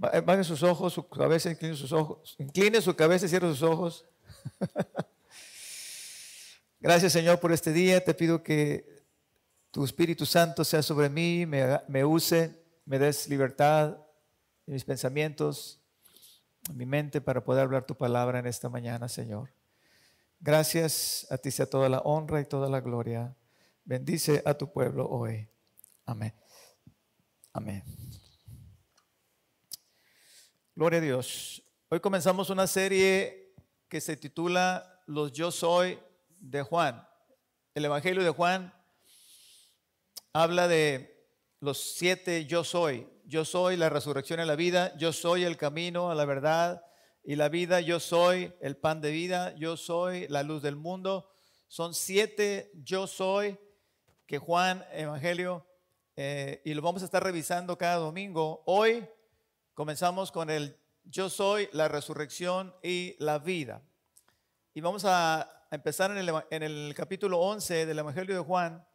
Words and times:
Baje 0.00 0.44
sus 0.44 0.62
ojos, 0.62 0.94
su 0.94 1.06
cabeza, 1.06 1.50
incline 1.50 1.76
sus 1.76 1.92
ojos. 1.92 2.34
Incline 2.38 2.80
su 2.80 2.96
cabeza 2.96 3.26
y 3.26 3.28
cierre 3.28 3.50
sus 3.50 3.62
ojos. 3.62 4.06
Gracias, 6.80 7.12
Señor, 7.12 7.38
por 7.38 7.52
este 7.52 7.70
día. 7.70 8.02
Te 8.02 8.14
pido 8.14 8.42
que 8.42 9.04
tu 9.70 9.84
Espíritu 9.84 10.24
Santo 10.24 10.64
sea 10.64 10.82
sobre 10.82 11.10
mí, 11.10 11.44
me, 11.44 11.80
me 11.86 12.02
use, 12.02 12.64
me 12.86 12.98
des 12.98 13.28
libertad 13.28 13.98
en 14.66 14.72
mis 14.72 14.86
pensamientos, 14.86 15.82
en 16.70 16.78
mi 16.78 16.86
mente 16.86 17.20
para 17.20 17.44
poder 17.44 17.64
hablar 17.64 17.84
tu 17.84 17.94
palabra 17.94 18.38
en 18.38 18.46
esta 18.46 18.70
mañana, 18.70 19.06
Señor. 19.06 19.50
Gracias, 20.40 21.26
a 21.30 21.36
ti 21.36 21.50
sea 21.50 21.66
toda 21.66 21.90
la 21.90 21.98
honra 21.98 22.40
y 22.40 22.46
toda 22.46 22.70
la 22.70 22.80
gloria. 22.80 23.36
Bendice 23.84 24.42
a 24.46 24.54
tu 24.54 24.72
pueblo 24.72 25.06
hoy. 25.10 25.46
Amén. 26.06 26.32
Amén. 27.52 27.84
Gloria 30.80 30.98
a 30.98 31.02
Dios. 31.02 31.62
Hoy 31.90 32.00
comenzamos 32.00 32.48
una 32.48 32.66
serie 32.66 33.52
que 33.86 34.00
se 34.00 34.16
titula 34.16 35.02
Los 35.04 35.30
Yo 35.30 35.50
Soy 35.50 35.98
de 36.38 36.62
Juan. 36.62 37.06
El 37.74 37.84
Evangelio 37.84 38.24
de 38.24 38.30
Juan 38.30 38.72
habla 40.32 40.68
de 40.68 41.28
los 41.60 41.78
siete 41.78 42.46
yo 42.46 42.64
soy. 42.64 43.06
Yo 43.26 43.44
soy 43.44 43.76
la 43.76 43.90
resurrección 43.90 44.40
y 44.40 44.46
la 44.46 44.56
vida. 44.56 44.96
Yo 44.96 45.12
soy 45.12 45.44
el 45.44 45.58
camino 45.58 46.10
a 46.10 46.14
la 46.14 46.24
verdad 46.24 46.82
y 47.24 47.36
la 47.36 47.50
vida. 47.50 47.82
Yo 47.82 48.00
soy 48.00 48.54
el 48.62 48.78
pan 48.78 49.02
de 49.02 49.10
vida. 49.10 49.54
Yo 49.56 49.76
soy 49.76 50.28
la 50.28 50.42
luz 50.42 50.62
del 50.62 50.76
mundo. 50.76 51.30
Son 51.68 51.92
siete 51.92 52.72
yo 52.72 53.06
soy 53.06 53.58
que 54.24 54.38
Juan 54.38 54.82
Evangelio 54.94 55.66
eh, 56.16 56.62
y 56.64 56.72
lo 56.72 56.80
vamos 56.80 57.02
a 57.02 57.04
estar 57.04 57.22
revisando 57.22 57.76
cada 57.76 57.96
domingo. 57.96 58.62
Hoy 58.64 59.06
comenzamos 59.74 60.32
con 60.32 60.50
el 60.50 60.76
yo 61.04 61.28
soy 61.30 61.68
la 61.72 61.88
resurrección 61.88 62.74
y 62.82 63.16
la 63.18 63.38
vida. 63.38 63.82
Y 64.74 64.80
vamos 64.80 65.04
a 65.04 65.66
empezar 65.70 66.10
en 66.10 66.18
el, 66.18 66.32
en 66.50 66.62
el 66.62 66.94
capítulo 66.96 67.38
11 67.40 67.86
del 67.86 67.98
Evangelio 67.98 68.34
de 68.34 68.40
Juan, 68.40 68.86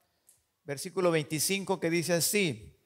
versículo 0.63 1.11
25, 1.11 1.79
que 1.79 1.89
dice 1.89 2.13
así. 2.13 2.77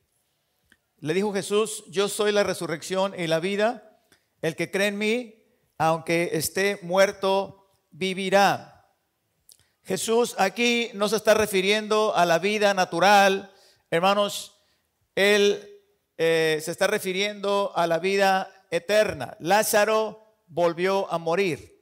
Le 0.99 1.13
dijo 1.13 1.33
Jesús, 1.33 1.83
yo 1.87 2.09
soy 2.09 2.31
la 2.31 2.43
resurrección 2.43 3.13
y 3.17 3.27
la 3.27 3.39
vida. 3.39 4.01
El 4.41 4.55
que 4.55 4.71
cree 4.71 4.87
en 4.87 4.97
mí, 4.97 5.35
aunque 5.77 6.31
esté 6.33 6.79
muerto, 6.81 7.69
vivirá. 7.91 8.95
Jesús 9.83 10.35
aquí 10.37 10.91
no 10.93 11.09
se 11.09 11.15
está 11.15 11.33
refiriendo 11.33 12.15
a 12.15 12.25
la 12.25 12.39
vida 12.39 12.73
natural, 12.73 13.53
hermanos, 13.89 14.55
Él 15.15 15.68
eh, 16.21 16.59
se 16.61 16.71
está 16.71 16.85
refiriendo 16.85 17.71
a 17.75 17.87
la 17.87 17.97
vida 17.97 18.65
eterna. 18.71 19.37
Lázaro 19.39 20.35
volvió 20.47 21.09
a 21.09 21.17
morir. 21.17 21.81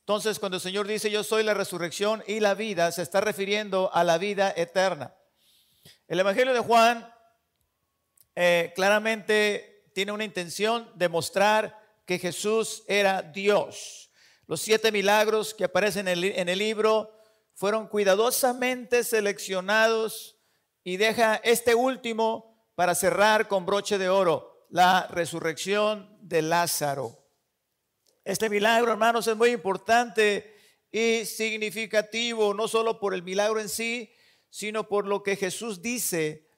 Entonces, 0.00 0.40
cuando 0.40 0.56
el 0.56 0.60
Señor 0.60 0.88
dice, 0.88 1.12
yo 1.12 1.22
soy 1.22 1.44
la 1.44 1.54
resurrección 1.54 2.24
y 2.26 2.40
la 2.40 2.54
vida, 2.54 2.90
se 2.90 3.02
está 3.02 3.20
refiriendo 3.20 3.88
a 3.94 4.02
la 4.02 4.18
vida 4.18 4.52
eterna. 4.56 5.14
El 6.08 6.18
Evangelio 6.18 6.52
de 6.54 6.58
Juan 6.58 7.08
eh, 8.34 8.72
claramente 8.74 9.84
tiene 9.94 10.10
una 10.10 10.24
intención 10.24 10.90
de 10.96 11.08
mostrar 11.08 11.78
que 12.04 12.18
Jesús 12.18 12.82
era 12.88 13.22
Dios. 13.22 14.10
Los 14.48 14.60
siete 14.60 14.90
milagros 14.90 15.54
que 15.54 15.62
aparecen 15.62 16.08
en 16.08 16.18
el, 16.18 16.24
en 16.24 16.48
el 16.48 16.58
libro 16.58 17.12
fueron 17.54 17.86
cuidadosamente 17.86 19.04
seleccionados 19.04 20.36
y 20.82 20.96
deja 20.96 21.36
este 21.44 21.76
último 21.76 22.47
para 22.78 22.94
cerrar 22.94 23.48
con 23.48 23.66
broche 23.66 23.98
de 23.98 24.08
oro, 24.08 24.68
la 24.68 25.08
resurrección 25.08 26.16
de 26.20 26.42
Lázaro. 26.42 27.26
Este 28.24 28.48
milagro, 28.48 28.92
hermanos, 28.92 29.26
es 29.26 29.36
muy 29.36 29.50
importante 29.50 30.54
y 30.92 31.24
significativo, 31.24 32.54
no 32.54 32.68
solo 32.68 33.00
por 33.00 33.14
el 33.14 33.24
milagro 33.24 33.58
en 33.58 33.68
sí, 33.68 34.14
sino 34.48 34.86
por 34.86 35.08
lo 35.08 35.24
que 35.24 35.34
Jesús 35.34 35.82
dice 35.82 36.48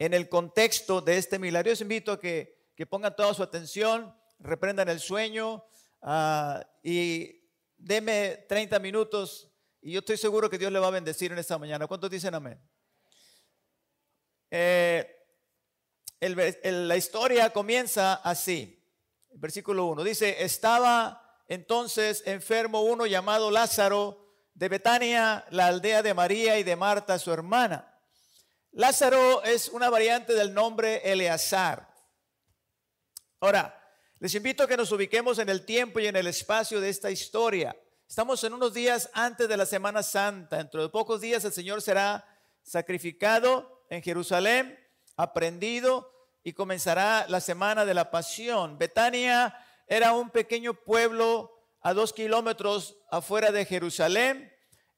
en 0.00 0.14
el 0.14 0.28
contexto 0.28 1.00
de 1.00 1.16
este 1.16 1.38
milagro. 1.38 1.68
Yo 1.68 1.74
os 1.74 1.80
invito 1.80 2.10
a 2.10 2.18
que, 2.18 2.58
pongan 2.90 3.14
toda 3.14 3.32
su 3.32 3.44
atención, 3.44 4.12
reprendan 4.40 4.88
el 4.88 4.98
sueño 4.98 5.64
uh, 6.02 6.60
y 6.82 7.40
deme 7.76 8.46
30 8.48 8.80
minutos 8.80 9.48
y 9.80 9.92
yo 9.92 10.00
estoy 10.00 10.16
seguro 10.16 10.50
que 10.50 10.58
Dios 10.58 10.72
le 10.72 10.80
va 10.80 10.88
a 10.88 10.90
bendecir 10.90 11.30
en 11.30 11.38
esta 11.38 11.56
mañana. 11.56 11.86
¿Cuántos 11.86 12.10
dicen 12.10 12.34
amén? 12.34 12.60
Eh, 14.50 15.14
la 16.20 16.96
historia 16.96 17.50
comienza 17.50 18.14
así 18.14 18.78
versículo 19.38 19.86
1. 19.86 20.04
Dice, 20.04 20.42
estaba 20.42 21.42
entonces 21.48 22.22
enfermo 22.26 22.82
uno 22.82 23.06
llamado 23.06 23.50
Lázaro 23.50 24.26
de 24.54 24.68
Betania, 24.68 25.44
la 25.50 25.66
aldea 25.66 26.02
de 26.02 26.14
María 26.14 26.58
y 26.58 26.64
de 26.64 26.76
Marta, 26.76 27.18
su 27.18 27.32
hermana. 27.32 27.94
Lázaro 28.72 29.42
es 29.44 29.68
una 29.68 29.88
variante 29.88 30.34
del 30.34 30.52
nombre 30.52 31.00
Eleazar. 31.04 31.88
Ahora, 33.40 33.74
les 34.18 34.34
invito 34.34 34.64
a 34.64 34.68
que 34.68 34.76
nos 34.76 34.90
ubiquemos 34.90 35.38
en 35.38 35.48
el 35.48 35.64
tiempo 35.64 36.00
y 36.00 36.06
en 36.06 36.16
el 36.16 36.26
espacio 36.26 36.80
de 36.80 36.88
esta 36.88 37.10
historia. 37.10 37.76
Estamos 38.08 38.42
en 38.42 38.52
unos 38.52 38.74
días 38.74 39.10
antes 39.12 39.48
de 39.48 39.56
la 39.56 39.66
Semana 39.66 40.02
Santa. 40.02 40.56
Dentro 40.56 40.82
de 40.82 40.88
pocos 40.88 41.20
días 41.20 41.44
el 41.44 41.52
Señor 41.52 41.82
será 41.82 42.26
sacrificado 42.62 43.86
en 43.90 44.02
Jerusalén, 44.02 44.78
aprendido 45.18 46.10
y 46.44 46.54
comenzará 46.54 47.26
la 47.28 47.40
semana 47.40 47.84
de 47.84 47.92
la 47.92 48.10
pasión. 48.10 48.78
Betania 48.78 49.54
era 49.86 50.12
un 50.12 50.30
pequeño 50.30 50.72
pueblo 50.72 51.52
a 51.82 51.92
dos 51.92 52.12
kilómetros 52.12 52.96
afuera 53.10 53.50
de 53.50 53.66
Jerusalén 53.66 54.50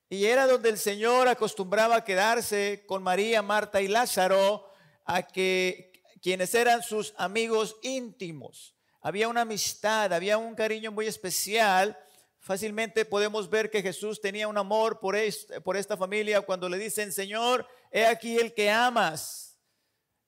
y 0.09 0.27
era 0.27 0.47
donde 0.47 0.69
el 0.69 0.79
Señor 0.79 1.27
acostumbraba 1.27 2.05
quedarse 2.05 2.85
con 2.87 3.03
María, 3.03 3.43
Marta 3.43 3.81
y 3.81 3.89
Lázaro, 3.89 4.71
a 5.07 5.23
que 5.23 5.93
quienes 6.21 6.55
eran 6.55 6.83
sus 6.83 7.15
amigos 7.17 7.77
íntimos. 7.83 8.75
Había 9.01 9.29
una 9.29 9.43
amistad, 9.43 10.13
había 10.13 10.37
un 10.37 10.55
cariño 10.55 10.93
muy 10.93 11.07
especial. 11.07 11.99
Fácilmente 12.41 13.07
podemos 13.07 13.49
ver 13.49 13.71
que 13.71 13.83
Jesús 13.83 14.21
tenía 14.21 14.49
un 14.49 14.59
amor 14.59 15.01
por, 15.01 15.17
por 15.65 15.77
esta 15.79 15.97
familia 15.97 16.43
cuando 16.43 16.69
le 16.69 16.77
dicen, 16.77 17.11
Señor, 17.11 17.67
he 17.91 18.05
aquí 18.05 18.37
el 18.37 18.53
que 18.53 18.71
amas 18.71 19.50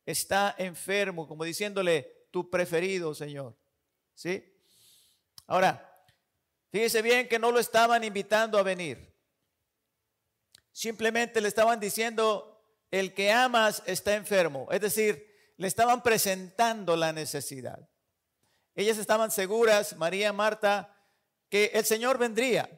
está 0.06 0.54
enfermo, 0.58 1.26
como 1.26 1.44
diciéndole, 1.44 2.26
tu 2.30 2.50
preferido, 2.50 3.14
Señor. 3.14 3.56
¿Sí? 4.14 4.44
Ahora, 5.46 6.04
fíjese 6.70 7.02
bien 7.02 7.28
que 7.28 7.38
no 7.38 7.50
lo 7.50 7.58
estaban 7.58 8.04
invitando 8.04 8.58
a 8.58 8.62
venir. 8.62 9.14
Simplemente 10.72 11.40
le 11.40 11.48
estaban 11.48 11.78
diciendo, 11.78 12.52
el 12.90 13.14
que 13.14 13.32
amas 13.32 13.82
está 13.86 14.14
enfermo. 14.14 14.68
Es 14.70 14.80
decir, 14.80 15.32
le 15.56 15.68
estaban 15.68 16.02
presentando 16.02 16.96
la 16.96 17.12
necesidad. 17.12 17.88
Ellas 18.74 18.98
estaban 18.98 19.30
seguras, 19.30 19.96
María, 19.96 20.32
Marta, 20.32 20.96
que 21.48 21.70
el 21.74 21.84
Señor 21.84 22.18
vendría 22.18 22.68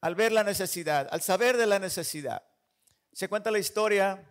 al 0.00 0.14
ver 0.14 0.32
la 0.32 0.44
necesidad, 0.44 1.08
al 1.10 1.22
saber 1.22 1.56
de 1.56 1.66
la 1.66 1.78
necesidad. 1.78 2.42
Se 3.12 3.28
cuenta 3.28 3.50
la 3.50 3.58
historia 3.58 4.29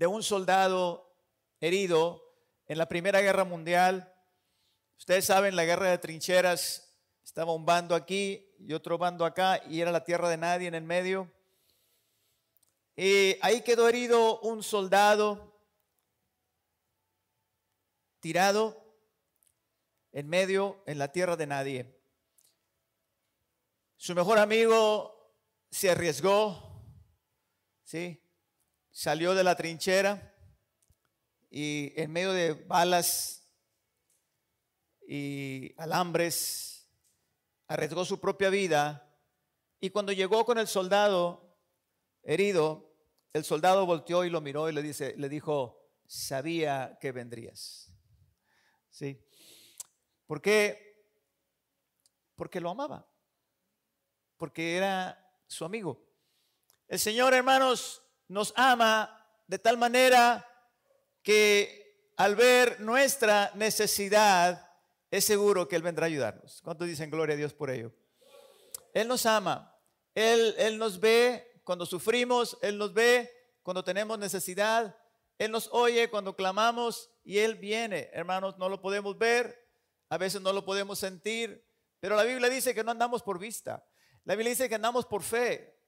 de 0.00 0.06
un 0.06 0.22
soldado 0.22 1.14
herido 1.60 2.24
en 2.66 2.78
la 2.78 2.88
Primera 2.88 3.20
Guerra 3.20 3.44
Mundial. 3.44 4.10
Ustedes 4.96 5.26
saben, 5.26 5.54
la 5.54 5.66
guerra 5.66 5.90
de 5.90 5.98
trincheras 5.98 6.98
estaba 7.22 7.52
un 7.52 7.66
bando 7.66 7.94
aquí 7.94 8.50
y 8.58 8.72
otro 8.72 8.96
bando 8.96 9.26
acá 9.26 9.62
y 9.68 9.82
era 9.82 9.92
la 9.92 10.02
tierra 10.02 10.30
de 10.30 10.38
nadie 10.38 10.68
en 10.68 10.74
el 10.74 10.84
medio. 10.84 11.30
Y 12.96 13.36
ahí 13.42 13.60
quedó 13.60 13.90
herido 13.90 14.40
un 14.40 14.62
soldado 14.62 15.54
tirado 18.20 18.82
en 20.12 20.30
medio 20.30 20.82
en 20.86 20.98
la 20.98 21.12
tierra 21.12 21.36
de 21.36 21.46
nadie. 21.46 22.02
Su 23.98 24.14
mejor 24.14 24.38
amigo 24.38 25.36
se 25.70 25.90
arriesgó, 25.90 26.82
¿sí? 27.84 28.19
Salió 29.00 29.34
de 29.34 29.42
la 29.42 29.56
trinchera 29.56 30.36
y 31.48 31.90
en 31.96 32.12
medio 32.12 32.34
de 32.34 32.52
balas 32.52 33.48
y 35.08 35.72
alambres 35.78 36.86
arriesgó 37.66 38.04
su 38.04 38.20
propia 38.20 38.50
vida 38.50 39.10
y 39.80 39.88
cuando 39.88 40.12
llegó 40.12 40.44
con 40.44 40.58
el 40.58 40.68
soldado 40.68 41.56
herido, 42.22 42.94
el 43.32 43.42
soldado 43.42 43.86
volteó 43.86 44.22
y 44.26 44.28
lo 44.28 44.42
miró 44.42 44.68
y 44.68 44.74
le 44.74 44.82
dice, 44.82 45.14
le 45.16 45.30
dijo, 45.30 45.90
sabía 46.06 46.98
que 47.00 47.10
vendrías. 47.10 47.90
¿Sí? 48.90 49.18
¿Por 50.26 50.42
qué? 50.42 51.06
Porque 52.36 52.60
lo 52.60 52.68
amaba. 52.68 53.10
Porque 54.36 54.76
era 54.76 55.34
su 55.46 55.64
amigo. 55.64 56.06
El 56.86 56.98
Señor, 56.98 57.32
hermanos, 57.32 58.02
nos 58.30 58.52
ama 58.56 59.26
de 59.46 59.58
tal 59.58 59.76
manera 59.76 60.46
que 61.22 62.12
al 62.16 62.36
ver 62.36 62.80
nuestra 62.80 63.50
necesidad, 63.54 64.70
es 65.10 65.24
seguro 65.24 65.66
que 65.66 65.74
Él 65.74 65.82
vendrá 65.82 66.04
a 66.04 66.08
ayudarnos. 66.08 66.60
¿Cuántos 66.62 66.86
dicen 66.86 67.10
gloria 67.10 67.34
a 67.34 67.36
Dios 67.36 67.52
por 67.52 67.70
ello? 67.70 67.92
Él 68.94 69.08
nos 69.08 69.26
ama. 69.26 69.76
Él, 70.14 70.54
Él 70.58 70.78
nos 70.78 71.00
ve 71.00 71.60
cuando 71.64 71.86
sufrimos. 71.86 72.56
Él 72.62 72.78
nos 72.78 72.94
ve 72.94 73.30
cuando 73.62 73.82
tenemos 73.82 74.18
necesidad. 74.18 74.96
Él 75.38 75.50
nos 75.50 75.68
oye 75.72 76.08
cuando 76.10 76.36
clamamos 76.36 77.10
y 77.24 77.38
Él 77.38 77.56
viene. 77.56 78.10
Hermanos, 78.12 78.58
no 78.58 78.68
lo 78.68 78.80
podemos 78.80 79.18
ver. 79.18 79.68
A 80.08 80.18
veces 80.18 80.40
no 80.40 80.52
lo 80.52 80.64
podemos 80.64 80.98
sentir. 80.98 81.66
Pero 81.98 82.14
la 82.14 82.22
Biblia 82.22 82.48
dice 82.48 82.74
que 82.74 82.84
no 82.84 82.92
andamos 82.92 83.22
por 83.22 83.38
vista. 83.38 83.84
La 84.24 84.34
Biblia 84.36 84.50
dice 84.50 84.68
que 84.68 84.76
andamos 84.76 85.06
por 85.06 85.22
fe. 85.22 85.80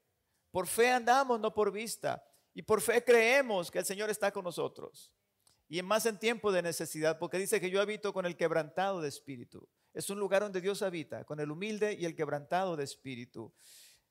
Por 0.51 0.67
fe 0.67 0.91
andamos, 0.91 1.39
no 1.39 1.55
por 1.55 1.71
vista. 1.71 2.25
Y 2.55 2.63
por 2.63 2.81
fe 2.81 3.03
creemos 3.03 3.71
que 3.71 3.79
el 3.79 3.85
Señor 3.85 4.11
está 4.11 4.31
con 4.31 4.45
nosotros. 4.45 5.11
Y 5.69 5.81
más 5.83 6.05
en 6.07 6.19
tiempo 6.19 6.53
de 6.53 6.63
necesidad, 6.63 7.19
porque 7.19 7.39
dice 7.39 7.61
que 7.61 7.71
yo 7.71 7.81
habito 7.81 8.13
con 8.13 8.27
el 8.27 8.37
quebrantado 8.37 9.01
de 9.01 9.09
espíritu. 9.09 9.67
Es 9.95 10.11
un 10.11 10.19
lugar 10.19 10.43
donde 10.43 10.61
Dios 10.61 10.83
habita, 10.83 11.25
con 11.25 11.41
el 11.41 11.51
humilde 11.51 11.95
y 11.99 12.05
el 12.05 12.15
quebrantado 12.15 12.77
de 12.77 12.85
espíritu. 12.85 13.53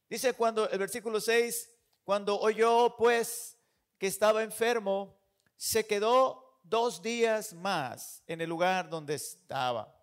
Dice 0.10 0.34
cuando 0.34 0.70
el 0.70 0.80
versículo 0.80 1.22
6, 1.22 1.72
cuando 2.04 2.40
oyó 2.40 2.96
pues 2.98 3.58
que 3.98 4.08
estaba 4.08 4.44
enfermo, 4.44 5.20
se 5.56 5.86
quedó 5.86 6.60
dos 6.64 7.02
días 7.02 7.54
más 7.54 8.24
en 8.28 8.42
el 8.42 8.50
lugar 8.50 8.90
donde 8.90 9.16
estaba. 9.16 9.96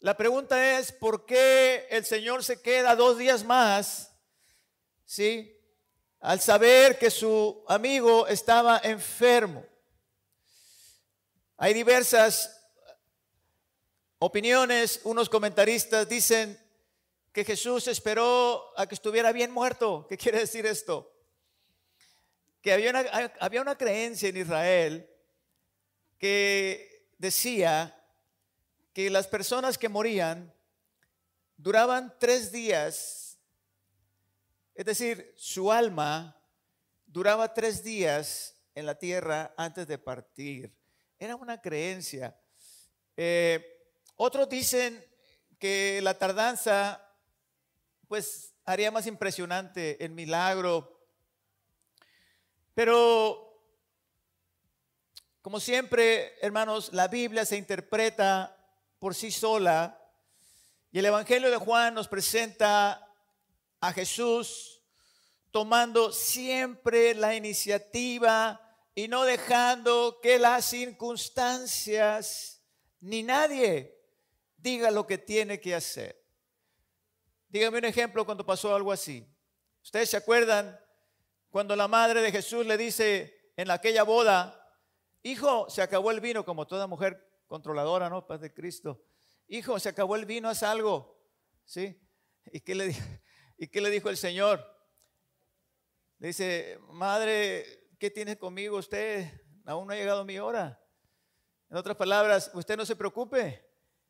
La 0.00 0.16
pregunta 0.16 0.78
es, 0.78 0.92
¿por 0.92 1.24
qué 1.24 1.86
el 1.90 2.04
Señor 2.04 2.44
se 2.44 2.60
queda 2.60 2.94
dos 2.94 3.16
días 3.16 3.42
más? 3.44 4.14
¿Sí? 5.04 5.56
Al 6.24 6.40
saber 6.40 6.98
que 6.98 7.10
su 7.10 7.62
amigo 7.68 8.26
estaba 8.26 8.80
enfermo. 8.82 9.62
Hay 11.58 11.74
diversas 11.74 12.62
opiniones, 14.18 15.02
unos 15.04 15.28
comentaristas 15.28 16.08
dicen 16.08 16.58
que 17.30 17.44
Jesús 17.44 17.88
esperó 17.88 18.72
a 18.74 18.86
que 18.86 18.94
estuviera 18.94 19.32
bien 19.32 19.50
muerto. 19.50 20.06
¿Qué 20.08 20.16
quiere 20.16 20.38
decir 20.38 20.64
esto? 20.64 21.14
Que 22.62 22.72
había 22.72 22.88
una, 22.88 23.04
había 23.38 23.60
una 23.60 23.76
creencia 23.76 24.30
en 24.30 24.38
Israel 24.38 25.10
que 26.16 27.06
decía 27.18 28.02
que 28.94 29.10
las 29.10 29.26
personas 29.26 29.76
que 29.76 29.90
morían 29.90 30.54
duraban 31.58 32.14
tres 32.18 32.50
días 32.50 33.23
es 34.74 34.84
decir, 34.84 35.32
su 35.36 35.70
alma 35.70 36.36
duraba 37.06 37.54
tres 37.54 37.84
días 37.84 38.56
en 38.74 38.86
la 38.86 38.98
tierra 38.98 39.54
antes 39.56 39.86
de 39.86 39.98
partir. 39.98 40.76
Era 41.18 41.36
una 41.36 41.60
creencia. 41.60 42.36
Eh, 43.16 43.86
otros 44.16 44.48
dicen 44.48 45.04
que 45.58 46.00
la 46.02 46.18
tardanza 46.18 47.00
pues 48.08 48.54
haría 48.64 48.90
más 48.90 49.06
impresionante 49.06 50.04
el 50.04 50.10
milagro. 50.10 51.08
Pero, 52.74 53.62
como 55.40 55.60
siempre, 55.60 56.34
hermanos, 56.40 56.92
la 56.92 57.06
Biblia 57.06 57.44
se 57.44 57.56
interpreta 57.56 58.56
por 58.98 59.14
sí 59.14 59.30
sola 59.30 60.00
y 60.90 60.98
el 60.98 61.06
Evangelio 61.06 61.50
de 61.50 61.56
Juan 61.56 61.94
nos 61.94 62.08
presenta 62.08 63.03
a 63.86 63.92
Jesús, 63.92 64.82
tomando 65.50 66.10
siempre 66.10 67.14
la 67.14 67.34
iniciativa 67.34 68.58
y 68.94 69.08
no 69.08 69.24
dejando 69.24 70.20
que 70.22 70.38
las 70.38 70.64
circunstancias 70.64 72.62
ni 73.00 73.22
nadie 73.22 73.94
diga 74.56 74.90
lo 74.90 75.06
que 75.06 75.18
tiene 75.18 75.60
que 75.60 75.74
hacer. 75.74 76.18
Dígame 77.48 77.76
un 77.76 77.84
ejemplo 77.84 78.24
cuando 78.24 78.46
pasó 78.46 78.74
algo 78.74 78.90
así. 78.90 79.28
¿Ustedes 79.82 80.08
se 80.08 80.16
acuerdan 80.16 80.80
cuando 81.50 81.76
la 81.76 81.86
madre 81.86 82.22
de 82.22 82.32
Jesús 82.32 82.64
le 82.64 82.78
dice 82.78 83.52
en 83.54 83.70
aquella 83.70 84.02
boda, 84.02 84.66
hijo, 85.22 85.68
se 85.68 85.82
acabó 85.82 86.10
el 86.10 86.20
vino, 86.20 86.46
como 86.46 86.66
toda 86.66 86.86
mujer 86.86 87.22
controladora, 87.46 88.08
¿no? 88.08 88.26
Paz 88.26 88.40
de 88.40 88.54
Cristo. 88.54 89.04
Hijo, 89.46 89.78
se 89.78 89.90
acabó 89.90 90.16
el 90.16 90.24
vino, 90.24 90.48
haz 90.48 90.62
algo. 90.62 91.22
¿Sí? 91.66 92.00
¿Y 92.46 92.60
qué 92.60 92.74
le, 92.74 92.96
¿Y 93.64 93.68
qué 93.68 93.80
le 93.80 93.88
dijo 93.88 94.10
el 94.10 94.18
Señor? 94.18 94.62
Le 96.18 96.26
dice, 96.26 96.78
madre, 96.90 97.88
¿qué 97.98 98.10
tiene 98.10 98.36
conmigo 98.36 98.76
usted? 98.76 99.40
Aún 99.64 99.86
no 99.86 99.94
ha 99.94 99.96
llegado 99.96 100.22
mi 100.22 100.38
hora. 100.38 100.78
En 101.70 101.78
otras 101.78 101.96
palabras, 101.96 102.50
usted 102.52 102.76
no 102.76 102.84
se 102.84 102.94
preocupe, 102.94 103.66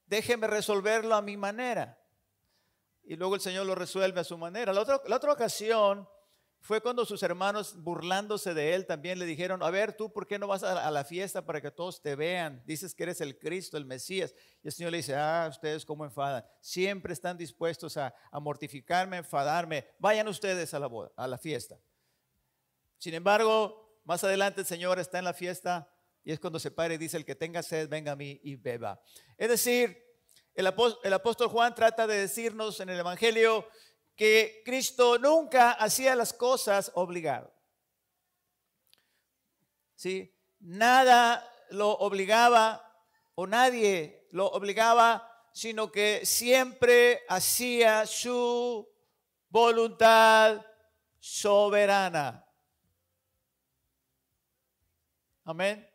déjeme 0.06 0.48
resolverlo 0.48 1.14
a 1.14 1.22
mi 1.22 1.36
manera. 1.36 1.96
Y 3.04 3.14
luego 3.14 3.36
el 3.36 3.40
Señor 3.40 3.64
lo 3.64 3.76
resuelve 3.76 4.18
a 4.18 4.24
su 4.24 4.36
manera. 4.36 4.72
La 4.72 4.80
otra, 4.80 5.00
la 5.06 5.14
otra 5.14 5.32
ocasión 5.32 6.08
fue 6.64 6.81
cuando 6.81 7.05
sus 7.05 7.22
hermanos, 7.22 7.75
burlándose 7.82 8.55
de 8.55 8.75
él, 8.75 8.87
también 8.87 9.19
le 9.19 9.26
dijeron, 9.26 9.62
a 9.62 9.69
ver, 9.69 9.93
tú, 9.93 10.11
¿por 10.11 10.26
qué 10.26 10.38
no 10.38 10.46
vas 10.46 10.62
a, 10.62 10.90
la 10.90 11.05
fiesta 11.05 11.44
para 11.44 11.61
que 11.61 11.70
todos 11.70 12.00
te 12.00 12.16
vean? 12.16 12.62
Dices 12.64 12.94
que 12.94 13.02
eres 13.02 13.20
el 13.20 13.38
Cristo, 13.38 13.76
el 13.76 13.84
Mesías. 13.84 14.34
Y 14.62 14.69
el 14.69 14.72
Señor 14.72 14.93
le 14.93 14.96
dice, 14.96 15.14
ah, 15.14 15.46
ustedes 15.50 15.84
cómo 15.84 16.06
enfadan. 16.06 16.43
Siempre 16.62 17.12
están 17.12 17.37
dispuestos 17.37 17.99
a, 17.99 18.14
mortificarme, 18.40 19.19
enfadarme. 19.19 19.84
Vayan 19.99 20.26
ustedes 20.26 20.72
a 20.72 20.78
la, 20.78 20.87
boda, 20.87 21.12
a 21.16 21.28
la 21.28 21.37
fiesta. 21.37 21.78
Sin 22.96 23.12
embargo, 23.12 24.00
más 24.05 24.25
adelante 24.25 24.62
el 24.62 24.66
Señor 24.66 24.99
está 24.99 25.19
en 25.19 25.26
la 25.26 25.34
fiesta 25.34 25.93
y 26.25 26.32
es 26.32 26.40
cuando 26.40 26.58
se 26.58 26.70
para 26.70 26.94
y 26.94 26.96
dice, 26.96 27.19
el 27.19 27.26
que 27.26 27.34
tenga 27.34 27.62
sed, 27.62 27.90
venga 27.90 28.12
a 28.12 28.16
mí 28.16 28.40
y 28.43 28.56
beba. 28.56 29.02
Es 29.37 29.50
decir, 29.50 30.02
el 30.55 30.66
apóstol 30.66 31.49
Juan 31.49 31.75
trata 31.75 32.06
de 32.06 32.16
decirnos 32.16 32.81
en 32.81 32.88
el 32.88 33.00
Evangelio 33.00 33.69
que 34.16 34.62
Cristo 34.64 35.19
nunca 35.19 35.72
hacía 35.72 36.14
las 36.14 36.32
cosas 36.32 36.93
obligado. 36.94 37.52
¿Sí? 39.94 40.34
Nada 40.61 41.49
lo 41.70 41.90
obligaba 41.90 42.81
o 43.34 43.46
nadie 43.46 44.28
lo 44.31 44.46
obligaba, 44.46 45.31
sino 45.52 45.90
que 45.90 46.25
siempre 46.25 47.22
hacía 47.28 48.06
su 48.06 48.88
voluntad 49.49 50.64
soberana. 51.19 52.44
Amén. 55.44 55.88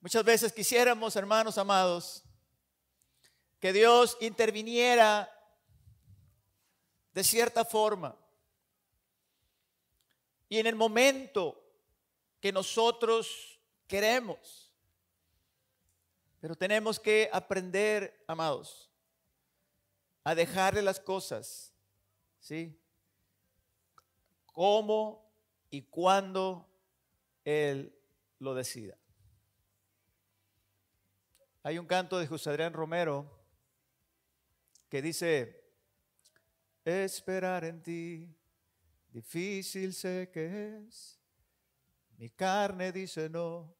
Muchas 0.00 0.24
veces 0.24 0.52
quisiéramos, 0.52 1.16
hermanos 1.16 1.58
amados, 1.58 2.24
que 3.60 3.72
Dios 3.72 4.16
interviniera 4.20 5.32
de 7.12 7.24
cierta 7.24 7.64
forma. 7.64 8.16
Y 10.48 10.58
en 10.58 10.66
el 10.66 10.76
momento 10.76 11.62
que 12.40 12.52
nosotros 12.52 13.60
queremos. 13.86 14.72
Pero 16.40 16.54
tenemos 16.54 17.00
que 17.00 17.28
aprender, 17.32 18.24
amados, 18.28 18.88
a 20.22 20.34
dejarle 20.34 20.82
las 20.82 21.00
cosas, 21.00 21.74
¿sí? 22.38 22.80
Cómo 24.46 25.28
y 25.70 25.82
cuándo 25.82 26.68
Él 27.44 27.92
lo 28.38 28.54
decida. 28.54 28.96
Hay 31.64 31.78
un 31.78 31.86
canto 31.86 32.18
de 32.18 32.26
José 32.26 32.50
Adrián 32.50 32.72
Romero 32.72 33.37
que 34.88 35.02
dice, 35.02 35.64
esperar 36.84 37.64
en 37.64 37.82
ti, 37.82 38.34
difícil 39.10 39.92
sé 39.92 40.30
que 40.32 40.78
es. 40.86 41.18
Mi 42.16 42.30
carne 42.30 42.90
dice 42.90 43.28
no, 43.28 43.76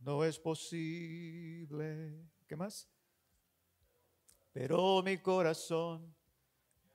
no 0.00 0.24
es 0.24 0.38
posible. 0.38 2.28
¿Qué 2.46 2.56
más? 2.56 2.88
Pero 4.52 5.02
mi 5.02 5.18
corazón 5.18 6.14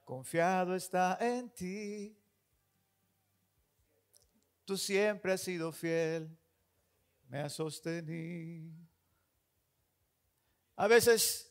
confiado 0.03 0.75
está 0.75 1.17
en 1.19 1.49
ti. 1.49 2.15
Tú 4.65 4.77
siempre 4.77 5.31
has 5.31 5.41
sido 5.41 5.71
fiel, 5.71 6.37
me 7.29 7.39
has 7.39 7.53
sostenido. 7.53 8.75
A 10.75 10.87
veces 10.87 11.46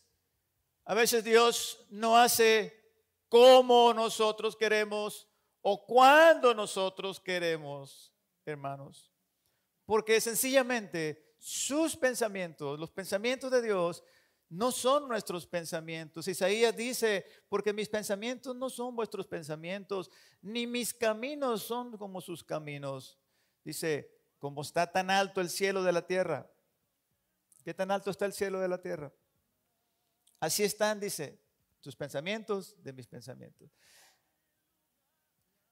a 0.86 0.94
veces 0.94 1.24
Dios 1.24 1.84
no 1.90 2.16
hace 2.16 2.72
como 3.28 3.92
nosotros 3.92 4.56
queremos 4.56 5.28
o 5.60 5.84
cuando 5.84 6.54
nosotros 6.54 7.18
queremos, 7.20 8.14
hermanos. 8.44 9.12
Porque 9.84 10.20
sencillamente 10.20 11.34
sus 11.38 11.96
pensamientos, 11.96 12.78
los 12.78 12.92
pensamientos 12.92 13.50
de 13.50 13.62
Dios, 13.62 14.04
no 14.48 14.70
son 14.70 15.08
nuestros 15.08 15.44
pensamientos. 15.44 16.28
Isaías 16.28 16.76
dice, 16.76 17.26
porque 17.48 17.72
mis 17.72 17.88
pensamientos 17.88 18.54
no 18.54 18.70
son 18.70 18.94
vuestros 18.94 19.26
pensamientos, 19.26 20.08
ni 20.40 20.68
mis 20.68 20.94
caminos 20.94 21.64
son 21.64 21.98
como 21.98 22.20
sus 22.20 22.44
caminos. 22.44 23.18
Dice, 23.64 24.08
como 24.38 24.62
está 24.62 24.92
tan 24.92 25.10
alto 25.10 25.40
el 25.40 25.50
cielo 25.50 25.82
de 25.82 25.92
la 25.92 26.06
tierra. 26.06 26.48
¿Qué 27.64 27.74
tan 27.74 27.90
alto 27.90 28.12
está 28.12 28.24
el 28.24 28.32
cielo 28.32 28.60
de 28.60 28.68
la 28.68 28.80
tierra? 28.80 29.12
Así 30.40 30.64
están, 30.64 31.00
dice, 31.00 31.38
tus 31.80 31.96
pensamientos 31.96 32.74
de 32.82 32.92
mis 32.92 33.06
pensamientos. 33.06 33.70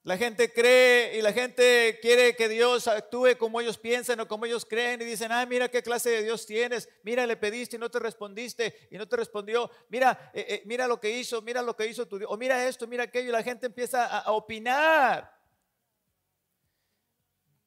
La 0.05 0.17
gente 0.17 0.53
cree 0.53 1.17
y 1.17 1.21
la 1.23 1.33
gente 1.33 1.97
quiere 1.99 2.35
que 2.35 2.47
Dios 2.47 2.87
actúe 2.87 3.37
como 3.39 3.59
ellos 3.59 3.79
piensan 3.79 4.19
o 4.19 4.27
como 4.27 4.45
ellos 4.45 4.63
creen 4.63 5.01
y 5.01 5.05
dicen, 5.05 5.31
ah, 5.31 5.47
mira 5.47 5.67
qué 5.67 5.81
clase 5.81 6.11
de 6.11 6.21
Dios 6.21 6.45
tienes, 6.45 6.87
mira, 7.01 7.25
le 7.25 7.35
pediste 7.35 7.77
y 7.77 7.79
no 7.79 7.89
te 7.89 7.97
respondiste 7.97 8.87
y 8.91 8.99
no 8.99 9.07
te 9.07 9.15
respondió, 9.15 9.69
mira, 9.89 10.31
eh, 10.31 10.45
eh, 10.47 10.63
mira 10.65 10.85
lo 10.87 10.99
que 10.99 11.09
hizo, 11.09 11.41
mira 11.41 11.63
lo 11.63 11.75
que 11.75 11.87
hizo 11.87 12.07
tu 12.07 12.19
Dios, 12.19 12.29
o 12.31 12.37
mira 12.37 12.67
esto, 12.67 12.85
mira 12.85 13.05
aquello, 13.05 13.29
y 13.29 13.31
la 13.31 13.41
gente 13.41 13.65
empieza 13.65 14.05
a, 14.05 14.19
a 14.19 14.31
opinar. 14.33 15.35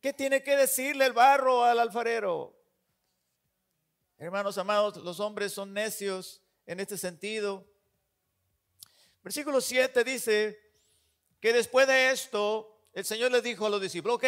¿Qué 0.01 0.13
tiene 0.13 0.41
que 0.41 0.57
decirle 0.57 1.07
el 1.07 1.13
barro 1.13 1.65
al 1.65 1.81
alfarero? 1.81 2.57
Hermanos 4.17 4.57
amados, 4.59 4.97
los 4.99 5.19
hombres 5.19 5.53
son 5.53 5.75
necios 5.75 6.41
en 6.69 6.81
este 6.81 6.99
sentido. 6.99 7.67
Versículo 9.25 9.61
7 9.61 10.05
dice, 10.05 10.69
que 11.41 11.53
después 11.53 11.87
de 11.87 12.11
esto, 12.11 12.79
el 12.93 13.05
Señor 13.05 13.33
les 13.33 13.43
dijo 13.43 13.67
a 13.67 13.71
los 13.71 13.81
discípulos, 13.81 14.17
ok, 14.17 14.25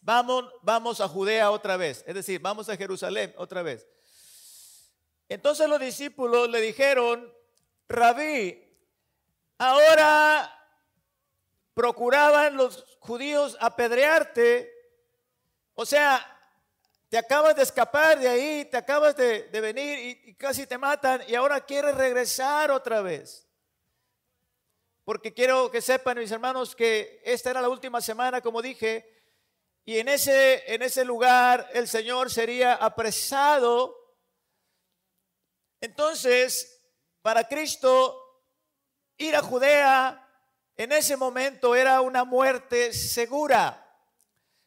vamos, 0.00 0.50
vamos 0.62 1.00
a 1.00 1.08
Judea 1.08 1.50
otra 1.50 1.76
vez, 1.76 2.02
es 2.06 2.14
decir, 2.14 2.40
vamos 2.40 2.68
a 2.68 2.76
Jerusalén 2.76 3.34
otra 3.36 3.62
vez. 3.62 3.86
Entonces 5.28 5.68
los 5.68 5.78
discípulos 5.78 6.48
le 6.48 6.60
dijeron, 6.62 7.30
rabí, 7.88 8.62
ahora 9.58 10.52
procuraban 11.74 12.56
los 12.56 12.86
judíos 13.00 13.56
apedrearte, 13.60 14.72
o 15.74 15.84
sea, 15.84 16.35
te 17.08 17.18
acabas 17.18 17.56
de 17.56 17.62
escapar 17.62 18.18
de 18.18 18.28
ahí, 18.28 18.64
te 18.64 18.76
acabas 18.76 19.16
de, 19.16 19.48
venir 19.60 19.98
y, 19.98 20.30
y 20.30 20.34
casi 20.34 20.66
te 20.66 20.78
matan 20.78 21.22
y 21.28 21.34
ahora 21.34 21.60
quieres 21.64 21.94
regresar 21.94 22.70
otra 22.70 23.00
vez 23.00 23.46
porque 25.06 25.32
quiero 25.32 25.70
que 25.70 25.80
sepan, 25.80 26.18
mis 26.18 26.32
hermanos, 26.32 26.74
que 26.74 27.22
esta 27.24 27.50
era 27.50 27.62
la 27.62 27.68
última 27.68 28.00
semana, 28.00 28.40
como 28.40 28.60
dije, 28.60 29.08
y 29.84 29.98
en 30.00 30.08
ese, 30.08 30.64
en 30.74 30.82
ese 30.82 31.04
lugar 31.04 31.70
el 31.74 31.86
Señor 31.86 32.28
sería 32.28 32.74
apresado. 32.74 33.96
Entonces, 35.80 36.82
para 37.22 37.46
Cristo, 37.46 38.20
ir 39.16 39.36
a 39.36 39.42
Judea 39.42 40.28
en 40.74 40.90
ese 40.90 41.16
momento 41.16 41.76
era 41.76 42.00
una 42.00 42.24
muerte 42.24 42.92
segura. 42.92 43.85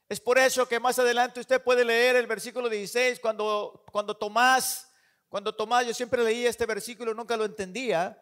Es 0.10 0.20
por 0.20 0.39
eso 0.39 0.68
que 0.68 0.80
más 0.80 0.98
adelante 0.98 1.39
usted 1.39 1.62
puede 1.63 1.86
leer 1.86 2.16
el 2.16 2.25
versículo 2.25 2.68
16, 2.68 3.20
cuando, 3.20 3.86
cuando 3.92 4.18
Tomás, 4.18 4.92
cuando 5.30 5.54
Tomás, 5.54 5.86
yo 5.86 5.94
siempre 5.94 6.24
leía 6.24 6.50
este 6.50 6.66
versículo, 6.66 7.13
nunca 7.13 7.38
lo 7.38 7.46
entendía, 7.46 8.20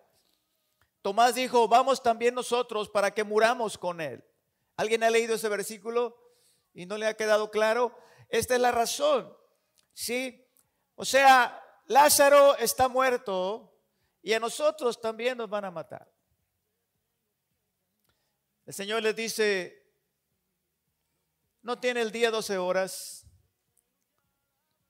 Tomás 1.02 1.36
dijo, 1.36 1.70
vamos 1.70 2.04
también 2.04 2.36
nosotros 2.36 2.90
para 2.90 3.12
que 3.12 3.24
muramos 3.24 3.78
con 3.78 4.02
él. 4.02 4.22
¿Alguien 4.76 5.02
ha 5.04 5.10
leído 5.10 5.36
ese 5.36 5.48
versículo 5.48 6.18
y 6.74 6.86
no 6.86 6.98
le 6.98 7.08
ha 7.08 7.16
quedado 7.16 7.50
claro? 7.50 7.98
Esta 8.28 8.56
es 8.56 8.60
la 8.60 8.74
razón. 8.74 9.34
¿Sí? 9.94 10.46
O 10.96 11.06
sea, 11.06 11.64
Lázaro 11.86 12.58
está 12.58 12.90
muerto 12.90 13.74
y 14.22 14.34
a 14.34 14.42
nosotros 14.42 15.00
también 15.00 15.38
nos 15.38 15.50
van 15.50 15.64
a 15.64 15.72
matar. 15.72 16.12
El 18.66 18.74
Señor 18.74 19.02
les 19.02 19.16
dice, 19.16 19.87
no 21.62 21.80
tiene 21.80 22.02
el 22.02 22.12
día 22.12 22.32
12 22.32 22.58
horas. 22.58 23.26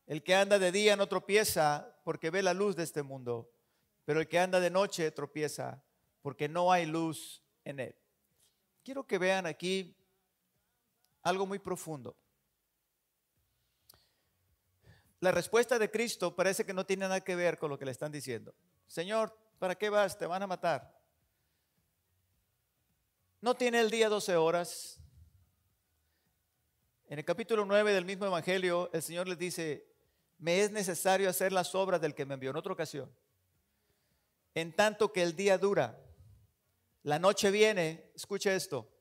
El 0.05 0.23
que 0.23 0.35
anda 0.35 0.57
de 0.57 0.71
día 0.71 0.95
no 0.95 1.07
tropieza 1.07 1.99
porque 2.03 2.29
ve 2.29 2.41
la 2.41 2.53
luz 2.53 2.75
de 2.75 2.83
este 2.83 3.03
mundo, 3.03 3.51
pero 4.05 4.21
el 4.21 4.27
que 4.27 4.39
anda 4.39 4.59
de 4.59 4.69
noche 4.69 5.11
tropieza 5.11 5.83
porque 6.21 6.47
no 6.47 6.71
hay 6.71 6.85
luz 6.85 7.43
en 7.65 7.79
él. 7.79 7.95
Quiero 8.83 9.05
que 9.05 9.17
vean 9.17 9.45
aquí 9.45 9.97
algo 11.23 11.45
muy 11.45 11.59
profundo. 11.59 12.15
La 15.19 15.31
respuesta 15.31 15.79
de 15.79 15.89
Cristo 15.89 16.35
parece 16.35 16.65
que 16.65 16.73
no 16.73 16.85
tiene 16.85 17.01
nada 17.01 17.21
que 17.21 17.35
ver 17.35 17.57
con 17.57 17.69
lo 17.69 17.77
que 17.77 17.85
le 17.85 17.91
están 17.91 18.11
diciendo. 18.11 18.53
Señor, 18.85 19.37
¿para 19.57 19.75
qué 19.75 19.89
vas? 19.89 20.17
Te 20.17 20.25
van 20.25 20.43
a 20.43 20.47
matar. 20.47 20.95
No 23.41 23.55
tiene 23.55 23.79
el 23.79 23.89
día 23.89 24.09
12 24.09 24.35
horas. 24.35 25.01
En 27.09 27.19
el 27.19 27.23
capítulo 27.23 27.63
9 27.63 27.93
del 27.93 28.03
mismo 28.03 28.25
Evangelio, 28.25 28.89
el 28.91 29.01
Señor 29.01 29.29
les 29.29 29.37
dice, 29.37 29.87
me 30.39 30.59
es 30.59 30.71
necesario 30.71 31.29
hacer 31.29 31.53
las 31.53 31.73
obras 31.73 32.01
del 32.01 32.13
que 32.13 32.25
me 32.25 32.33
envió 32.33 32.49
en 32.49 32.57
otra 32.57 32.73
ocasión. 32.73 33.09
En 34.53 34.75
tanto 34.75 35.13
que 35.13 35.23
el 35.23 35.33
día 35.33 35.57
dura, 35.57 35.97
la 37.03 37.17
noche 37.17 37.49
viene, 37.49 38.11
escucha 38.13 38.53
esto, 38.53 38.91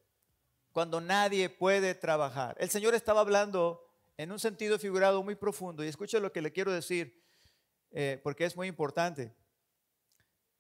cuando 0.71 1.01
nadie 1.01 1.49
puede 1.49 1.97
trabajar. 1.97 2.57
El 2.61 2.71
Señor 2.71 2.95
estaba 2.95 3.23
hablando 3.23 3.85
en 4.17 4.31
un 4.31 4.39
sentido 4.39 4.79
figurado 4.79 5.25
muy 5.25 5.35
profundo 5.35 5.85
y 5.85 5.89
escucha 5.89 6.21
lo 6.21 6.31
que 6.31 6.43
le 6.43 6.53
quiero 6.53 6.71
decir, 6.71 7.21
eh, 7.91 8.21
porque 8.23 8.45
es 8.45 8.55
muy 8.55 8.69
importante. 8.69 9.35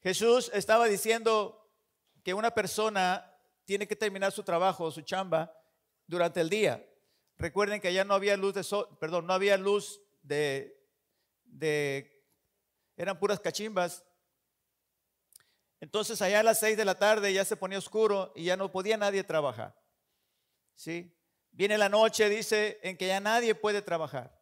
Jesús 0.02 0.50
estaba 0.52 0.86
diciendo 0.86 1.70
que 2.24 2.34
una 2.34 2.50
persona 2.50 3.32
tiene 3.64 3.86
que 3.86 3.94
terminar 3.94 4.32
su 4.32 4.42
trabajo, 4.42 4.90
su 4.90 5.02
chamba, 5.02 5.56
durante 6.08 6.40
el 6.40 6.50
día. 6.50 6.84
Recuerden 7.38 7.80
que 7.80 7.88
allá 7.88 8.04
no 8.04 8.14
había 8.14 8.36
luz 8.36 8.54
de 8.54 8.64
sol, 8.64 8.88
perdón, 8.98 9.26
no 9.26 9.34
había 9.34 9.56
luz 9.58 10.00
de, 10.22 10.82
de, 11.44 12.24
eran 12.96 13.18
puras 13.18 13.40
cachimbas, 13.40 14.04
entonces 15.80 16.22
allá 16.22 16.40
a 16.40 16.42
las 16.42 16.60
seis 16.60 16.76
de 16.76 16.84
la 16.84 16.98
tarde 16.98 17.32
ya 17.32 17.44
se 17.44 17.56
ponía 17.56 17.78
oscuro 17.78 18.32
y 18.34 18.44
ya 18.44 18.56
no 18.56 18.72
podía 18.72 18.96
nadie 18.96 19.22
trabajar. 19.22 19.78
¿Sí? 20.74 21.14
Viene 21.50 21.78
la 21.78 21.88
noche, 21.88 22.28
dice, 22.28 22.80
en 22.82 22.96
que 22.96 23.06
ya 23.06 23.20
nadie 23.20 23.54
puede 23.54 23.82
trabajar. 23.82 24.40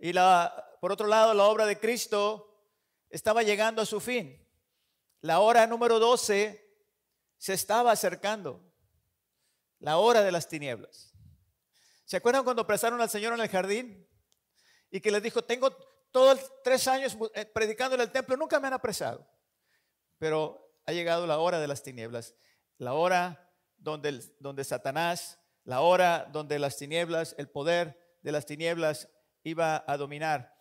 Y 0.00 0.12
la, 0.12 0.76
por 0.80 0.92
otro 0.92 1.06
lado, 1.06 1.34
la 1.34 1.44
obra 1.44 1.66
de 1.66 1.78
Cristo 1.78 2.46
estaba 3.10 3.42
llegando 3.42 3.82
a 3.82 3.86
su 3.86 4.00
fin. 4.00 4.42
La 5.20 5.40
hora 5.40 5.66
número 5.66 5.98
12 5.98 6.66
se 7.38 7.52
estaba 7.52 7.92
acercando. 7.92 8.62
La 9.78 9.98
hora 9.98 10.22
de 10.22 10.32
las 10.32 10.48
tinieblas. 10.48 11.15
¿Se 12.06 12.16
acuerdan 12.16 12.44
cuando 12.44 12.62
apresaron 12.62 13.00
al 13.00 13.10
Señor 13.10 13.34
en 13.34 13.40
el 13.40 13.48
jardín? 13.48 14.08
Y 14.90 15.00
que 15.00 15.10
les 15.10 15.20
dijo, 15.22 15.42
tengo 15.42 15.72
todos 16.12 16.40
tres 16.62 16.86
años 16.86 17.18
eh, 17.34 17.44
predicando 17.44 17.96
en 17.96 18.02
el 18.02 18.12
templo, 18.12 18.36
nunca 18.36 18.60
me 18.60 18.68
han 18.68 18.74
apresado. 18.74 19.28
Pero 20.16 20.72
ha 20.86 20.92
llegado 20.92 21.26
la 21.26 21.38
hora 21.38 21.58
de 21.58 21.66
las 21.66 21.82
tinieblas, 21.82 22.36
la 22.78 22.94
hora 22.94 23.52
donde, 23.76 24.22
donde 24.38 24.62
Satanás, 24.62 25.40
la 25.64 25.80
hora 25.80 26.28
donde 26.30 26.60
las 26.60 26.76
tinieblas, 26.76 27.34
el 27.38 27.48
poder 27.48 28.18
de 28.22 28.30
las 28.30 28.46
tinieblas 28.46 29.08
iba 29.42 29.84
a 29.84 29.96
dominar. 29.96 30.56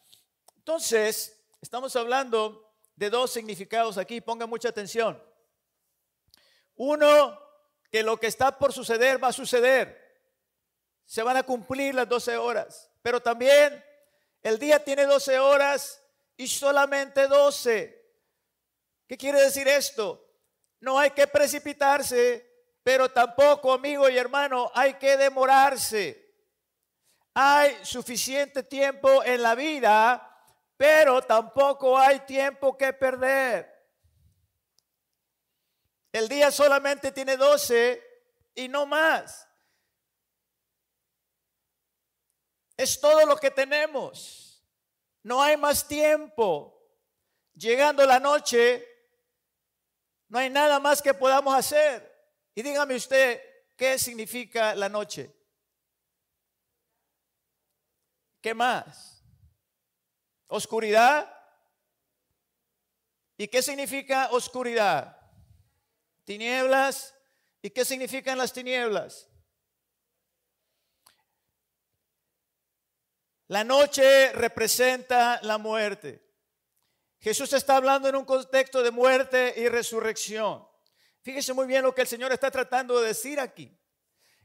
Entonces, 0.57 1.45
estamos 1.61 1.95
hablando 1.95 2.73
de 2.95 3.11
dos 3.11 3.29
significados 3.31 3.99
aquí, 3.99 4.19
pongan 4.19 4.49
mucha 4.49 4.69
atención. 4.69 5.21
Uno, 6.75 7.39
que 7.91 8.01
lo 8.01 8.19
que 8.19 8.27
está 8.27 8.57
por 8.57 8.73
suceder 8.73 9.23
va 9.23 9.27
a 9.27 9.33
suceder. 9.33 10.04
Se 11.05 11.23
van 11.23 11.37
a 11.37 11.43
cumplir 11.43 11.95
las 11.95 12.09
12 12.09 12.37
horas. 12.37 12.89
Pero 13.01 13.21
también 13.21 13.83
el 14.41 14.59
día 14.59 14.83
tiene 14.83 15.05
12 15.05 15.39
horas 15.39 16.01
y 16.37 16.47
solamente 16.47 17.27
12. 17.27 18.03
¿Qué 19.07 19.17
quiere 19.17 19.41
decir 19.41 19.67
esto? 19.67 20.25
No 20.79 20.99
hay 20.99 21.11
que 21.11 21.27
precipitarse, 21.27 22.47
pero 22.83 23.09
tampoco, 23.09 23.73
amigo 23.73 24.09
y 24.09 24.17
hermano, 24.17 24.71
hay 24.73 24.95
que 24.95 25.17
demorarse. 25.17 26.25
Hay 27.33 27.83
suficiente 27.83 28.63
tiempo 28.63 29.23
en 29.23 29.41
la 29.41 29.55
vida, 29.55 30.31
pero 30.77 31.21
tampoco 31.21 31.97
hay 31.97 32.19
tiempo 32.21 32.77
que 32.77 32.93
perder. 32.93 33.73
El 36.11 36.29
día 36.29 36.49
solamente 36.51 37.11
tiene 37.11 37.35
12 37.35 38.01
y 38.55 38.67
no 38.67 38.85
más. 38.85 39.44
Es 42.77 42.99
todo 42.99 43.25
lo 43.25 43.37
que 43.37 43.51
tenemos. 43.51 44.63
No 45.23 45.41
hay 45.41 45.57
más 45.57 45.87
tiempo. 45.87 46.71
Llegando 47.53 48.05
la 48.05 48.19
noche, 48.19 48.85
no 50.27 50.39
hay 50.39 50.49
nada 50.49 50.79
más 50.79 51.01
que 51.01 51.13
podamos 51.13 51.55
hacer. 51.55 52.13
Y 52.53 52.61
dígame 52.61 52.95
usted, 52.95 53.41
¿qué 53.75 53.97
significa 53.97 54.75
la 54.75 54.89
noche? 54.89 55.33
¿Qué 58.41 58.53
más? 58.53 59.23
¿Oscuridad? 60.47 61.31
¿Y 63.37 63.47
qué 63.47 63.61
significa 63.61 64.29
oscuridad? 64.31 65.17
Tinieblas. 66.23 67.15
¿Y 67.61 67.69
qué 67.69 67.83
significan 67.83 68.37
las 68.37 68.53
tinieblas? 68.53 69.27
La 73.47 73.63
noche 73.63 74.31
representa 74.33 75.39
la 75.43 75.57
muerte. 75.57 76.25
Jesús 77.19 77.53
está 77.53 77.77
hablando 77.77 78.09
en 78.09 78.15
un 78.15 78.25
contexto 78.25 78.81
de 78.81 78.91
muerte 78.91 79.53
y 79.57 79.67
resurrección. 79.67 80.67
Fíjese 81.21 81.53
muy 81.53 81.67
bien 81.67 81.83
lo 81.83 81.93
que 81.93 82.01
el 82.01 82.07
Señor 82.07 82.31
está 82.31 82.49
tratando 82.49 82.99
de 82.99 83.07
decir 83.07 83.39
aquí. 83.39 83.75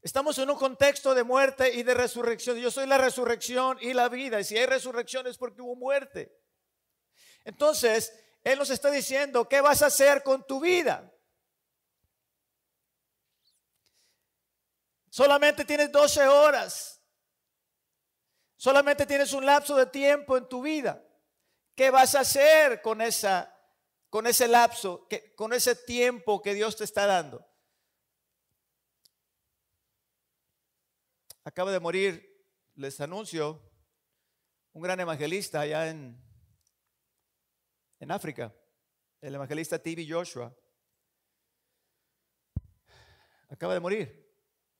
Estamos 0.02 0.38
en 0.38 0.48
un 0.48 0.56
contexto 0.56 1.14
de 1.14 1.24
muerte 1.24 1.74
y 1.74 1.82
de 1.82 1.92
resurrección. 1.92 2.56
Yo 2.56 2.70
soy 2.70 2.86
la 2.86 2.96
resurrección 2.96 3.78
y 3.80 3.92
la 3.92 4.08
vida. 4.08 4.40
Y 4.40 4.44
si 4.44 4.56
hay 4.56 4.66
resurrección 4.66 5.26
es 5.26 5.36
porque 5.36 5.60
hubo 5.60 5.76
muerte. 5.76 6.34
Entonces, 7.44 8.12
Él 8.42 8.58
nos 8.58 8.70
está 8.70 8.90
diciendo, 8.90 9.48
¿qué 9.48 9.60
vas 9.60 9.82
a 9.82 9.86
hacer 9.86 10.22
con 10.22 10.46
tu 10.46 10.60
vida? 10.60 11.12
Solamente 15.10 15.64
tienes 15.64 15.90
12 15.90 16.28
horas. 16.28 16.99
Solamente 18.60 19.06
tienes 19.06 19.32
un 19.32 19.46
lapso 19.46 19.74
de 19.74 19.86
tiempo 19.86 20.36
en 20.36 20.46
tu 20.46 20.60
vida. 20.60 21.02
¿Qué 21.74 21.90
vas 21.90 22.14
a 22.14 22.20
hacer 22.20 22.82
con 22.82 23.00
esa 23.00 23.56
con 24.10 24.26
ese 24.26 24.46
lapso, 24.48 25.08
con 25.34 25.54
ese 25.54 25.74
tiempo 25.74 26.42
que 26.42 26.52
Dios 26.52 26.76
te 26.76 26.84
está 26.84 27.06
dando? 27.06 27.42
Acaba 31.42 31.72
de 31.72 31.80
morir, 31.80 32.44
les 32.74 33.00
anuncio, 33.00 33.62
un 34.74 34.82
gran 34.82 35.00
evangelista 35.00 35.62
allá 35.62 35.88
en, 35.88 36.22
en 37.98 38.10
África, 38.10 38.54
el 39.22 39.36
evangelista 39.36 39.78
T.B. 39.78 40.06
Joshua. 40.06 40.54
Acaba 43.48 43.72
de 43.72 43.80
morir. 43.80 44.30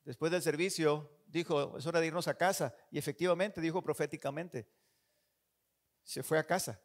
Después 0.03 0.31
del 0.31 0.43
servicio 0.43 1.20
dijo, 1.31 1.77
es 1.77 1.85
hora 1.85 1.99
de 1.99 2.07
irnos 2.07 2.27
a 2.27 2.37
casa. 2.37 2.75
Y 2.91 2.97
efectivamente 2.97 3.61
dijo 3.61 3.81
proféticamente, 3.81 4.69
se 6.03 6.23
fue 6.23 6.37
a 6.37 6.45
casa. 6.45 6.81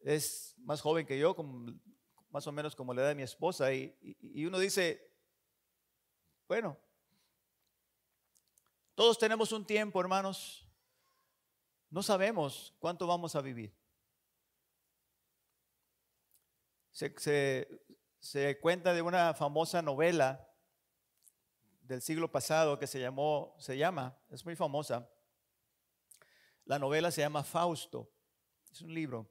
Es 0.00 0.54
más 0.58 0.80
joven 0.80 1.06
que 1.06 1.18
yo, 1.18 1.34
más 2.30 2.46
o 2.46 2.52
menos 2.52 2.74
como 2.74 2.94
la 2.94 3.02
edad 3.02 3.08
de 3.10 3.14
mi 3.14 3.22
esposa. 3.22 3.72
y 3.72 4.44
uno 4.44 4.58
dice, 4.58 5.12
bueno, 6.48 6.78
todos 8.94 9.18
tenemos 9.18 9.52
un 9.52 9.66
tiempo, 9.66 10.00
hermanos. 10.00 10.66
No 11.90 12.02
sabemos 12.02 12.74
cuánto 12.78 13.06
vamos 13.06 13.36
a 13.36 13.42
vivir. 13.42 13.76
Se, 16.90 18.58
cuenta 18.62 18.94
de 18.94 19.02
una 19.02 19.34
famosa 19.34 19.82
novela 19.82 20.45
del 21.86 22.02
siglo 22.02 22.30
pasado 22.30 22.78
que 22.78 22.86
se 22.86 23.00
llamó, 23.00 23.54
se 23.58 23.76
llama, 23.76 24.18
es 24.28 24.44
muy 24.44 24.56
famosa. 24.56 25.10
La 26.64 26.78
novela 26.78 27.10
se 27.10 27.20
llama 27.20 27.44
Fausto. 27.44 28.12
Es 28.70 28.82
un 28.82 28.92
libro. 28.92 29.30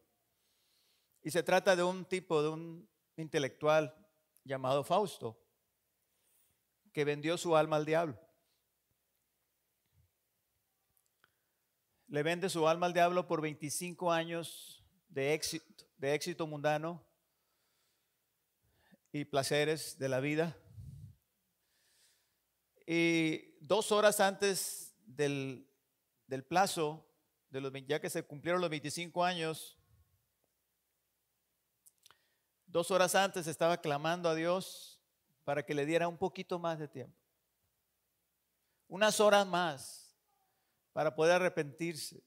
Y 1.22 1.32
se 1.32 1.44
trata 1.44 1.76
de 1.76 1.84
un 1.84 2.06
tipo, 2.06 2.42
de 2.42 2.50
un 2.50 2.90
intelectual 3.18 3.94
llamado 4.44 4.84
Fausto, 4.84 5.42
que 6.94 7.04
vendió 7.04 7.38
su 7.38 7.56
alma 7.56 7.76
al 7.76 7.86
diablo. 7.86 8.26
le 12.08 12.24
vende 12.24 12.50
su 12.50 12.68
alma 12.68 12.86
al 12.86 12.94
diablo 12.94 13.28
por 13.28 13.42
25 13.42 14.12
años 14.12 14.84
de 15.10 15.34
éxito, 15.34 15.86
de 15.98 16.14
éxito 16.14 16.48
mundano 16.48 17.06
y 19.12 19.26
placeres 19.26 19.98
de 19.98 20.10
la 20.10 20.20
vida. 20.20 20.56
Y 22.86 23.58
dos 23.60 23.92
horas 23.92 24.20
antes 24.20 24.96
del, 25.06 25.68
plazo, 26.48 27.08
de 27.50 27.62
los, 27.62 27.74
ya 27.88 28.00
que 28.00 28.10
se 28.10 28.24
cumplieron 28.24 28.62
los 28.62 28.70
25 28.70 29.24
años, 29.24 29.78
dos 32.68 32.92
horas 32.92 33.16
antes 33.16 33.48
estaba 33.48 33.78
clamando 33.78 34.30
a 34.30 34.36
Dios 34.36 35.02
para 35.44 35.64
que 35.64 35.74
le 35.74 35.86
diera 35.86 36.08
un 36.08 36.18
poquito 36.18 36.60
más 36.60 36.80
de 36.80 36.88
tiempo. 36.88 37.18
Unas 38.88 39.20
horas 39.20 39.48
más 39.48 40.16
para 40.94 41.16
poder 41.16 41.36
arrepentirse. 41.36 42.24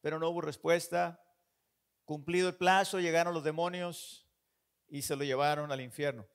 Pero 0.00 0.18
no 0.18 0.28
hubo 0.28 0.40
respuesta. 0.40 1.22
Cumplido 2.04 2.48
el 2.48 2.56
plazo, 2.56 2.98
llegaron 2.98 3.34
los 3.34 3.44
demonios 3.44 4.26
y 4.88 5.02
se 5.02 5.14
lo 5.14 5.24
llevaron 5.24 5.70
al 5.70 5.80
infierno. 5.80 6.26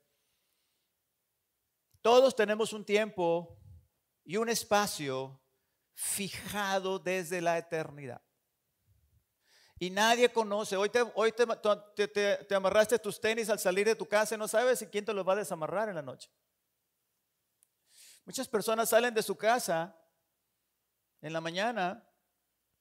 Todos 2.02 2.36
tenemos 2.36 2.74
un 2.74 2.86
tiempo 2.86 3.58
y 4.24 4.38
un 4.38 4.50
espacio 4.50 5.42
fijado 5.94 7.00
desde 7.00 7.42
la 7.42 7.58
eternidad. 7.58 8.22
Y 9.80 9.90
nadie 9.90 10.32
conoce. 10.32 10.76
Hoy, 10.76 10.90
te, 10.90 12.56
amarraste 12.56 12.98
tus 13.00 13.20
tenis 13.20 13.50
al 13.50 13.60
salir 13.60 13.86
de 13.86 13.96
tu 13.96 14.08
casa 14.08 14.36
y 14.36 14.38
no 14.38 14.48
sabes 14.48 14.86
quién 14.92 15.06
te 15.06 15.14
los 15.14 15.28
va 15.28 15.34
a 15.34 15.38
desamarrar 15.38 15.90
en 15.90 15.96
la 15.96 16.02
noche. 16.02 16.30
Muchas 18.26 18.48
personas 18.48 18.90
salen 18.90 19.14
de 19.14 19.24
su 19.24 19.38
casa 19.38 19.96
en 21.22 21.32
la 21.32 21.42
mañana, 21.42 22.08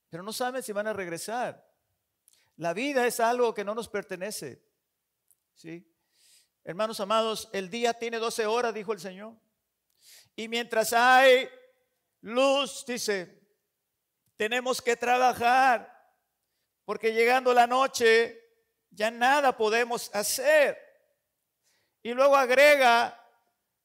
pero 0.09 0.23
no 0.23 0.33
saben 0.33 0.63
si 0.63 0.73
van 0.73 0.87
a 0.87 0.93
regresar. 0.93 1.65
La 2.57 2.73
vida 2.73 3.07
es 3.07 3.21
algo 3.21 3.55
que 3.55 3.65
no 3.65 3.75
nos 3.75 3.89
pertenece. 3.89 4.65
¿Sí? 5.55 5.91
Hermanos 6.69 6.99
amados, 6.99 7.49
el 7.53 7.71
día 7.71 7.95
tiene 7.95 8.19
12 8.19 8.45
horas, 8.45 8.75
dijo 8.75 8.93
el 8.93 8.99
Señor. 8.99 9.35
Y 10.35 10.49
mientras 10.49 10.93
hay 10.93 11.49
luz, 12.23 12.85
dice, 12.85 13.41
tenemos 14.37 14.83
que 14.83 14.97
trabajar, 14.97 16.13
porque 16.85 17.13
llegando 17.13 17.55
la 17.55 17.69
noche 17.69 18.43
ya 18.91 19.13
nada 19.13 19.57
podemos 19.57 20.13
hacer. 20.13 20.77
Y 22.03 22.13
luego 22.15 22.35
agrega 22.35 23.17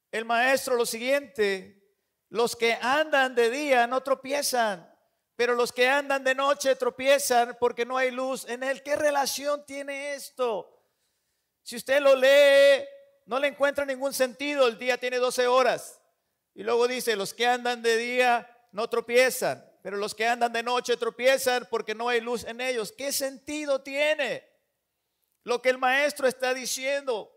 el 0.09 0.25
maestro 0.25 0.75
lo 0.75 0.87
siguiente, 0.87 1.87
los 2.29 2.55
que 2.55 2.73
andan 2.81 3.35
de 3.35 3.51
día 3.51 3.85
no 3.85 4.01
tropiezan, 4.01 4.91
pero 5.35 5.53
los 5.53 5.71
que 5.71 5.87
andan 5.87 6.23
de 6.23 6.33
noche 6.33 6.75
tropiezan 6.75 7.55
porque 7.59 7.85
no 7.85 7.95
hay 7.95 8.09
luz 8.09 8.49
en 8.49 8.63
él. 8.63 8.81
¿Qué 8.81 8.95
relación 8.95 9.67
tiene 9.67 10.15
esto? 10.15 10.80
Si 11.63 11.75
usted 11.75 12.01
lo 12.01 12.15
lee, 12.15 12.85
no 13.25 13.39
le 13.39 13.47
encuentra 13.47 13.85
ningún 13.85 14.13
sentido. 14.13 14.67
El 14.67 14.77
día 14.77 14.97
tiene 14.97 15.17
12 15.17 15.47
horas. 15.47 16.01
Y 16.53 16.63
luego 16.63 16.87
dice, 16.87 17.15
los 17.15 17.33
que 17.33 17.47
andan 17.47 17.81
de 17.81 17.97
día 17.97 18.67
no 18.71 18.89
tropiezan, 18.89 19.65
pero 19.81 19.97
los 19.97 20.13
que 20.15 20.27
andan 20.27 20.51
de 20.51 20.63
noche 20.63 20.97
tropiezan 20.97 21.67
porque 21.69 21.95
no 21.95 22.09
hay 22.09 22.21
luz 22.21 22.43
en 22.43 22.61
ellos. 22.61 22.91
¿Qué 22.91 23.11
sentido 23.11 23.81
tiene 23.81 24.47
lo 25.43 25.61
que 25.61 25.69
el 25.69 25.77
maestro 25.77 26.27
está 26.27 26.53
diciendo? 26.53 27.31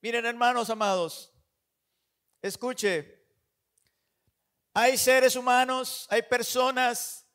Miren, 0.00 0.26
hermanos 0.26 0.68
amados, 0.68 1.34
Escuche, 2.44 3.24
hay 4.74 4.98
seres 4.98 5.34
humanos, 5.34 6.06
hay 6.10 6.20
personas 6.20 7.26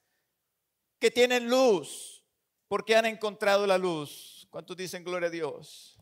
que 1.00 1.10
tienen 1.10 1.50
luz 1.50 2.24
porque 2.68 2.96
han 2.96 3.08
encontrado 3.08 3.66
la 3.66 3.80
luz. 3.80 4.29
¿Cuántos 4.50 4.76
dicen 4.76 5.04
gloria 5.04 5.28
a 5.28 5.32
Dios? 5.32 5.98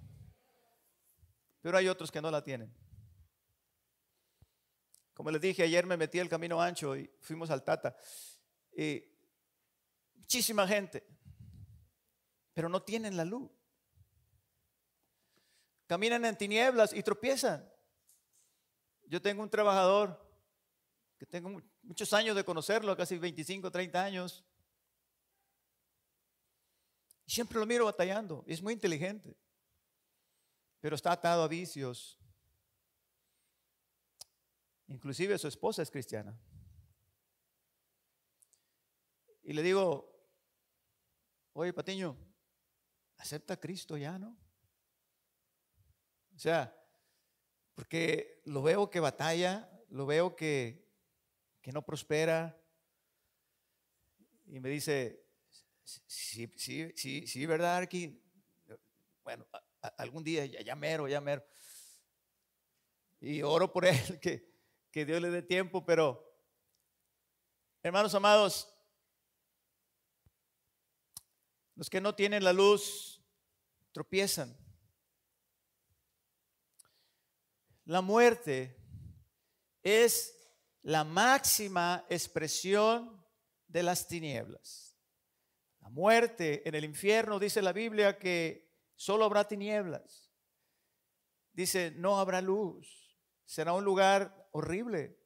Pero 1.61 1.77
hay 1.77 1.87
otros 1.87 2.11
que 2.11 2.21
no 2.21 2.31
la 2.31 2.43
tienen. 2.43 2.73
Como 5.13 5.31
les 5.31 5.41
dije, 5.41 5.63
ayer 5.63 5.85
me 5.85 5.97
metí 5.97 6.19
el 6.19 6.29
camino 6.29 6.61
ancho 6.61 6.95
y 6.95 7.11
fuimos 7.21 7.49
al 7.49 7.63
Tata. 7.63 7.95
Y 8.71 9.03
muchísima 10.15 10.67
gente, 10.67 11.05
pero 12.53 12.69
no 12.69 12.83
tienen 12.83 13.17
la 13.17 13.25
luz. 13.25 13.51
Caminan 15.87 16.23
en 16.25 16.37
tinieblas 16.37 16.93
y 16.93 17.01
tropiezan. 17.01 17.67
Yo 19.05 19.21
tengo 19.21 19.41
un 19.41 19.49
trabajador 19.49 20.23
que 21.17 21.25
tengo 21.25 21.61
muchos 21.81 22.13
años 22.13 22.35
de 22.35 22.43
conocerlo, 22.43 22.95
casi 22.95 23.17
25, 23.17 23.71
30 23.71 24.03
años. 24.03 24.45
Siempre 27.27 27.59
lo 27.59 27.65
miro 27.65 27.85
batallando. 27.85 28.43
Es 28.47 28.61
muy 28.61 28.73
inteligente. 28.73 29.35
Pero 30.79 30.95
está 30.95 31.11
atado 31.11 31.43
a 31.43 31.47
vicios. 31.47 32.17
Inclusive 34.87 35.37
su 35.37 35.49
esposa 35.49 35.81
es 35.81 35.91
cristiana. 35.91 36.39
Y 39.43 39.53
le 39.53 39.61
digo, 39.61 40.09
oye 41.53 41.73
Patiño, 41.73 42.17
acepta 43.17 43.55
a 43.55 43.59
Cristo 43.59 43.97
ya, 43.97 44.17
¿no? 44.17 44.37
O 46.35 46.39
sea, 46.39 46.73
porque 47.75 48.41
lo 48.45 48.61
veo 48.61 48.89
que 48.89 48.99
batalla, 48.99 49.69
lo 49.89 50.05
veo 50.05 50.35
que, 50.35 50.87
que 51.61 51.71
no 51.71 51.81
prospera. 51.85 52.57
Y 54.45 54.59
me 54.59 54.69
dice, 54.69 55.26
sí, 56.05 56.51
sí, 56.55 56.91
sí, 56.95 57.27
sí, 57.27 57.45
¿verdad, 57.45 57.77
Arqui? 57.77 58.21
Bueno, 59.23 59.47
algún 59.97 60.23
día 60.23 60.45
ya, 60.45 60.61
ya, 60.61 60.75
mero, 60.75 61.07
ya 61.07 61.21
mero. 61.21 61.43
Y 63.19 63.41
oro 63.41 63.71
por 63.71 63.85
él, 63.85 63.97
que, 64.21 64.51
que 64.91 65.05
Dios 65.05 65.21
le 65.21 65.29
dé 65.29 65.41
tiempo, 65.41 65.85
pero 65.85 66.27
Hermanos 67.87 68.13
amados, 68.15 68.67
los 71.75 71.89
que 71.89 72.01
no 72.01 72.13
tienen 72.15 72.43
la 72.43 72.51
luz 72.51 73.23
tropiezan. 73.93 74.57
La 77.85 78.01
muerte 78.01 78.77
es 79.83 80.35
la 80.81 81.05
máxima 81.05 82.05
expresión 82.09 83.25
de 83.67 83.83
las 83.83 84.05
tinieblas. 84.05 84.86
La 85.87 85.93
muerte 85.93 86.67
en 86.67 86.75
el 86.75 86.83
infierno 86.83 87.39
dice 87.39 87.61
la 87.61 87.71
Biblia 87.71 88.19
que 88.19 88.69
solo 88.97 89.23
habrá 89.23 89.47
tinieblas. 89.47 90.29
Dice, 91.53 91.93
no 91.95 92.19
habrá 92.19 92.41
luz. 92.41 93.15
Será 93.45 93.71
un 93.71 93.85
lugar 93.85 94.49
horrible. 94.51 95.17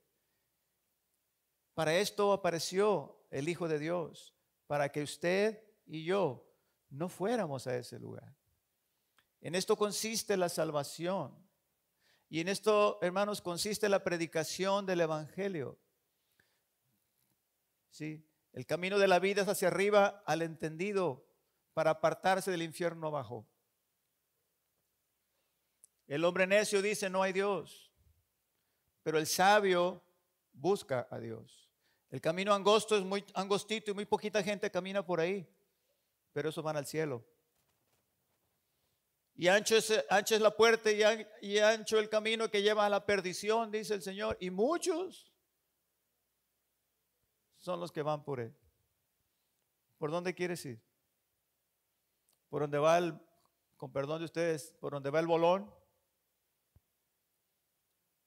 Para 1.74 1.98
esto 1.98 2.32
apareció 2.32 3.26
el 3.32 3.50
Hijo 3.50 3.68
de 3.68 3.80
Dios, 3.80 4.36
para 4.68 4.92
que 4.92 5.02
usted 5.02 5.64
y 5.88 6.06
yo 6.06 6.48
no 6.92 7.10
fuéramos 7.10 7.66
a 7.66 7.76
ese 7.76 7.98
lugar. 7.98 8.38
En 9.42 9.56
esto 9.56 9.76
consiste 9.76 10.38
la 10.38 10.48
salvación. 10.48 11.36
Y 12.30 12.40
en 12.40 12.50
esto, 12.50 13.00
hermanos, 13.02 13.42
consiste 13.42 13.90
la 13.90 14.04
predicación 14.04 14.86
del 14.86 15.02
Evangelio. 15.02 15.80
¿Sí? 17.90 18.24
El 18.54 18.66
camino 18.66 19.00
de 19.00 19.08
la 19.08 19.20
vida 19.20 19.44
es 19.44 19.48
hacia 19.48 19.70
arriba 19.70 20.24
al 20.26 20.42
entendido 20.42 21.26
para 21.74 21.92
apartarse 21.92 22.52
del 22.52 22.62
infierno 22.62 23.08
abajo. 23.08 23.48
El 26.08 26.26
hombre 26.26 26.46
necio 26.46 26.82
dice 26.82 27.10
no 27.10 27.24
hay 27.24 27.32
Dios, 27.32 27.92
pero 29.04 29.18
el 29.18 29.28
sabio 29.28 30.04
busca 30.52 31.08
a 31.10 31.20
Dios. 31.20 31.70
El 32.10 32.20
camino 32.20 32.54
angosto 32.54 32.98
es 32.98 33.04
muy 33.04 33.24
angostito 33.34 33.92
y 33.92 33.94
muy 33.94 34.06
poquita 34.06 34.44
gente 34.44 34.70
camina 34.70 35.06
por 35.06 35.22
ahí, 35.22 35.48
pero 36.34 36.50
esos 36.50 36.64
van 36.64 36.76
al 36.76 36.86
cielo. 36.86 37.26
Y 39.34 39.48
ancho 39.48 39.78
es, 39.78 39.94
ancho 40.10 40.36
es 40.36 40.42
la 40.42 40.56
puerta 40.56 40.92
y, 40.92 41.02
y 41.42 41.60
ancho 41.60 41.98
el 41.98 42.10
camino 42.10 42.52
que 42.52 42.62
lleva 42.62 42.86
a 42.86 42.90
la 42.90 43.06
perdición, 43.06 43.72
dice 43.72 43.94
el 43.94 44.02
Señor. 44.02 44.36
Y 44.42 44.50
muchos 44.50 45.31
son 47.62 47.80
los 47.80 47.92
que 47.92 48.02
van 48.02 48.24
por 48.24 48.40
él. 48.40 48.54
¿Por 49.98 50.12
dónde 50.12 50.34
quieres 50.34 50.66
ir? 50.66 50.84
¿Por 52.50 52.64
dónde 52.64 52.80
va 52.80 52.98
el, 52.98 53.18
con 53.78 53.94
perdón 53.94 54.20
de 54.20 54.26
ustedes, 54.26 54.76
por 54.80 54.94
dónde 54.94 55.10
va 55.10 55.20
el 55.20 55.28
bolón? 55.28 55.74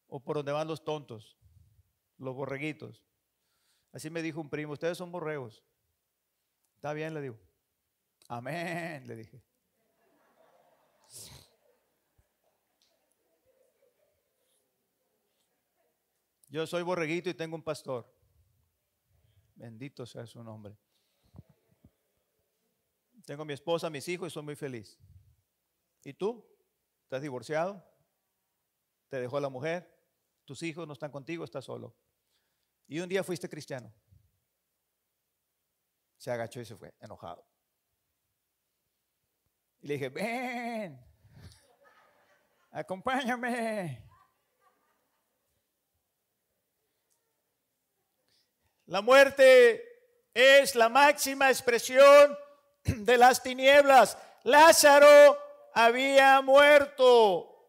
¿O 0.06 0.20
por 0.20 0.36
dónde 0.36 0.52
van 0.52 0.68
los 0.68 0.84
tontos, 0.84 1.36
los 2.16 2.34
borreguitos? 2.34 3.04
Así 3.92 4.08
me 4.08 4.22
dijo 4.22 4.40
un 4.40 4.48
primo, 4.48 4.72
ustedes 4.72 4.96
son 4.96 5.10
borregos. 5.10 5.64
Está 6.76 6.92
bien, 6.92 7.12
le 7.12 7.20
digo. 7.20 7.38
Amén, 8.28 9.06
le 9.06 9.16
dije. 9.16 9.42
Yo 16.48 16.66
soy 16.68 16.84
borreguito 16.84 17.28
y 17.28 17.34
tengo 17.34 17.56
un 17.56 17.64
pastor. 17.64 18.13
Bendito 19.54 20.04
sea 20.06 20.26
su 20.26 20.42
nombre. 20.42 20.76
Tengo 23.24 23.44
mi 23.44 23.52
esposa, 23.52 23.88
mis 23.88 24.06
hijos 24.08 24.28
y 24.28 24.30
soy 24.30 24.42
muy 24.42 24.56
feliz. 24.56 24.98
¿Y 26.02 26.12
tú? 26.12 26.44
¿Estás 27.04 27.22
divorciado? 27.22 27.82
¿Te 29.08 29.20
dejó 29.20 29.40
la 29.40 29.48
mujer? 29.48 29.90
¿Tus 30.44 30.62
hijos 30.62 30.86
no 30.86 30.92
están 30.92 31.10
contigo? 31.10 31.44
¿Estás 31.44 31.64
solo? 31.64 31.96
Y 32.86 33.00
un 33.00 33.08
día 33.08 33.24
fuiste 33.24 33.48
cristiano. 33.48 33.92
Se 36.18 36.30
agachó 36.30 36.60
y 36.60 36.64
se 36.64 36.76
fue, 36.76 36.94
enojado. 37.00 37.46
Y 39.80 39.86
le 39.86 39.94
dije, 39.94 40.08
ven, 40.08 41.00
acompáñame. 42.70 44.13
La 48.86 49.00
muerte 49.00 49.82
es 50.34 50.74
la 50.74 50.88
máxima 50.88 51.48
expresión 51.48 52.36
de 52.84 53.16
las 53.16 53.42
tinieblas. 53.42 54.18
Lázaro 54.42 55.38
había 55.72 56.40
muerto, 56.42 57.68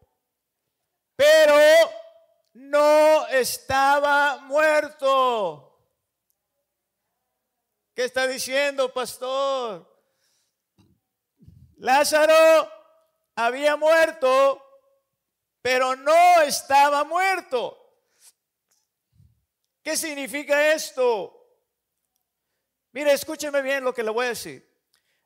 pero 1.16 1.56
no 2.52 3.26
estaba 3.28 4.38
muerto. 4.42 5.62
¿Qué 7.94 8.04
está 8.04 8.26
diciendo, 8.26 8.92
pastor? 8.92 9.90
Lázaro 11.76 12.70
había 13.36 13.76
muerto, 13.76 14.62
pero 15.62 15.96
no 15.96 16.42
estaba 16.42 17.04
muerto. 17.04 17.85
¿Qué 19.86 19.96
significa 19.96 20.72
esto? 20.72 21.32
Mire, 22.90 23.12
escúcheme 23.12 23.62
bien 23.62 23.84
lo 23.84 23.94
que 23.94 24.02
le 24.02 24.10
voy 24.10 24.26
a 24.26 24.30
decir. 24.30 24.68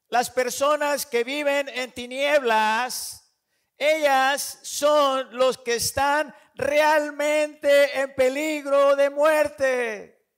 Las 0.08 0.28
personas 0.28 1.06
que 1.06 1.24
viven 1.24 1.66
en 1.70 1.90
tinieblas, 1.92 3.32
ellas 3.78 4.58
son 4.60 5.34
los 5.34 5.56
que 5.56 5.76
están 5.76 6.34
realmente 6.56 8.00
en 8.00 8.14
peligro 8.14 8.96
de 8.96 9.08
muerte. 9.08 10.28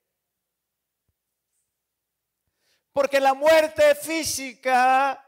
Porque 2.93 3.19
la 3.19 3.35
muerte 3.35 3.97
física, 3.97 5.21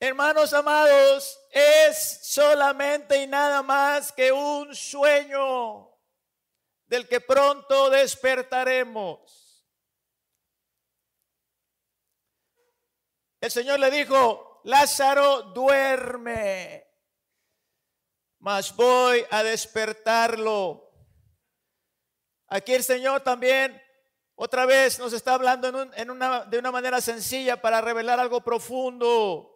hermanos 0.00 0.52
amados, 0.52 1.38
es 1.52 2.18
solamente 2.24 3.22
y 3.22 3.28
nada 3.28 3.62
más 3.62 4.10
que 4.10 4.32
un 4.32 4.74
sueño 4.74 5.87
del 6.88 7.06
que 7.06 7.20
pronto 7.20 7.90
despertaremos. 7.90 9.64
El 13.40 13.50
Señor 13.50 13.78
le 13.78 13.90
dijo, 13.90 14.60
Lázaro 14.64 15.42
duerme, 15.42 16.84
mas 18.40 18.74
voy 18.74 19.24
a 19.30 19.42
despertarlo. 19.42 20.84
Aquí 22.48 22.74
el 22.74 22.82
Señor 22.82 23.20
también 23.20 23.80
otra 24.34 24.66
vez 24.66 24.98
nos 24.98 25.12
está 25.12 25.34
hablando 25.34 25.68
en, 25.94 26.10
una, 26.10 26.44
de 26.46 26.58
una 26.58 26.72
manera 26.72 27.00
sencilla 27.00 27.60
para 27.60 27.80
revelar 27.80 28.18
algo 28.18 28.40
profundo. 28.40 29.54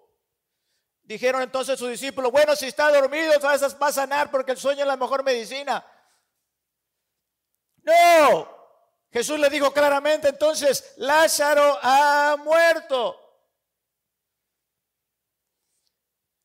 Dijeron 1.03 1.43
entonces 1.43 1.79
sus 1.79 1.89
discípulos, 1.89 2.31
bueno, 2.31 2.55
si 2.55 2.67
está 2.67 2.93
dormido, 2.93 3.33
va 3.41 3.87
a 3.87 3.93
sanar 3.93 4.31
porque 4.31 4.53
el 4.53 4.59
sueño 4.59 4.83
es 4.83 4.87
la 4.87 4.97
mejor 4.97 5.25
medicina. 5.25 5.85
No, 7.83 8.49
Jesús 9.23 9.39
le 9.39 9.51
dijo 9.51 9.73
claramente 9.73 10.31
entonces, 10.31 10.95
Lázaro 10.97 11.79
ha 11.81 12.37
muerto. 12.43 13.17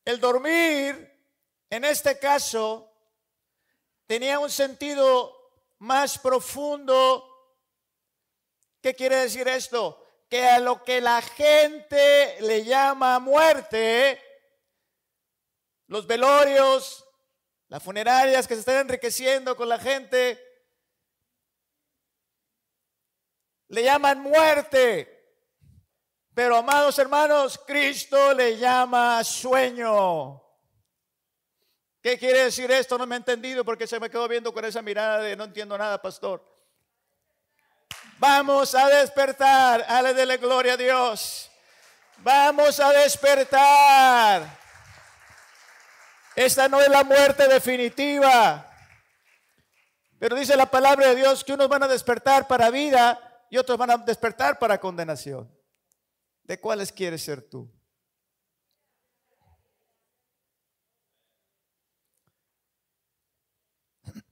El 0.04 0.20
dormir, 0.20 1.12
en 1.70 1.84
este 1.84 2.20
caso, 2.20 2.88
tenía 4.06 4.38
un 4.38 4.48
sentido 4.48 5.34
más 5.78 6.20
profundo. 6.20 7.28
¿Qué 8.80 8.94
quiere 8.94 9.16
decir 9.16 9.48
esto? 9.48 10.00
Que 10.30 10.46
a 10.46 10.60
lo 10.60 10.84
que 10.84 11.00
la 11.00 11.20
gente 11.20 12.40
le 12.42 12.64
llama 12.64 13.18
muerte, 13.18 14.22
los 15.88 16.06
velorios, 16.06 17.04
las 17.66 17.82
funerarias 17.82 18.46
que 18.46 18.54
se 18.54 18.60
están 18.60 18.76
enriqueciendo 18.76 19.56
con 19.56 19.68
la 19.68 19.80
gente, 19.80 20.47
le 23.68 23.82
llaman 23.82 24.20
muerte. 24.20 25.14
Pero 26.34 26.56
amados 26.56 26.98
hermanos, 26.98 27.60
Cristo 27.66 28.32
le 28.32 28.56
llama 28.56 29.22
sueño. 29.24 30.42
¿Qué 32.00 32.16
quiere 32.16 32.44
decir 32.44 32.70
esto? 32.70 32.96
No 32.96 33.06
me 33.06 33.16
he 33.16 33.18
entendido 33.18 33.64
porque 33.64 33.86
se 33.86 33.98
me 33.98 34.08
quedó 34.08 34.28
viendo 34.28 34.52
con 34.52 34.64
esa 34.64 34.80
mirada 34.80 35.18
de 35.20 35.36
no 35.36 35.44
entiendo 35.44 35.76
nada, 35.76 36.00
pastor. 36.00 36.42
Vamos 38.18 38.74
a 38.74 38.88
despertar. 38.88 39.84
Ale 39.88 40.14
de 40.14 40.26
la 40.26 40.36
gloria 40.36 40.74
a 40.74 40.76
Dios. 40.76 41.50
Vamos 42.18 42.78
a 42.80 42.92
despertar. 42.92 44.58
Esta 46.36 46.68
no 46.68 46.80
es 46.80 46.88
la 46.88 47.02
muerte 47.02 47.48
definitiva. 47.48 48.64
Pero 50.20 50.36
dice 50.36 50.56
la 50.56 50.66
palabra 50.66 51.08
de 51.08 51.16
Dios 51.16 51.42
que 51.42 51.52
unos 51.52 51.68
van 51.68 51.82
a 51.82 51.88
despertar 51.88 52.46
para 52.46 52.70
vida 52.70 53.27
y 53.50 53.56
otros 53.56 53.78
van 53.78 53.90
a 53.90 53.96
despertar 53.98 54.58
para 54.58 54.78
condenación. 54.78 55.50
¿De 56.42 56.60
cuáles 56.60 56.92
quieres 56.92 57.22
ser 57.22 57.42
tú? 57.42 57.70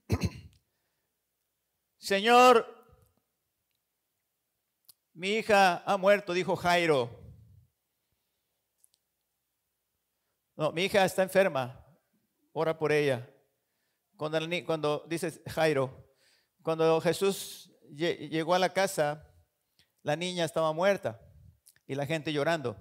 Señor, 1.98 2.66
mi 5.12 5.36
hija 5.36 5.82
ha 5.86 5.96
muerto, 5.96 6.32
dijo 6.32 6.56
Jairo. 6.56 7.10
No, 10.56 10.72
mi 10.72 10.84
hija 10.84 11.04
está 11.04 11.22
enferma, 11.22 11.84
ora 12.52 12.78
por 12.78 12.92
ella. 12.92 13.28
Cuando, 14.16 14.38
cuando 14.64 15.04
dice 15.06 15.42
Jairo, 15.46 16.06
cuando 16.62 17.00
Jesús 17.02 17.65
llegó 17.94 18.54
a 18.54 18.58
la 18.58 18.72
casa, 18.72 19.30
la 20.02 20.16
niña 20.16 20.44
estaba 20.44 20.72
muerta 20.72 21.20
y 21.86 21.94
la 21.94 22.06
gente 22.06 22.32
llorando. 22.32 22.76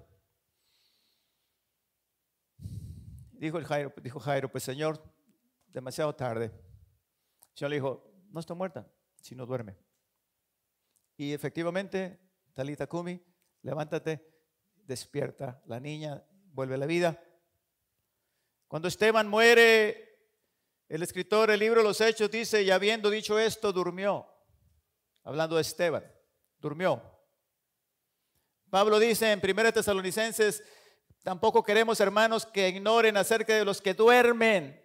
Dijo, 3.32 3.58
el 3.58 3.64
Jairo, 3.64 3.92
dijo 4.02 4.18
Jairo, 4.18 4.50
pues 4.50 4.64
Señor, 4.64 5.02
demasiado 5.68 6.14
tarde. 6.14 6.46
El 6.46 7.58
Señor 7.58 7.70
le 7.70 7.76
dijo, 7.76 8.10
no 8.30 8.40
está 8.40 8.54
muerta, 8.54 8.90
sino 9.20 9.44
duerme. 9.44 9.76
Y 11.16 11.32
efectivamente, 11.32 12.18
Talita 12.54 12.86
Kumi, 12.86 13.22
levántate, 13.62 14.26
despierta. 14.74 15.62
La 15.66 15.80
niña 15.80 16.22
vuelve 16.52 16.74
a 16.74 16.78
la 16.78 16.86
vida. 16.86 17.22
Cuando 18.68 18.88
Esteban 18.88 19.28
muere, 19.28 20.18
el 20.88 21.02
escritor 21.02 21.50
del 21.50 21.60
libro 21.60 21.80
de 21.80 21.88
los 21.88 22.00
Hechos 22.00 22.30
dice, 22.30 22.62
y 22.62 22.70
habiendo 22.70 23.10
dicho 23.10 23.38
esto, 23.38 23.72
durmió. 23.72 24.26
Hablando 25.26 25.56
de 25.56 25.62
Esteban, 25.62 26.04
durmió. 26.60 27.02
Pablo 28.70 29.00
dice 29.00 29.32
en 29.32 29.40
1 29.42 29.72
Tesalonicenses, 29.72 30.62
tampoco 31.24 31.64
queremos, 31.64 31.98
hermanos, 31.98 32.46
que 32.46 32.68
ignoren 32.68 33.16
acerca 33.16 33.52
de 33.56 33.64
los 33.64 33.82
que 33.82 33.92
duermen. 33.92 34.80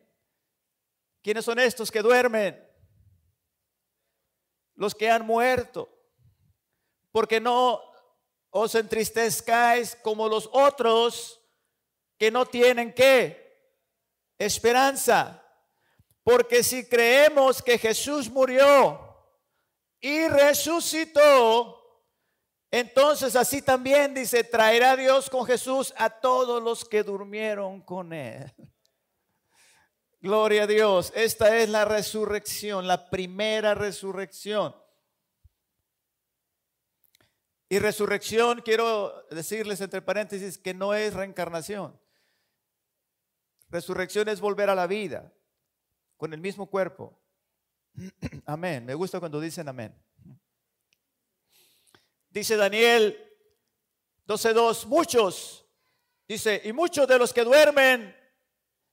¿Quiénes 1.22 1.46
son 1.46 1.60
estos 1.60 1.92
que 1.92 2.02
duermen? 2.02 2.60
Los 4.74 4.96
que 4.96 5.12
han 5.12 5.28
muerto. 5.28 5.88
Porque 7.12 7.40
no 7.40 7.80
os 8.50 8.74
entristezcáis 8.74 9.96
como 9.98 10.28
los 10.28 10.50
otros 10.52 11.40
que 12.18 12.32
no 12.32 12.48
tienen 12.48 12.92
qué? 12.96 13.78
Esperanza. 14.40 15.46
Porque 16.24 16.64
si 16.64 16.90
creemos 16.90 17.62
que 17.62 17.78
Jesús 17.78 18.28
murió 18.28 19.11
y 20.02 20.28
resucitó, 20.28 21.78
entonces 22.72 23.36
así 23.36 23.62
también 23.62 24.14
dice, 24.14 24.44
traerá 24.44 24.96
Dios 24.98 25.30
con 25.30 25.46
Jesús 25.46 25.94
a 25.96 26.10
todos 26.10 26.62
los 26.62 26.84
que 26.84 27.04
durmieron 27.04 27.82
con 27.82 28.12
él. 28.12 28.52
Gloria 30.20 30.64
a 30.64 30.68
Dios. 30.68 31.12
Esta 31.16 31.58
es 31.58 31.70
la 31.70 31.86
resurrección, 31.86 32.88
la 32.88 33.10
primera 33.10 33.76
resurrección. 33.76 34.76
Y 37.70 37.80
resurrección, 37.80 38.62
quiero 38.62 39.26
decirles 39.30 39.80
entre 39.82 40.02
paréntesis 40.02 40.58
que 40.58 40.74
no 40.74 40.94
es 40.94 41.14
reencarnación. 41.14 42.00
Resurrección 43.70 44.28
es 44.28 44.42
volver 44.42 44.70
a 44.70 44.76
la 44.76 44.88
vida 44.88 45.34
con 46.18 46.34
el 46.34 46.42
mismo 46.42 46.70
cuerpo. 46.70 47.21
Amén. 48.46 48.86
Me 48.86 48.94
gusta 48.94 49.20
cuando 49.20 49.40
dicen 49.40 49.68
amén. 49.68 49.94
Dice 52.30 52.56
Daniel 52.56 53.18
12.2, 54.26 54.86
muchos, 54.86 55.66
dice, 56.26 56.62
y 56.64 56.72
muchos 56.72 57.06
de 57.06 57.18
los 57.18 57.34
que 57.34 57.44
duermen, 57.44 58.16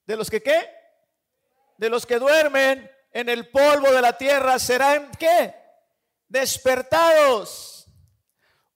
de 0.04 0.16
los 0.16 0.28
que 0.28 0.42
qué? 0.42 0.68
De 1.76 1.88
los 1.88 2.04
que 2.04 2.18
duermen 2.18 2.90
en 3.12 3.28
el 3.28 3.48
polvo 3.48 3.92
de 3.92 4.02
la 4.02 4.18
tierra 4.18 4.58
serán 4.58 5.12
qué? 5.12 5.54
Despertados. 6.26 7.86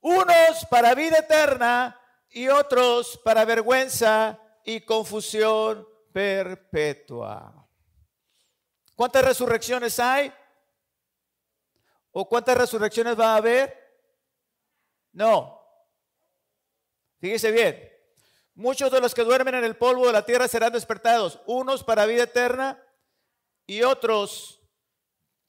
Unos 0.01 0.65
para 0.71 0.95
vida 0.95 1.19
eterna 1.19 1.99
y 2.31 2.49
otros 2.49 3.21
para 3.25 3.45
vergüenza 3.45 4.39
y 4.65 4.83
confusión 4.83 5.87
perpetua. 6.13 7.62
¿Cuántas 8.94 9.24
resurrecciones 9.24 9.98
hay? 9.98 10.33
¿O 12.12 12.28
cuántas 12.28 12.57
resurrecciones 12.57 13.18
va 13.18 13.35
a 13.35 13.37
haber? 13.37 13.76
No. 15.12 15.61
Fíjese 17.18 17.50
bien. 17.50 17.90
Muchos 18.55 18.90
de 18.92 19.00
los 19.00 19.14
que 19.14 19.24
duermen 19.24 19.55
en 19.55 19.64
el 19.64 19.76
polvo 19.76 20.07
de 20.07 20.12
la 20.12 20.26
tierra 20.26 20.46
serán 20.46 20.72
despertados, 20.72 21.40
unos 21.46 21.83
para 21.83 22.05
vida 22.05 22.24
eterna 22.24 22.83
y 23.66 23.83
otros 23.83 24.61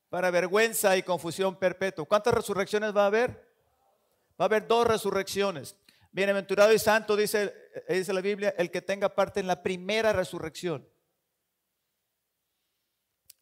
para 0.08 0.32
vergüenza 0.32 0.96
y 0.96 1.04
confusión 1.04 1.58
perpetua. 1.58 2.06
¿Cuántas 2.06 2.34
resurrecciones 2.34 2.96
va 2.96 3.04
a 3.04 3.08
haber? 3.08 3.32
Va 4.40 4.46
a 4.46 4.46
haber 4.46 4.68
dos 4.68 4.88
resurrecciones. 4.88 5.76
Bienaventurado 6.12 6.72
y 6.72 6.80
santo, 6.80 7.16
dice, 7.16 7.54
dice 7.90 8.14
la 8.14 8.22
Biblia, 8.22 8.54
el 8.58 8.70
que 8.72 8.82
tenga 8.82 9.10
parte 9.10 9.40
en 9.40 9.48
la 9.48 9.64
primera 9.64 10.14
resurrección. 10.14 10.88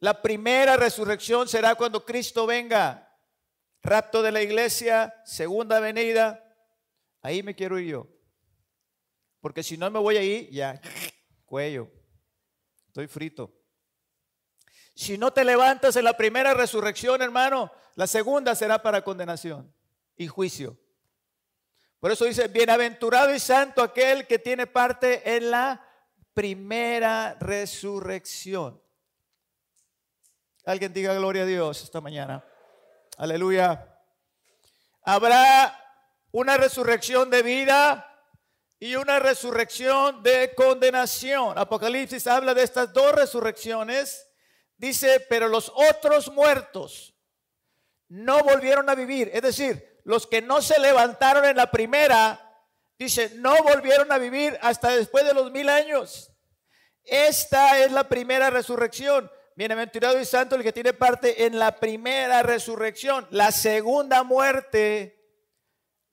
La 0.02 0.20
primera 0.20 0.78
resurrección 0.78 1.48
será 1.48 1.76
cuando 1.76 2.04
Cristo 2.04 2.48
venga. 2.48 3.08
Rapto 3.84 4.24
de 4.24 4.32
la 4.32 4.42
iglesia, 4.42 5.14
segunda 5.26 5.80
venida. 5.80 6.44
Ahí 7.22 7.44
me 7.44 7.56
quiero 7.56 7.78
ir 7.78 7.92
yo. 7.92 8.08
Porque 9.42 9.62
si 9.62 9.78
no 9.78 9.90
me 9.92 10.00
voy 10.00 10.18
ahí, 10.18 10.50
ya, 10.52 10.82
cuello. 11.46 11.88
Estoy 12.88 13.06
frito. 13.06 13.54
Si 14.96 15.20
no 15.20 15.32
te 15.32 15.46
levantas 15.46 15.96
en 15.96 16.04
la 16.04 16.18
primera 16.18 16.56
resurrección, 16.56 17.22
hermano, 17.22 17.72
la 17.94 18.08
segunda 18.08 18.56
será 18.56 18.82
para 18.82 19.04
condenación 19.04 19.72
y 20.18 20.28
juicio. 20.28 20.80
Por 22.00 22.12
eso 22.12 22.26
dice, 22.26 22.48
bienaventurado 22.48 23.34
y 23.36 23.40
santo 23.40 23.84
aquel 23.84 24.26
que 24.26 24.40
tiene 24.40 24.66
parte 24.66 25.38
en 25.38 25.52
la 25.52 25.88
primera 26.34 27.38
resurrección. 27.40 28.82
Alguien 30.66 30.94
diga 30.94 31.14
gloria 31.16 31.42
a 31.44 31.46
Dios 31.48 31.84
esta 31.84 32.02
mañana. 32.02 32.46
Aleluya. 33.18 33.88
Habrá 35.04 35.76
una 36.32 36.58
resurrección 36.58 37.32
de 37.32 37.42
vida 37.42 38.08
y 38.80 38.96
una 38.96 39.18
resurrección 39.18 40.22
de 40.22 40.54
condenación. 40.54 41.58
Apocalipsis 41.58 42.28
habla 42.28 42.54
de 42.54 42.64
estas 42.64 42.94
dos 42.94 43.12
resurrecciones. 43.14 44.28
Dice, 44.78 45.26
pero 45.30 45.48
los 45.48 45.72
otros 45.76 46.32
muertos 46.32 47.16
no 48.08 48.44
volvieron 48.44 48.88
a 48.90 48.96
vivir. 48.96 49.32
Es 49.34 49.42
decir, 49.42 50.00
los 50.04 50.28
que 50.28 50.44
no 50.44 50.62
se 50.62 50.80
levantaron 50.80 51.46
en 51.46 51.58
la 51.58 51.72
primera, 51.72 52.40
dice, 53.00 53.32
no 53.36 53.64
volvieron 53.64 54.12
a 54.12 54.20
vivir 54.20 54.60
hasta 54.62 54.90
después 54.90 55.26
de 55.26 55.34
los 55.34 55.52
mil 55.52 55.70
años. 55.70 56.32
Esta 57.04 57.80
es 57.80 57.92
la 57.92 58.08
primera 58.08 58.52
resurrección. 58.52 59.32
Bienaventurado 59.62 60.20
y 60.20 60.26
santo 60.26 60.56
el 60.56 60.64
que 60.64 60.74
tiene 60.74 60.92
parte 60.92 61.46
en 61.46 61.60
la 61.60 61.80
primera 61.80 62.42
resurrección. 62.42 63.28
La 63.30 63.52
segunda 63.52 64.24
muerte 64.24 65.24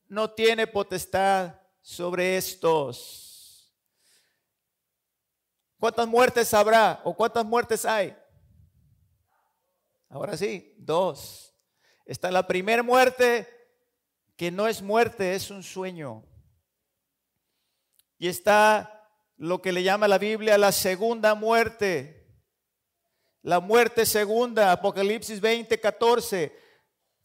no 0.07 0.33
tiene 0.33 0.67
potestad 0.67 1.55
sobre 1.81 2.37
estos. 2.37 3.75
¿Cuántas 5.81 6.07
muertes 6.07 6.53
habrá 6.53 7.01
o 7.05 7.17
cuántas 7.17 7.43
muertes 7.47 7.87
hay? 7.87 8.15
Ahora 10.11 10.37
sí, 10.37 10.75
dos. 10.77 11.55
Está 12.05 12.31
la 12.31 12.47
primera 12.47 12.83
muerte 12.83 13.49
que 14.37 14.51
no 14.51 14.69
es 14.69 14.83
muerte, 14.83 15.35
es 15.35 15.51
un 15.51 15.63
sueño. 15.63 16.23
Y 18.19 18.29
está 18.29 19.11
lo 19.39 19.63
que 19.63 19.73
le 19.73 19.83
llama 19.83 20.07
la 20.07 20.19
Biblia 20.19 20.59
la 20.59 20.71
segunda 20.71 21.35
muerte 21.35 22.18
la 23.43 23.61
muerte 23.61 24.05
segunda, 24.05 24.73
Apocalipsis 24.73 25.41
20, 25.41 25.79
14. 25.81 26.53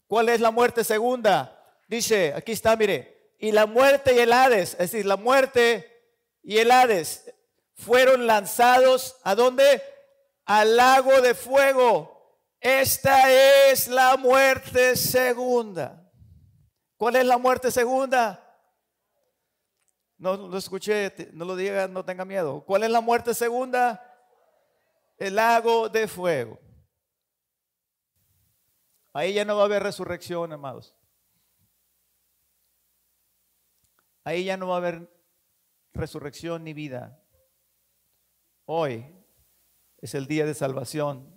¿Cuál 0.06 0.28
es 0.28 0.40
la 0.40 0.50
muerte 0.50 0.84
segunda? 0.84 1.60
Dice, 1.88 2.32
aquí 2.34 2.52
está, 2.52 2.76
mire, 2.76 3.34
y 3.38 3.52
la 3.52 3.66
muerte 3.66 4.14
y 4.14 4.18
el 4.18 4.32
Hades, 4.32 4.72
es 4.72 4.90
decir, 4.90 5.06
la 5.06 5.16
muerte 5.16 5.90
y 6.42 6.58
el 6.58 6.70
Hades 6.70 7.34
fueron 7.74 8.26
lanzados 8.26 9.16
a 9.22 9.34
dónde? 9.34 9.82
Al 10.44 10.76
lago 10.76 11.20
de 11.20 11.34
fuego. 11.34 12.38
Esta 12.60 13.30
es 13.70 13.88
la 13.88 14.16
muerte 14.16 14.96
segunda. 14.96 16.10
¿Cuál 16.96 17.16
es 17.16 17.26
la 17.26 17.38
muerte 17.38 17.70
segunda? 17.70 18.40
No 20.16 20.36
lo 20.36 20.56
escuché, 20.56 21.12
no 21.32 21.44
lo 21.44 21.56
diga, 21.56 21.88
no 21.88 22.04
tenga 22.04 22.24
miedo. 22.24 22.64
¿Cuál 22.64 22.84
es 22.84 22.90
la 22.90 23.00
muerte 23.00 23.34
segunda? 23.34 24.13
El 25.18 25.36
lago 25.36 25.88
de 25.88 26.08
fuego. 26.08 26.60
Ahí 29.12 29.34
ya 29.34 29.44
no 29.44 29.56
va 29.56 29.62
a 29.62 29.66
haber 29.66 29.82
resurrección, 29.82 30.52
amados. 30.52 30.94
Ahí 34.24 34.44
ya 34.44 34.56
no 34.56 34.68
va 34.68 34.74
a 34.74 34.78
haber 34.78 35.10
resurrección 35.92 36.64
ni 36.64 36.72
vida. 36.72 37.22
Hoy 38.64 39.06
es 39.98 40.14
el 40.14 40.26
día 40.26 40.46
de 40.46 40.54
salvación. 40.54 41.32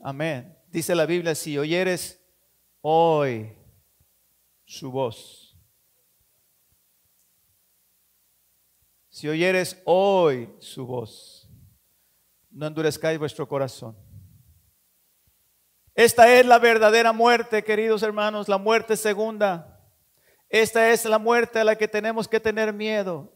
Amén. 0.00 0.56
Dice 0.68 0.94
la 0.94 1.04
Biblia, 1.04 1.34
si 1.34 1.58
oyeres 1.58 2.24
hoy 2.80 3.56
su 4.64 4.90
voz. 4.90 5.56
Si 9.10 9.28
oyeres 9.28 9.82
hoy 9.84 10.56
su 10.58 10.86
voz, 10.86 11.51
no 12.52 12.66
endurezcáis 12.66 13.18
vuestro 13.18 13.48
corazón. 13.48 13.96
Esta 15.94 16.32
es 16.32 16.46
la 16.46 16.58
verdadera 16.58 17.12
muerte, 17.12 17.62
queridos 17.62 18.02
hermanos, 18.02 18.48
la 18.48 18.58
muerte 18.58 18.96
segunda. 18.96 19.80
Esta 20.48 20.90
es 20.90 21.04
la 21.04 21.18
muerte 21.18 21.58
a 21.58 21.64
la 21.64 21.76
que 21.76 21.88
tenemos 21.88 22.28
que 22.28 22.40
tener 22.40 22.72
miedo. 22.72 23.32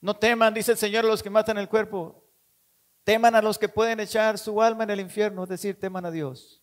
No 0.00 0.16
teman, 0.16 0.54
dice 0.54 0.72
el 0.72 0.78
Señor, 0.78 1.04
los 1.04 1.22
que 1.22 1.30
matan 1.30 1.58
el 1.58 1.68
cuerpo. 1.68 2.24
Teman 3.04 3.34
a 3.34 3.42
los 3.42 3.58
que 3.58 3.68
pueden 3.68 4.00
echar 4.00 4.38
su 4.38 4.60
alma 4.62 4.84
en 4.84 4.90
el 4.90 5.00
infierno, 5.00 5.44
es 5.44 5.48
decir, 5.48 5.78
teman 5.78 6.06
a 6.06 6.10
Dios. 6.10 6.62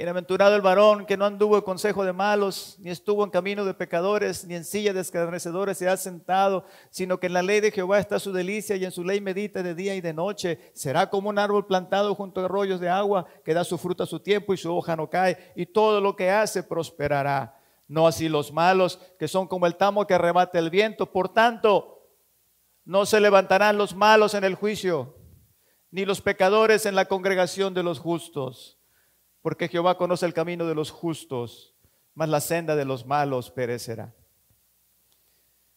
Bienaventurado 0.00 0.56
el 0.56 0.62
varón 0.62 1.04
que 1.04 1.18
no 1.18 1.26
anduvo 1.26 1.56
en 1.58 1.62
consejo 1.62 2.06
de 2.06 2.14
malos, 2.14 2.76
ni 2.78 2.88
estuvo 2.88 3.22
en 3.22 3.28
camino 3.28 3.66
de 3.66 3.74
pecadores, 3.74 4.46
ni 4.46 4.54
en 4.54 4.64
silla 4.64 4.94
de 4.94 5.02
escarnecedores 5.02 5.76
se 5.76 5.90
ha 5.90 5.96
sentado, 5.98 6.64
sino 6.88 7.20
que 7.20 7.26
en 7.26 7.34
la 7.34 7.42
ley 7.42 7.60
de 7.60 7.70
Jehová 7.70 7.98
está 7.98 8.18
su 8.18 8.32
delicia 8.32 8.76
y 8.76 8.86
en 8.86 8.92
su 8.92 9.04
ley 9.04 9.20
medita 9.20 9.62
de 9.62 9.74
día 9.74 9.94
y 9.94 10.00
de 10.00 10.14
noche. 10.14 10.72
Será 10.72 11.10
como 11.10 11.28
un 11.28 11.38
árbol 11.38 11.66
plantado 11.66 12.14
junto 12.14 12.40
a 12.40 12.46
arroyos 12.46 12.80
de 12.80 12.88
agua 12.88 13.26
que 13.44 13.52
da 13.52 13.62
su 13.62 13.76
fruto 13.76 14.04
a 14.04 14.06
su 14.06 14.20
tiempo 14.20 14.54
y 14.54 14.56
su 14.56 14.74
hoja 14.74 14.96
no 14.96 15.10
cae, 15.10 15.52
y 15.54 15.66
todo 15.66 16.00
lo 16.00 16.16
que 16.16 16.30
hace 16.30 16.62
prosperará. 16.62 17.60
No 17.86 18.06
así 18.06 18.30
los 18.30 18.54
malos, 18.54 18.98
que 19.18 19.28
son 19.28 19.48
como 19.48 19.66
el 19.66 19.76
tamo 19.76 20.06
que 20.06 20.14
arrebata 20.14 20.58
el 20.58 20.70
viento. 20.70 21.12
Por 21.12 21.28
tanto, 21.28 22.06
no 22.86 23.04
se 23.04 23.20
levantarán 23.20 23.76
los 23.76 23.94
malos 23.94 24.32
en 24.32 24.44
el 24.44 24.54
juicio, 24.54 25.18
ni 25.90 26.06
los 26.06 26.22
pecadores 26.22 26.86
en 26.86 26.94
la 26.94 27.04
congregación 27.04 27.74
de 27.74 27.82
los 27.82 27.98
justos 27.98 28.79
porque 29.42 29.68
Jehová 29.68 29.96
conoce 29.96 30.26
el 30.26 30.34
camino 30.34 30.66
de 30.66 30.74
los 30.74 30.90
justos, 30.90 31.74
mas 32.14 32.28
la 32.28 32.40
senda 32.40 32.76
de 32.76 32.84
los 32.84 33.06
malos 33.06 33.50
perecerá. 33.50 34.14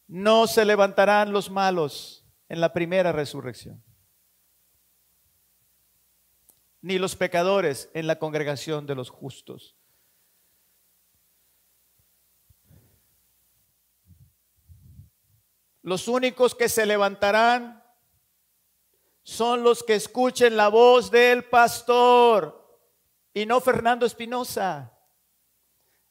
No 0.08 0.47
se 0.47 0.65
levantarán 0.65 1.32
los 1.32 1.49
malos 1.49 2.26
en 2.49 2.60
la 2.60 2.73
primera 2.73 3.12
resurrección, 3.12 3.82
ni 6.82 6.99
los 6.99 7.15
pecadores 7.15 7.89
en 7.93 8.08
la 8.08 8.19
congregación 8.19 8.86
de 8.86 8.95
los 8.95 9.10
justos. 9.10 9.76
Los 15.82 16.08
únicos 16.08 16.56
que 16.56 16.69
se 16.69 16.86
levantarán 16.86 17.84
son 19.23 19.63
los 19.63 19.84
que 19.84 19.95
escuchen 19.95 20.56
la 20.58 20.69
voz 20.69 21.12
del 21.12 21.45
pastor 21.45 22.62
y 23.34 23.46
no 23.46 23.60
Fernando 23.60 24.06
Espinosa, 24.06 24.91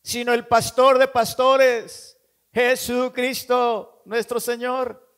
sino 0.03 0.33
el 0.33 0.47
pastor 0.47 0.99
de 0.99 1.07
pastores, 1.07 2.19
Jesucristo, 2.53 4.03
nuestro 4.05 4.41
Señor. 4.41 5.09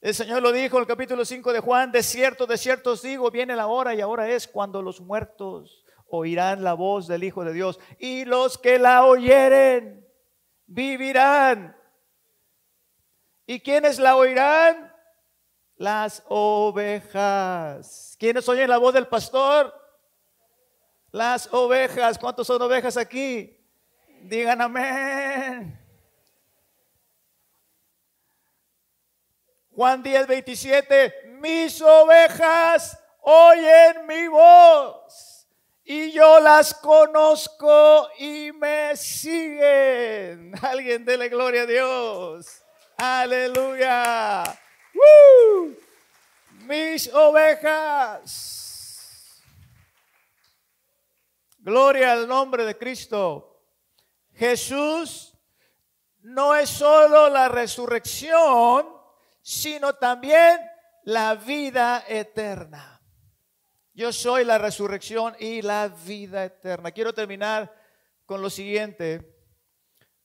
El 0.00 0.14
Señor 0.14 0.42
lo 0.42 0.52
dijo 0.52 0.76
en 0.76 0.82
el 0.82 0.86
capítulo 0.86 1.24
5 1.24 1.52
de 1.52 1.60
Juan, 1.60 1.90
de 1.90 2.02
cierto, 2.02 2.46
de 2.46 2.58
cierto 2.58 2.92
os 2.92 3.02
digo, 3.02 3.30
viene 3.30 3.56
la 3.56 3.66
hora 3.66 3.94
y 3.94 4.00
ahora 4.00 4.28
es 4.28 4.46
cuando 4.46 4.82
los 4.82 5.00
muertos 5.00 5.84
oirán 6.08 6.62
la 6.62 6.74
voz 6.74 7.08
del 7.08 7.24
Hijo 7.24 7.44
de 7.44 7.52
Dios 7.52 7.80
y 7.98 8.24
los 8.24 8.58
que 8.58 8.78
la 8.78 9.04
oyeren 9.04 10.06
vivirán. 10.66 11.76
¿Y 13.46 13.60
quiénes 13.60 13.98
la 13.98 14.16
oirán? 14.16 14.92
Las 15.76 16.22
ovejas. 16.28 18.16
¿Quiénes 18.18 18.48
oyen 18.48 18.68
la 18.68 18.78
voz 18.78 18.94
del 18.94 19.06
pastor? 19.06 19.72
Las 21.12 21.48
ovejas, 21.52 22.18
¿cuántos 22.18 22.46
son 22.46 22.60
ovejas 22.62 22.96
aquí? 22.96 23.56
Digan 24.22 24.60
amén. 24.60 25.80
Juan 29.70 30.02
10, 30.02 30.26
27, 30.26 31.36
mis 31.40 31.80
ovejas 31.82 32.98
oyen 33.20 34.06
mi 34.06 34.26
voz 34.26 35.46
y 35.84 36.10
yo 36.12 36.40
las 36.40 36.74
conozco 36.74 38.08
y 38.18 38.50
me 38.52 38.96
siguen. 38.96 40.52
Alguien 40.62 41.04
dele 41.04 41.28
gloria 41.28 41.62
a 41.62 41.66
Dios. 41.66 42.62
Aleluya. 42.96 44.44
Mis 46.64 47.12
ovejas 47.12 48.65
Gloria 51.66 52.12
al 52.12 52.28
nombre 52.28 52.64
de 52.64 52.78
Cristo. 52.78 53.60
Jesús 54.34 55.36
no 56.20 56.54
es 56.54 56.70
solo 56.70 57.28
la 57.28 57.48
resurrección, 57.48 58.86
sino 59.42 59.96
también 59.96 60.60
la 61.02 61.34
vida 61.34 62.04
eterna. 62.06 63.02
Yo 63.94 64.12
soy 64.12 64.44
la 64.44 64.58
resurrección 64.58 65.34
y 65.40 65.60
la 65.60 65.88
vida 65.88 66.44
eterna. 66.44 66.92
Quiero 66.92 67.12
terminar 67.12 67.74
con 68.26 68.40
lo 68.40 68.48
siguiente. 68.48 69.36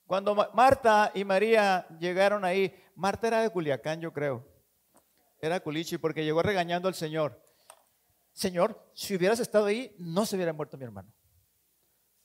Cuando 0.05 0.35
Marta 0.35 1.11
y 1.15 1.25
María 1.25 1.87
llegaron 1.99 2.45
ahí, 2.45 2.71
Marta 2.93 3.25
era 3.25 3.41
de 3.41 3.49
Culiacán, 3.49 3.99
yo 3.99 4.13
creo. 4.13 4.47
Era 5.39 5.59
Culichi 5.59 5.97
porque 5.97 6.23
llegó 6.23 6.43
regañando 6.43 6.87
al 6.87 6.93
Señor. 6.93 7.43
Señor, 8.31 8.91
si 8.93 9.15
hubieras 9.15 9.39
estado 9.39 9.65
ahí, 9.65 9.95
no 9.97 10.27
se 10.27 10.35
hubiera 10.35 10.53
muerto 10.53 10.77
mi 10.77 10.83
hermano. 10.83 11.11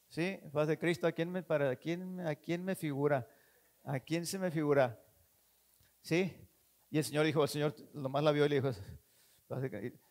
¿Sí? 0.09 0.39
Paz 0.53 0.69
de 0.69 0.79
Cristo, 0.79 1.07
¿a 1.07 1.13
quién 1.13 1.31
me, 1.31 1.43
para, 1.43 1.71
a 1.71 1.77
quién, 1.77 2.21
¿a 2.21 2.35
quién 2.35 2.65
me 2.65 2.75
figura? 2.75 3.29
¿A 3.85 4.01
quién 4.01 4.27
se 4.27 4.39
me 4.39 4.51
figura? 4.51 5.01
¿Sí? 6.03 6.33
Y 6.91 6.99
el 6.99 7.05
Señor 7.05 7.27
dijo, 7.27 7.43
el 7.43 7.49
Señor 7.49 7.75
nomás 7.93 8.23
la 8.23 8.33
vio 8.33 8.47
y 8.47 8.49
le 8.49 8.55
dijo, 8.57 8.73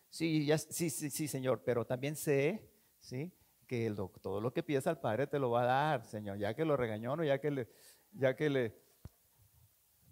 sí, 0.10 0.48
sí, 0.70 0.90
sí, 0.90 1.10
sí, 1.10 1.28
Señor, 1.28 1.64
pero 1.64 1.86
también 1.86 2.16
sé, 2.16 2.70
¿sí? 3.00 3.32
Que 3.68 3.94
todo 4.22 4.42
lo 4.42 4.54
que 4.54 4.64
pides 4.64 4.86
al 4.88 5.00
Padre 5.00 5.28
te 5.28 5.40
lo 5.40 5.50
va 5.50 5.64
a 5.64 5.66
dar, 5.66 6.06
Señor, 6.06 6.38
ya 6.38 6.54
que 6.54 6.66
lo 6.66 6.78
regañó, 6.78 7.16
¿no? 7.16 7.24
ya 7.24 7.40
que 7.40 7.52
le, 7.52 7.70
ya 8.12 8.36
que 8.36 8.50
le, 8.50 8.76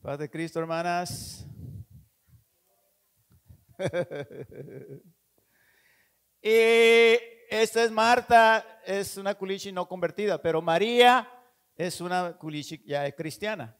paz 0.01 0.17
de 0.17 0.29
Cristo, 0.29 0.59
hermanas. 0.59 1.45
y 6.41 7.17
esta 7.61 7.83
es 7.83 7.91
Marta, 7.91 8.81
es 8.83 9.15
una 9.15 9.35
culichi 9.35 9.71
no 9.71 9.87
convertida, 9.87 10.41
pero 10.41 10.59
María 10.59 11.29
es 11.75 12.01
una 12.01 12.35
culichi 12.35 12.83
ya 12.83 13.11
cristiana. 13.11 13.77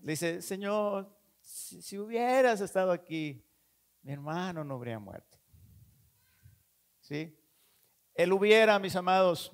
Le 0.00 0.12
dice, 0.12 0.42
Señor, 0.42 1.16
si, 1.40 1.96
hubieras 1.96 2.60
estado 2.60 2.90
aquí, 2.90 3.46
mi 4.02 4.12
hermano 4.12 4.64
no 4.64 4.74
habría 4.74 4.98
muerto. 4.98 5.38
¿Sí? 7.02 7.38
El 8.14 8.32
hubiera, 8.32 8.80
mis 8.80 8.96
amados. 8.96 9.52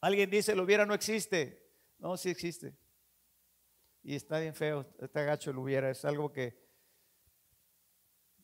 Alguien 0.00 0.30
dice, 0.30 0.52
el 0.52 0.60
hubiera 0.60 0.86
no 0.86 0.94
existe. 0.94 1.60
No, 1.98 2.16
sí 2.16 2.30
existe. 2.30 2.76
Y 4.04 4.14
está 4.14 4.38
bien 4.38 4.54
feo, 4.54 4.86
está 5.00 5.22
gacho 5.22 5.50
el 5.50 5.58
hubiera. 5.58 5.90
Es 5.90 6.04
algo 6.04 6.32
que, 6.32 6.56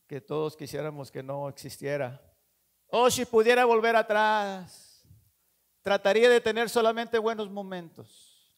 que 0.09 0.21
todos 0.21 0.57
quisiéramos 0.57 1.13
que 1.13 1.23
no 1.23 1.49
existiera. 1.49 2.30
Oh, 2.91 3.11
si 3.11 3.25
pudiera 3.25 3.65
volver 3.65 3.95
atrás, 3.95 5.05
trataría 5.83 6.29
de 6.29 6.41
tener 6.41 6.69
solamente 6.69 7.19
buenos 7.19 7.49
momentos. 7.51 8.53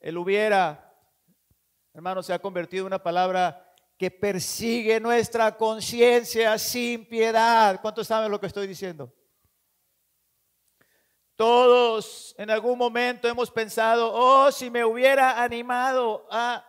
Él 0.00 0.16
hubiera, 0.16 0.94
hermano, 1.92 2.22
se 2.22 2.32
ha 2.32 2.38
convertido 2.38 2.82
en 2.82 2.86
una 2.86 3.02
palabra 3.02 3.74
que 3.98 4.10
persigue 4.10 4.98
nuestra 4.98 5.54
conciencia 5.58 6.58
sin 6.58 7.04
piedad. 7.04 7.78
¿Cuántos 7.82 8.06
saben 8.06 8.30
lo 8.30 8.40
que 8.40 8.46
estoy 8.46 8.66
diciendo? 8.66 9.12
Todos 11.36 12.34
en 12.38 12.48
algún 12.50 12.78
momento 12.78 13.28
hemos 13.28 13.50
pensado, 13.50 14.10
oh, 14.14 14.50
si 14.50 14.70
me 14.70 14.82
hubiera 14.84 15.42
animado 15.42 16.26
a, 16.30 16.64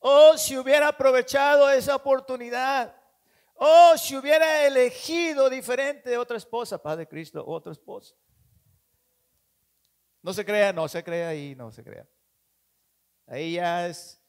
oh, 0.00 0.36
si 0.36 0.58
hubiera 0.58 0.88
aprovechado 0.88 1.70
esa 1.70 1.96
oportunidad. 1.96 2.94
Oh, 3.54 3.94
si 3.96 4.16
hubiera 4.16 4.66
elegido 4.66 5.48
diferente 5.48 6.16
otra 6.18 6.36
esposa, 6.36 6.82
Padre 6.82 7.06
Cristo, 7.06 7.44
otra 7.46 7.72
esposa. 7.72 8.14
No 10.22 10.32
se 10.32 10.44
crea, 10.44 10.72
no 10.72 10.88
se 10.88 11.04
crea 11.04 11.28
ahí, 11.28 11.54
no 11.54 11.70
se 11.70 11.84
crea. 11.84 12.08
Ahí 13.26 13.54
ya 13.54 13.86
es, 13.86 14.22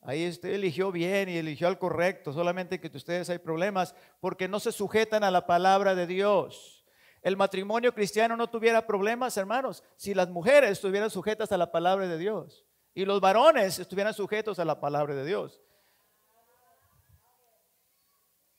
ahí 0.00 0.28
usted 0.28 0.50
eligió 0.50 0.92
bien 0.92 1.28
y 1.28 1.36
eligió 1.36 1.66
al 1.66 1.78
correcto, 1.78 2.32
solamente 2.32 2.80
que 2.80 2.94
ustedes 2.96 3.28
hay 3.28 3.38
problemas 3.38 3.94
porque 4.20 4.48
no 4.48 4.60
se 4.60 4.72
sujetan 4.72 5.24
a 5.24 5.30
la 5.30 5.46
palabra 5.46 5.94
de 5.94 6.06
Dios. 6.06 6.86
El 7.22 7.36
matrimonio 7.36 7.94
cristiano 7.94 8.36
no 8.36 8.50
tuviera 8.50 8.86
problemas, 8.86 9.36
hermanos, 9.36 9.84
si 9.96 10.12
las 10.12 10.28
mujeres 10.28 10.72
estuvieran 10.72 11.10
sujetas 11.10 11.52
a 11.52 11.56
la 11.56 11.70
palabra 11.70 12.08
de 12.08 12.18
Dios 12.18 12.66
y 12.94 13.04
los 13.04 13.20
varones 13.20 13.78
estuvieran 13.78 14.12
sujetos 14.12 14.58
a 14.58 14.64
la 14.64 14.80
palabra 14.80 15.14
de 15.14 15.24
Dios. 15.24 15.60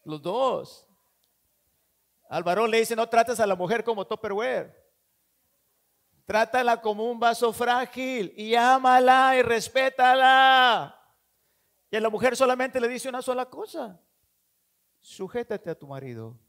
Los 0.03 0.21
dos. 0.21 0.87
Al 2.29 2.43
varón 2.43 2.71
le 2.71 2.79
dice, 2.79 2.95
no 2.95 3.07
trates 3.07 3.39
a 3.39 3.45
la 3.45 3.55
mujer 3.55 3.83
como 3.83 4.07
Tupperware. 4.07 4.81
Trátala 6.25 6.81
como 6.81 7.09
un 7.09 7.19
vaso 7.19 7.51
frágil 7.51 8.33
y 8.37 8.55
ámala 8.55 9.35
y 9.37 9.41
respétala. 9.41 10.99
Y 11.91 11.95
a 11.95 11.99
la 11.99 12.09
mujer 12.09 12.35
solamente 12.35 12.79
le 12.79 12.87
dice 12.87 13.09
una 13.09 13.21
sola 13.21 13.45
cosa. 13.45 14.01
Sujétate 15.01 15.69
a 15.69 15.75
tu 15.75 15.85
marido. 15.85 16.39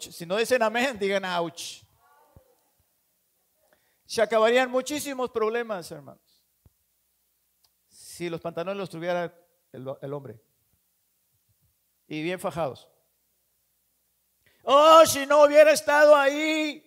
Si 0.00 0.26
no 0.26 0.36
dicen 0.36 0.62
amén, 0.62 0.98
digan 0.98 1.24
ouch. 1.24 1.84
Se 4.04 4.20
acabarían 4.20 4.68
muchísimos 4.68 5.30
problemas, 5.30 5.90
hermanos. 5.92 6.44
Si 7.88 8.28
los 8.28 8.40
pantalones 8.40 8.76
los 8.76 8.90
tuviera 8.90 9.32
el 9.72 10.12
hombre. 10.12 10.42
Y 12.10 12.24
bien 12.24 12.40
fajados. 12.40 12.88
Oh, 14.64 15.06
si 15.06 15.24
no 15.26 15.44
hubiera 15.44 15.70
estado 15.70 16.16
ahí, 16.16 16.84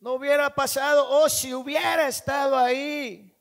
no 0.00 0.14
hubiera 0.14 0.48
pasado, 0.54 1.06
oh, 1.10 1.28
si 1.28 1.52
hubiera 1.52 2.08
estado 2.08 2.56
ahí, 2.56 3.38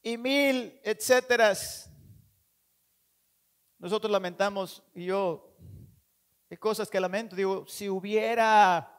y 0.00 0.16
mil, 0.16 0.80
etcétera. 0.84 1.54
Nosotros 3.78 4.12
lamentamos, 4.12 4.80
y 4.94 5.06
yo, 5.06 5.56
hay 6.48 6.56
cosas 6.56 6.88
que 6.88 7.00
lamento, 7.00 7.34
digo, 7.34 7.66
si 7.66 7.88
hubiera 7.88 8.96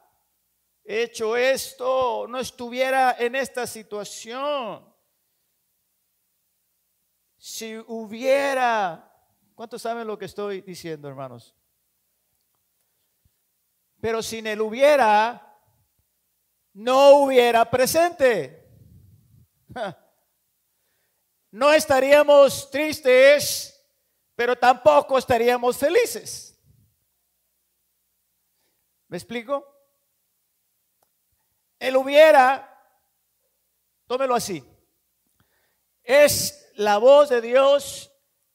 hecho 0.84 1.38
esto, 1.38 2.28
no 2.28 2.38
estuviera 2.38 3.16
en 3.18 3.36
esta 3.36 3.66
situación. 3.66 4.94
Si 7.38 7.78
hubiera, 7.88 9.08
¿cuántos 9.62 9.84
saben 9.84 10.08
lo 10.08 10.18
que 10.18 10.26
estoy 10.26 10.62
diciendo, 10.62 11.08
hermanos? 11.08 11.56
Pero 14.00 14.24
sin 14.24 14.48
el 14.48 14.60
hubiera, 14.60 15.56
no 16.74 17.18
hubiera 17.18 17.70
presente. 17.70 18.68
No 21.54 21.74
estaríamos 21.74 22.72
tristes, 22.72 23.86
pero 24.36 24.58
tampoco 24.58 25.18
estaríamos 25.18 25.78
felices. 25.78 26.58
¿Me 29.10 29.18
explico? 29.18 29.68
El 31.78 31.98
hubiera, 31.98 32.82
tómelo 34.08 34.34
así, 34.34 34.64
es 36.04 36.72
la 36.76 37.00
voz 37.00 37.28
de 37.28 37.42
Dios 37.42 38.11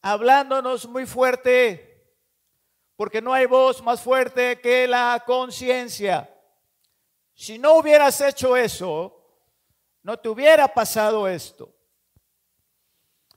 hablándonos 0.07 0.86
muy 0.86 1.04
fuerte, 1.04 2.14
porque 2.94 3.20
no 3.20 3.34
hay 3.34 3.46
voz 3.46 3.82
más 3.82 4.00
fuerte 4.00 4.61
que 4.61 4.86
la 4.86 5.24
conciencia. 5.26 6.32
Si 7.34 7.59
no 7.59 7.74
hubieras 7.74 8.20
hecho 8.20 8.57
eso, 8.57 9.20
no 10.02 10.16
te 10.16 10.28
hubiera 10.28 10.72
pasado 10.72 11.26
esto. 11.26 11.74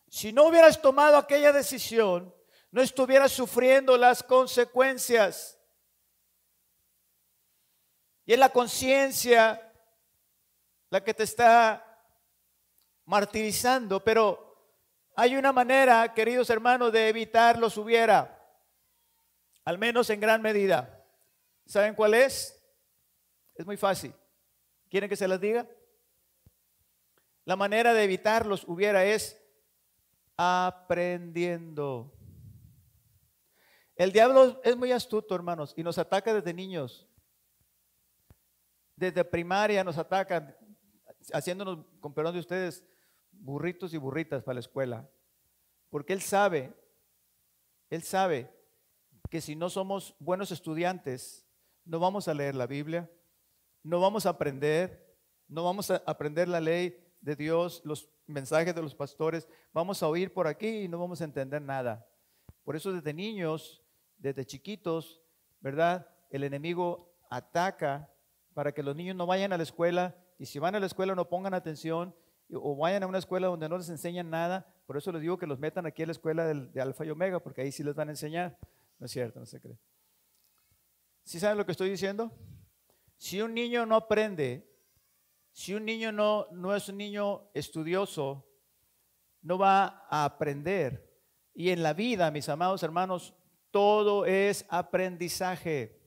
Si 0.09 0.31
no 0.31 0.43
hubieras 0.43 0.79
tomado 0.79 1.17
aquella 1.17 1.51
decisión, 1.51 2.31
no 2.69 2.83
estuvieras 2.83 3.31
sufriendo 3.31 3.97
las 3.97 4.21
consecuencias. 4.21 5.59
Y 8.27 8.33
es 8.33 8.37
la 8.37 8.49
conciencia 8.49 9.73
la 10.91 11.03
que 11.03 11.15
te 11.15 11.23
está 11.23 11.83
martirizando, 13.05 14.03
pero 14.03 14.48
hay 15.19 15.35
una 15.35 15.51
manera, 15.51 16.13
queridos 16.13 16.49
hermanos, 16.49 16.93
de 16.93 17.09
evitar 17.09 17.59
los 17.59 17.75
hubiera, 17.75 18.41
al 19.65 19.77
menos 19.77 20.09
en 20.09 20.21
gran 20.21 20.41
medida. 20.41 21.05
¿Saben 21.65 21.93
cuál 21.93 22.13
es? 22.13 22.57
Es 23.53 23.65
muy 23.65 23.75
fácil. 23.75 24.13
¿Quieren 24.87 25.09
que 25.09 25.17
se 25.17 25.27
las 25.27 25.41
diga? 25.41 25.67
La 27.43 27.57
manera 27.57 27.93
de 27.93 28.01
evitarlos 28.01 28.63
hubiera 28.65 29.03
es 29.03 29.37
aprendiendo. 30.37 32.17
El 33.97 34.13
diablo 34.13 34.61
es 34.63 34.77
muy 34.77 34.93
astuto, 34.93 35.35
hermanos, 35.35 35.73
y 35.75 35.83
nos 35.83 35.97
ataca 35.97 36.33
desde 36.33 36.53
niños. 36.53 37.09
Desde 38.95 39.25
primaria 39.25 39.83
nos 39.83 39.97
atacan, 39.97 40.55
haciéndonos, 41.33 41.85
con 41.99 42.13
perdón 42.13 42.35
de 42.35 42.39
ustedes, 42.39 42.85
burritos 43.39 43.93
y 43.93 43.97
burritas 43.97 44.43
para 44.43 44.55
la 44.55 44.59
escuela. 44.59 45.09
Porque 45.89 46.13
él 46.13 46.21
sabe, 46.21 46.73
él 47.89 48.03
sabe 48.03 48.53
que 49.29 49.41
si 49.41 49.55
no 49.55 49.69
somos 49.69 50.15
buenos 50.19 50.51
estudiantes, 50.51 51.47
no 51.85 51.99
vamos 51.99 52.27
a 52.27 52.33
leer 52.33 52.55
la 52.55 52.67
Biblia, 52.67 53.09
no 53.83 53.99
vamos 53.99 54.25
a 54.25 54.29
aprender, 54.29 55.17
no 55.47 55.63
vamos 55.63 55.89
a 55.89 56.03
aprender 56.05 56.47
la 56.47 56.59
ley 56.59 56.95
de 57.21 57.35
Dios, 57.35 57.81
los 57.83 58.09
mensajes 58.27 58.75
de 58.75 58.81
los 58.81 58.95
pastores, 58.95 59.47
vamos 59.73 60.03
a 60.03 60.07
oír 60.07 60.31
por 60.33 60.47
aquí 60.47 60.83
y 60.83 60.87
no 60.87 60.99
vamos 60.99 61.21
a 61.21 61.23
entender 61.25 61.61
nada. 61.61 62.07
Por 62.63 62.75
eso 62.75 62.93
desde 62.93 63.13
niños, 63.13 63.83
desde 64.17 64.45
chiquitos, 64.45 65.21
¿verdad? 65.59 66.07
El 66.29 66.43
enemigo 66.43 67.15
ataca 67.29 68.11
para 68.53 68.71
que 68.71 68.83
los 68.83 68.95
niños 68.95 69.15
no 69.15 69.25
vayan 69.25 69.53
a 69.53 69.57
la 69.57 69.63
escuela 69.63 70.15
y 70.37 70.45
si 70.45 70.59
van 70.59 70.75
a 70.75 70.79
la 70.79 70.85
escuela 70.85 71.15
no 71.15 71.29
pongan 71.29 71.53
atención 71.53 72.15
o 72.53 72.75
vayan 72.75 73.03
a 73.03 73.07
una 73.07 73.19
escuela 73.19 73.47
donde 73.47 73.69
no 73.69 73.77
les 73.77 73.89
enseñan 73.89 74.29
nada. 74.29 74.65
Por 74.85 74.97
eso 74.97 75.11
les 75.11 75.21
digo 75.21 75.37
que 75.37 75.47
los 75.47 75.59
metan 75.59 75.85
aquí 75.85 76.03
a 76.03 76.05
la 76.07 76.11
escuela 76.11 76.45
de 76.45 76.81
Alfa 76.81 77.05
y 77.05 77.09
Omega, 77.09 77.39
porque 77.39 77.61
ahí 77.61 77.71
sí 77.71 77.83
les 77.83 77.95
van 77.95 78.09
a 78.09 78.11
enseñar. 78.11 78.57
No 78.97 79.05
es 79.05 79.11
cierto, 79.11 79.39
no 79.39 79.45
se 79.45 79.59
cree. 79.59 79.77
¿Sí 81.23 81.39
saben 81.39 81.57
lo 81.57 81.65
que 81.65 81.73
estoy 81.73 81.89
diciendo? 81.89 82.31
Si 83.15 83.41
un 83.41 83.53
niño 83.53 83.85
no 83.85 83.95
aprende, 83.95 84.67
si 85.51 85.75
un 85.75 85.85
niño 85.85 86.11
no, 86.11 86.47
no 86.51 86.75
es 86.75 86.89
un 86.89 86.97
niño 86.97 87.49
estudioso, 87.53 88.47
no 89.41 89.57
va 89.57 90.07
a 90.09 90.25
aprender. 90.25 91.07
Y 91.53 91.69
en 91.69 91.83
la 91.83 91.93
vida, 91.93 92.31
mis 92.31 92.49
amados 92.49 92.81
hermanos, 92.81 93.35
todo 93.71 94.25
es 94.25 94.65
aprendizaje. 94.69 96.01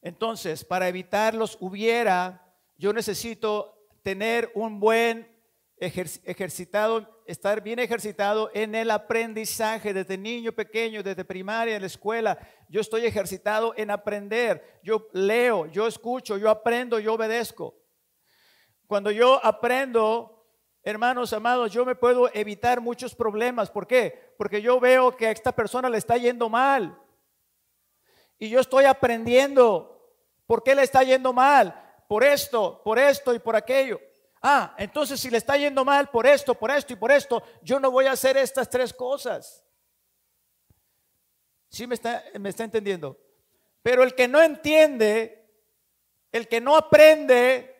Entonces, 0.00 0.64
para 0.64 0.88
evitar 0.88 1.34
los 1.34 1.56
hubiera, 1.60 2.56
yo 2.76 2.92
necesito 2.92 3.77
tener 4.02 4.50
un 4.54 4.80
buen 4.80 5.38
ejercitado, 5.80 7.22
estar 7.26 7.62
bien 7.62 7.78
ejercitado 7.78 8.50
en 8.54 8.74
el 8.74 8.90
aprendizaje 8.90 9.94
desde 9.94 10.18
niño 10.18 10.52
pequeño, 10.52 11.02
desde 11.02 11.24
primaria, 11.24 11.76
en 11.76 11.82
la 11.82 11.86
escuela. 11.86 12.38
Yo 12.68 12.80
estoy 12.80 13.06
ejercitado 13.06 13.74
en 13.76 13.90
aprender. 13.90 14.80
Yo 14.82 15.08
leo, 15.12 15.66
yo 15.66 15.86
escucho, 15.86 16.36
yo 16.36 16.50
aprendo, 16.50 16.98
yo 16.98 17.14
obedezco. 17.14 17.76
Cuando 18.86 19.10
yo 19.10 19.44
aprendo, 19.44 20.46
hermanos 20.82 21.32
amados, 21.32 21.72
yo 21.72 21.84
me 21.84 21.94
puedo 21.94 22.30
evitar 22.34 22.80
muchos 22.80 23.14
problemas. 23.14 23.70
¿Por 23.70 23.86
qué? 23.86 24.34
Porque 24.36 24.62
yo 24.62 24.80
veo 24.80 25.16
que 25.16 25.26
a 25.26 25.30
esta 25.30 25.52
persona 25.52 25.88
le 25.88 25.98
está 25.98 26.16
yendo 26.16 26.48
mal. 26.48 26.98
Y 28.38 28.48
yo 28.48 28.60
estoy 28.60 28.86
aprendiendo. 28.86 29.94
¿Por 30.46 30.62
qué 30.62 30.74
le 30.74 30.82
está 30.82 31.02
yendo 31.02 31.32
mal? 31.32 31.87
Por 32.08 32.24
esto, 32.24 32.82
por 32.82 32.98
esto 32.98 33.32
y 33.34 33.38
por 33.38 33.54
aquello. 33.54 34.00
Ah, 34.42 34.74
entonces 34.78 35.20
si 35.20 35.30
le 35.30 35.38
está 35.38 35.56
yendo 35.56 35.84
mal 35.84 36.08
por 36.10 36.26
esto, 36.26 36.54
por 36.54 36.70
esto 36.70 36.92
y 36.94 36.96
por 36.96 37.12
esto, 37.12 37.42
yo 37.62 37.78
no 37.78 37.90
voy 37.90 38.06
a 38.06 38.12
hacer 38.12 38.36
estas 38.36 38.68
tres 38.68 38.92
cosas. 38.94 39.64
¿Sí 41.68 41.86
me 41.86 41.94
está, 41.94 42.24
me 42.40 42.48
está 42.48 42.64
entendiendo? 42.64 43.16
Pero 43.82 44.02
el 44.02 44.14
que 44.14 44.26
no 44.26 44.40
entiende, 44.40 45.46
el 46.32 46.48
que 46.48 46.60
no 46.60 46.76
aprende, 46.76 47.78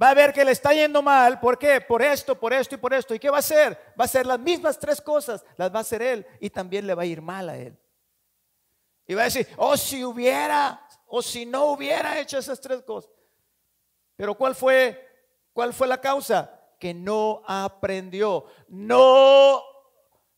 va 0.00 0.10
a 0.10 0.14
ver 0.14 0.32
que 0.32 0.44
le 0.44 0.50
está 0.50 0.72
yendo 0.72 1.02
mal. 1.02 1.38
¿Por 1.38 1.58
qué? 1.58 1.80
Por 1.80 2.02
esto, 2.02 2.38
por 2.38 2.52
esto 2.52 2.74
y 2.74 2.78
por 2.78 2.92
esto. 2.92 3.14
¿Y 3.14 3.18
qué 3.18 3.30
va 3.30 3.36
a 3.36 3.40
hacer? 3.40 3.74
Va 3.98 4.02
a 4.02 4.04
hacer 4.04 4.26
las 4.26 4.40
mismas 4.40 4.78
tres 4.78 5.00
cosas, 5.00 5.44
las 5.56 5.72
va 5.72 5.78
a 5.78 5.82
hacer 5.82 6.02
él 6.02 6.26
y 6.40 6.50
también 6.50 6.86
le 6.86 6.94
va 6.94 7.02
a 7.02 7.06
ir 7.06 7.22
mal 7.22 7.48
a 7.48 7.56
él. 7.56 7.78
Y 9.06 9.14
va 9.14 9.22
a 9.22 9.26
decir, 9.26 9.46
oh, 9.56 9.76
si 9.76 10.04
hubiera, 10.04 10.84
o 11.06 11.22
si 11.22 11.46
no 11.46 11.66
hubiera 11.66 12.18
hecho 12.18 12.38
esas 12.38 12.60
tres 12.60 12.82
cosas. 12.82 13.15
Pero 14.16 14.34
¿cuál 14.34 14.54
fue 14.54 15.06
¿Cuál 15.56 15.72
fue 15.72 15.86
la 15.86 16.02
causa? 16.02 16.60
Que 16.78 16.92
no 16.92 17.42
aprendió. 17.46 18.44
No, 18.68 19.62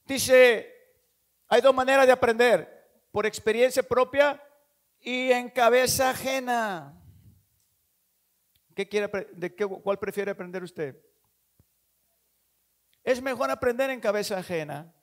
dice, 0.04 0.72
hay 1.48 1.60
dos 1.60 1.74
maneras 1.74 2.06
de 2.06 2.12
aprender, 2.12 2.88
por 3.10 3.26
experiencia 3.26 3.82
propia 3.82 4.40
y 5.00 5.32
en 5.32 5.50
cabeza 5.50 6.10
ajena. 6.10 7.02
¿Qué 8.76 8.88
quiere, 8.88 9.08
de 9.32 9.56
qué, 9.56 9.66
¿Cuál 9.66 9.98
prefiere 9.98 10.30
aprender 10.30 10.62
usted? 10.62 10.96
Es 13.02 13.20
mejor 13.20 13.50
aprender 13.50 13.90
en 13.90 13.98
cabeza 13.98 14.38
ajena. 14.38 14.94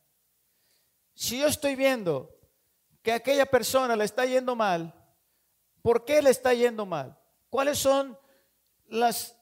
Si 1.14 1.42
yo 1.42 1.48
estoy 1.48 1.76
viendo 1.76 2.40
que 3.02 3.12
aquella 3.12 3.46
persona 3.46 3.98
le 3.98 4.06
está 4.06 4.26
yendo 4.26 4.56
mal, 4.56 4.94
¿por 5.82 6.06
qué 6.06 6.22
le 6.22 6.30
está 6.30 6.54
yendo 6.54 6.86
mal? 6.86 7.20
¿Cuáles 7.50 7.80
son 7.80 8.18
las 8.88 9.38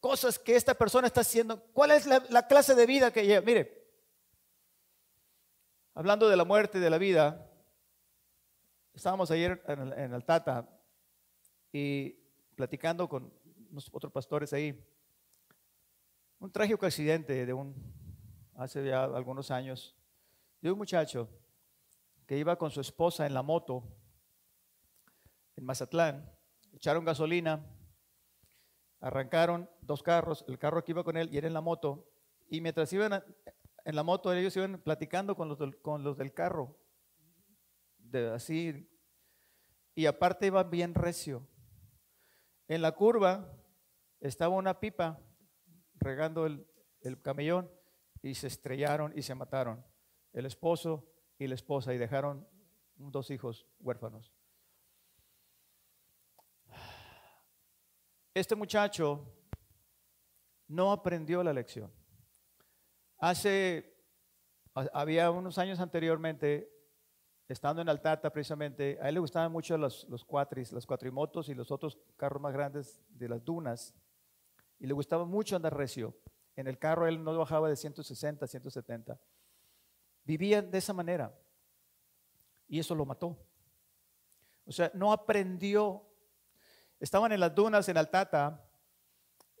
cosas 0.00 0.38
que 0.38 0.56
esta 0.56 0.74
persona 0.74 1.06
está 1.06 1.20
haciendo, 1.20 1.62
cuál 1.72 1.92
es 1.92 2.06
la, 2.06 2.46
clase 2.46 2.74
de 2.74 2.86
vida 2.86 3.12
que 3.12 3.26
lleva. 3.26 3.44
Mire, 3.44 3.82
Hablando 5.94 6.26
de 6.30 6.36
la 6.38 6.46
muerte 6.46 6.80
de 6.80 6.88
la 6.88 6.96
vida, 6.96 7.50
estábamos 8.94 9.30
ayer 9.30 9.62
en 9.68 9.92
en 9.92 10.14
el 10.14 10.24
Tata 10.24 10.66
y 11.70 12.12
platicando 12.54 13.06
con 13.08 13.30
otros 13.90 14.10
pastores 14.10 14.52
ahí. 14.54 14.82
Un 16.38 16.50
trágico 16.50 16.86
accidente 16.86 17.44
de 17.44 17.52
un, 17.52 17.74
hace 18.56 18.84
ya 18.84 19.04
algunos 19.04 19.50
años, 19.50 19.94
de 20.60 20.72
un 20.72 20.78
muchacho 20.78 21.28
que 22.26 22.38
iba 22.38 22.56
con 22.56 22.70
su 22.70 22.80
esposa 22.80 23.26
en 23.26 23.34
la 23.34 23.42
moto 23.42 23.84
en 25.56 25.64
Mazatlán, 25.64 26.30
echaron 26.72 27.04
gasolina, 27.04 27.64
arrancaron 29.02 29.68
dos 29.80 30.02
carros, 30.02 30.44
el 30.46 30.58
carro 30.58 30.82
que 30.82 30.92
iba 30.92 31.04
con 31.04 31.16
él 31.16 31.28
y 31.32 31.36
era 31.36 31.48
en 31.48 31.54
la 31.54 31.60
moto, 31.60 32.08
y 32.48 32.60
mientras 32.60 32.92
iban 32.92 33.22
en 33.84 33.96
la 33.96 34.04
moto 34.04 34.32
ellos 34.32 34.56
iban 34.56 34.80
platicando 34.80 35.36
con 35.36 35.48
los 35.48 35.58
del, 36.16 36.32
carro, 36.32 36.78
de 37.98 38.30
así, 38.30 38.88
y 39.96 40.06
aparte 40.06 40.46
iba 40.46 40.62
bien 40.62 40.94
recio. 40.94 41.48
En 42.68 42.80
la 42.80 42.92
curva 42.92 43.52
estaba 44.20 44.54
una 44.54 44.78
pipa 44.78 45.20
regando 45.94 46.46
el, 46.46 46.64
el 47.00 47.20
camellón 47.20 47.68
y 48.22 48.36
se 48.36 48.46
estrellaron 48.46 49.12
y 49.16 49.22
se 49.22 49.34
mataron, 49.34 49.84
el 50.32 50.46
esposo 50.46 51.08
y 51.38 51.48
la 51.48 51.56
esposa, 51.56 51.92
y 51.92 51.98
dejaron 51.98 52.46
dos 52.94 53.32
hijos 53.32 53.66
huérfanos. 53.80 54.32
Este 58.34 58.56
muchacho 58.56 59.26
no 60.66 60.90
aprendió 60.90 61.42
la 61.42 61.52
lección. 61.52 61.92
Hace, 63.18 63.94
había 64.74 65.30
unos 65.30 65.58
años 65.58 65.80
anteriormente, 65.80 66.72
estando 67.46 67.82
en 67.82 67.90
Altata 67.90 68.32
precisamente, 68.32 68.98
a 69.02 69.08
él 69.08 69.14
le 69.14 69.20
gustaban 69.20 69.52
mucho 69.52 69.76
los, 69.76 70.06
cuatris, 70.26 70.72
las 70.72 70.86
cuatrimotos 70.86 71.50
y 71.50 71.54
los 71.54 71.70
otros 71.70 71.98
carros 72.16 72.40
más 72.40 72.54
grandes 72.54 73.02
de 73.10 73.28
las 73.28 73.44
dunas. 73.44 73.94
Y 74.78 74.86
le 74.86 74.94
gustaba 74.94 75.26
mucho 75.26 75.54
andar 75.54 75.76
recio. 75.76 76.16
En 76.56 76.66
el 76.66 76.78
carro 76.78 77.06
él 77.06 77.22
no 77.22 77.36
bajaba 77.36 77.68
de 77.68 77.76
160, 77.76 78.46
170. 78.46 79.20
Vivía 80.24 80.62
de 80.62 80.78
esa 80.78 80.94
manera. 80.94 81.38
Y 82.66 82.78
eso 82.78 82.94
lo 82.94 83.04
mató. 83.04 83.36
O 84.64 84.72
sea, 84.72 84.90
no 84.94 85.12
aprendió 85.12 86.11
Estaban 87.02 87.32
en 87.32 87.40
las 87.40 87.52
dunas 87.52 87.88
en 87.88 87.96
Altata 87.96 88.64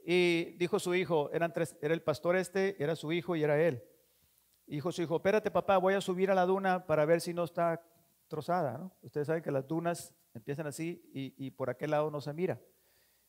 y 0.06 0.52
dijo 0.58 0.78
su 0.78 0.94
hijo, 0.94 1.28
eran 1.32 1.52
tres, 1.52 1.76
era 1.82 1.92
el 1.92 2.00
pastor 2.00 2.36
este, 2.36 2.80
era 2.80 2.94
su 2.94 3.10
hijo 3.10 3.34
y 3.34 3.42
era 3.42 3.60
él. 3.60 3.82
dijo 4.64 4.92
su 4.92 5.02
hijo, 5.02 5.16
espérate 5.16 5.50
papá, 5.50 5.76
voy 5.78 5.94
a 5.94 6.00
subir 6.00 6.30
a 6.30 6.36
la 6.36 6.46
duna 6.46 6.86
para 6.86 7.04
ver 7.04 7.20
si 7.20 7.34
no 7.34 7.42
está 7.42 7.84
trozada. 8.28 8.88
Ustedes 9.02 9.26
saben 9.26 9.42
que 9.42 9.50
las 9.50 9.66
dunas 9.66 10.14
empiezan 10.34 10.68
así 10.68 11.02
y, 11.12 11.50
por 11.50 11.68
aquel 11.68 11.90
lado 11.90 12.12
no 12.12 12.20
se 12.20 12.32
mira. 12.32 12.60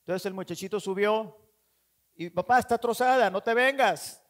Entonces 0.02 0.28
el 0.28 0.36
muchachito 0.36 0.80
subió 0.80 1.36
y 2.14 2.30
papá 2.30 2.60
está 2.60 2.78
trozada, 2.78 3.32
no 3.32 3.42
te 3.42 3.56
vengas. 3.56 4.24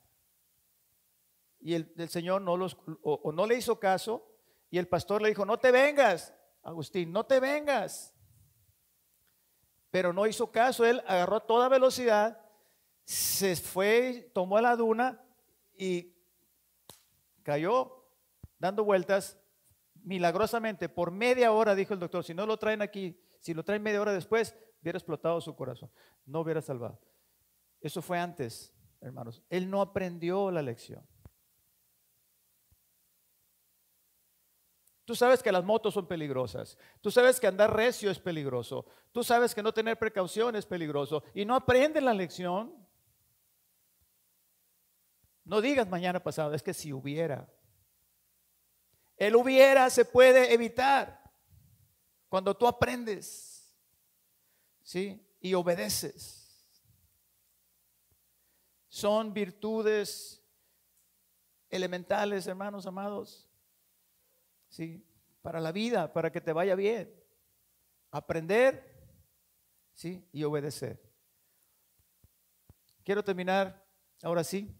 Y 1.59 1.73
el, 1.73 2.07
Señor 2.07 2.41
no, 2.41 2.55
los, 2.55 2.77
o 3.01 3.33
no 3.33 3.45
le 3.45 3.57
hizo 3.57 3.81
caso 3.81 4.25
y 4.69 4.77
el 4.77 4.87
pastor 4.87 5.21
le 5.21 5.27
dijo, 5.27 5.45
no 5.45 5.59
te 5.59 5.71
vengas, 5.73 6.33
Agustín, 6.61 7.11
no 7.11 7.25
te 7.25 7.41
vengas 7.41 8.12
pero 9.93 10.11
no 10.11 10.25
hizo 10.25 10.51
caso. 10.51 10.83
Él 10.85 11.03
agarró 11.05 11.35
a 11.35 11.45
toda 11.45 11.69
velocidad, 11.69 12.41
se 13.03 13.55
fue, 13.55 14.31
tomó 14.33 14.59
la 14.59 14.75
duna 14.75 15.23
y 15.77 16.15
cayó 17.43 18.03
dando 18.57 18.83
vueltas 18.83 19.37
milagrosamente 20.01 20.89
por 20.89 21.11
media 21.11 21.51
hora, 21.51 21.75
dijo 21.75 21.93
el 21.93 21.99
doctor. 21.99 22.23
Si 22.23 22.33
no 22.33 22.47
lo 22.47 22.57
traen 22.57 22.81
aquí, 22.81 23.21
si 23.39 23.53
lo 23.53 23.63
traen 23.63 23.83
media 23.83 24.01
hora 24.01 24.13
después, 24.13 24.55
hubiera 24.81 24.97
explotado 24.97 25.39
su 25.41 25.55
corazón, 25.55 25.91
no 26.25 26.39
hubiera 26.39 26.63
salvado. 26.63 26.99
Eso 27.79 28.01
fue 28.01 28.17
antes, 28.17 28.73
hermanos. 28.99 29.43
Él 29.47 29.69
no 29.69 29.79
aprendió 29.79 30.49
la 30.49 30.63
lección. 30.63 31.07
Tú 35.05 35.15
sabes 35.15 35.43
que 35.43 35.51
las 35.51 35.65
motos 35.65 35.93
son 35.93 36.07
peligrosas. 36.07 36.77
Tú 37.01 37.11
sabes 37.11 37.39
que 37.39 37.47
andar 37.47 37.75
recio 37.75 38.09
es 38.09 38.19
peligroso. 38.19 38.85
Tú 39.11 39.23
sabes 39.23 39.53
que 39.53 39.61
no 39.61 39.73
tener 39.73 39.99
precaución 39.99 40.55
es 40.55 40.65
peligroso. 40.65 41.23
Y 41.33 41.43
no 41.43 41.55
aprenden 41.55 42.05
la 42.05 42.13
lección. 42.13 42.73
No 45.43 45.59
digas 45.59 45.89
mañana 45.89 46.23
pasado, 46.23 46.53
es 46.53 46.63
que 46.63 46.73
si 46.73 46.93
hubiera. 46.93 47.49
El 49.17 49.35
hubiera 49.35 49.89
se 49.89 50.05
puede 50.05 50.53
evitar 50.53 51.21
cuando 52.29 52.55
tú 52.55 52.65
aprendes. 52.65 53.75
¿Sí? 54.83 55.21
Y 55.41 55.53
obedeces. 55.53 56.39
Son 58.87 59.33
virtudes 59.33 60.41
elementales, 61.69 62.47
hermanos 62.47 62.85
amados 62.85 63.49
¿sí? 64.73 65.05
Para 65.43 65.59
la 65.59 65.71
vida, 65.71 66.11
para 66.11 66.31
que 66.31 66.41
te 66.41 66.51
vaya 66.51 66.73
bien. 66.73 67.13
Aprender, 68.09 69.05
¿sí? 69.93 70.27
Y 70.31 70.43
obedecer. 70.43 70.99
Quiero 73.03 73.23
terminar, 73.23 73.85
ahora 74.23 74.43
sí. 74.43 74.75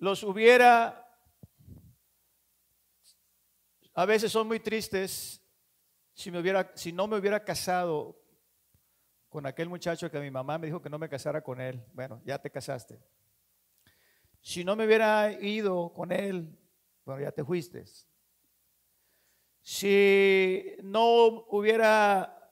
Los 0.00 0.24
hubiera 0.24 1.09
a 4.00 4.06
veces 4.06 4.32
son 4.32 4.48
muy 4.48 4.60
tristes. 4.60 5.42
Si, 6.14 6.30
no 6.30 7.06
me 7.06 7.18
hubiera 7.18 7.44
casado 7.44 8.18
con 9.28 9.44
aquel 9.44 9.68
muchacho 9.68 10.10
que 10.10 10.18
mi 10.20 10.30
mamá 10.30 10.56
me 10.56 10.68
dijo 10.68 10.80
que 10.80 10.88
no 10.88 10.98
me 10.98 11.06
casara 11.06 11.42
con 11.42 11.60
él, 11.60 11.84
bueno, 11.92 12.22
ya 12.24 12.38
te 12.38 12.50
casaste. 12.50 12.98
Si 14.40 14.64
no 14.64 14.74
me 14.74 14.86
hubiera 14.86 15.30
ido 15.32 15.92
con 15.92 16.12
él, 16.12 16.58
bueno, 17.04 17.20
ya 17.20 17.30
te 17.30 17.44
fuiste. 17.44 17.84
Si 19.60 20.64
no 20.82 21.44
hubiera 21.50 22.50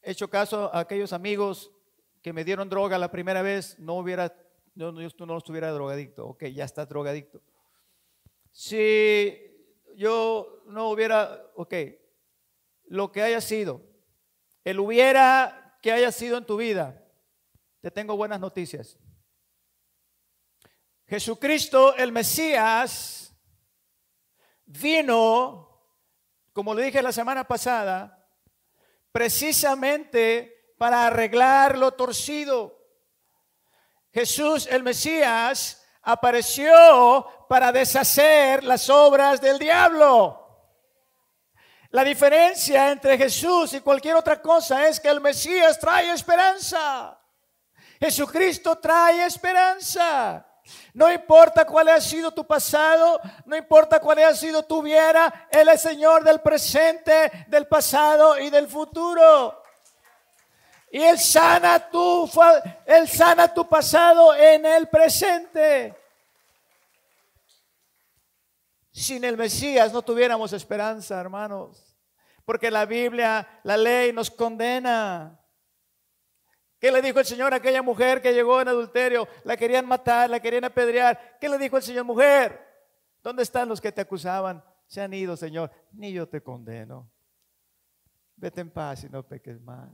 hecho 0.00 0.30
caso 0.30 0.72
a 0.72 0.78
aquellos 0.78 1.12
amigos 1.12 1.72
que 2.22 2.32
me 2.32 2.44
dieron 2.44 2.68
droga 2.68 2.98
la 2.98 3.10
primera 3.10 3.42
vez, 3.42 3.76
no 3.80 3.94
hubiera, 3.94 4.32
no, 4.76 4.92
no 4.92 5.38
estuviera 5.38 5.72
drogadicto. 5.72 6.28
Ok, 6.28 6.44
ya 6.44 6.64
estás 6.64 6.88
drogadicto. 6.88 7.42
Si 8.52 9.43
yo 9.96 10.62
no 10.66 10.90
hubiera, 10.90 11.50
ok, 11.54 11.74
lo 12.84 13.12
que 13.12 13.22
haya 13.22 13.40
sido, 13.40 13.82
el 14.64 14.80
hubiera 14.80 15.78
que 15.82 15.92
haya 15.92 16.10
sido 16.12 16.38
en 16.38 16.46
tu 16.46 16.56
vida, 16.56 17.02
te 17.80 17.90
tengo 17.90 18.16
buenas 18.16 18.40
noticias. 18.40 18.98
Jesucristo, 21.06 21.94
el 21.96 22.12
Mesías, 22.12 23.36
vino, 24.64 25.82
como 26.52 26.74
le 26.74 26.84
dije 26.84 27.02
la 27.02 27.12
semana 27.12 27.46
pasada, 27.46 28.26
precisamente 29.12 30.74
para 30.78 31.06
arreglar 31.06 31.76
lo 31.78 31.92
torcido. 31.92 32.80
Jesús, 34.12 34.66
el 34.66 34.82
Mesías, 34.82 35.83
apareció 36.04 37.26
para 37.48 37.72
deshacer 37.72 38.62
las 38.64 38.88
obras 38.90 39.40
del 39.40 39.58
diablo. 39.58 40.40
La 41.90 42.02
diferencia 42.02 42.90
entre 42.90 43.16
Jesús 43.16 43.72
y 43.72 43.80
cualquier 43.80 44.16
otra 44.16 44.42
cosa 44.42 44.88
es 44.88 44.98
que 44.98 45.08
el 45.08 45.20
Mesías 45.20 45.78
trae 45.78 46.10
esperanza. 46.10 47.20
Jesucristo 48.00 48.76
trae 48.76 49.24
esperanza. 49.24 50.44
No 50.94 51.10
importa 51.12 51.64
cuál 51.64 51.88
haya 51.88 52.00
sido 52.00 52.32
tu 52.32 52.46
pasado, 52.46 53.20
no 53.44 53.56
importa 53.56 54.00
cuál 54.00 54.18
haya 54.18 54.34
sido 54.34 54.62
tu 54.64 54.82
viera, 54.82 55.48
Él 55.50 55.68
es 55.68 55.82
Señor 55.82 56.24
del 56.24 56.40
presente, 56.40 57.30
del 57.48 57.66
pasado 57.66 58.38
y 58.38 58.50
del 58.50 58.66
futuro. 58.66 59.62
Y 60.94 61.02
Él 61.02 61.18
sana 61.18 61.90
tu, 61.90 62.30
Él 62.86 63.08
sana 63.08 63.52
tu 63.52 63.68
pasado 63.68 64.32
en 64.32 64.64
el 64.64 64.86
presente. 64.86 65.92
Sin 68.92 69.24
el 69.24 69.36
Mesías 69.36 69.92
no 69.92 70.02
tuviéramos 70.02 70.52
esperanza, 70.52 71.20
hermanos. 71.20 71.96
Porque 72.44 72.70
la 72.70 72.86
Biblia, 72.86 73.60
la 73.64 73.76
ley 73.76 74.12
nos 74.12 74.30
condena. 74.30 75.36
¿Qué 76.78 76.92
le 76.92 77.02
dijo 77.02 77.18
el 77.18 77.26
Señor 77.26 77.52
a 77.52 77.56
aquella 77.56 77.82
mujer 77.82 78.22
que 78.22 78.32
llegó 78.32 78.60
en 78.60 78.68
adulterio? 78.68 79.26
La 79.42 79.56
querían 79.56 79.86
matar, 79.86 80.30
la 80.30 80.38
querían 80.38 80.62
apedrear. 80.62 81.38
¿Qué 81.40 81.48
le 81.48 81.58
dijo 81.58 81.76
el 81.76 81.82
Señor? 81.82 82.04
Mujer, 82.04 82.64
¿dónde 83.20 83.42
están 83.42 83.68
los 83.68 83.80
que 83.80 83.90
te 83.90 84.02
acusaban? 84.02 84.62
se 84.86 85.00
han 85.00 85.12
ido, 85.12 85.36
Señor, 85.36 85.72
ni 85.90 86.12
yo 86.12 86.28
te 86.28 86.40
condeno. 86.40 87.10
Vete 88.36 88.60
en 88.60 88.70
paz 88.70 89.02
y 89.02 89.08
no 89.08 89.26
peques 89.26 89.60
más. 89.60 89.90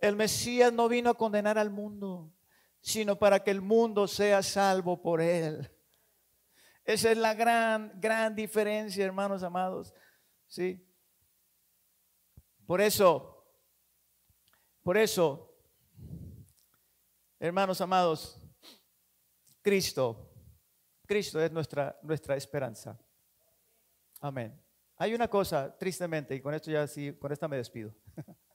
El 0.00 0.16
Mesías 0.16 0.72
no 0.72 0.88
vino 0.88 1.10
a 1.10 1.14
condenar 1.14 1.58
al 1.58 1.70
mundo, 1.70 2.32
sino 2.80 3.18
para 3.18 3.42
que 3.42 3.50
el 3.50 3.60
mundo 3.60 4.08
sea 4.08 4.42
salvo 4.42 5.00
por 5.02 5.20
él. 5.20 5.70
Esa 6.84 7.12
es 7.12 7.18
la 7.18 7.34
gran, 7.34 7.92
gran 8.00 8.34
diferencia, 8.34 9.04
hermanos 9.04 9.42
amados. 9.42 9.94
¿Sí? 10.46 10.84
Por 12.66 12.80
eso, 12.80 13.46
por 14.82 14.96
eso, 14.96 15.54
hermanos 17.38 17.80
amados, 17.80 18.40
Cristo, 19.62 20.32
Cristo 21.06 21.40
es 21.42 21.52
nuestra, 21.52 21.98
nuestra 22.02 22.36
esperanza. 22.36 22.98
Amén. 24.20 24.60
Hay 24.96 25.14
una 25.14 25.28
cosa, 25.28 25.76
tristemente, 25.76 26.34
y 26.34 26.40
con 26.40 26.54
esto 26.54 26.70
ya 26.70 26.86
sí, 26.86 27.12
con 27.18 27.32
esta 27.32 27.48
me 27.48 27.56
despido. 27.56 27.94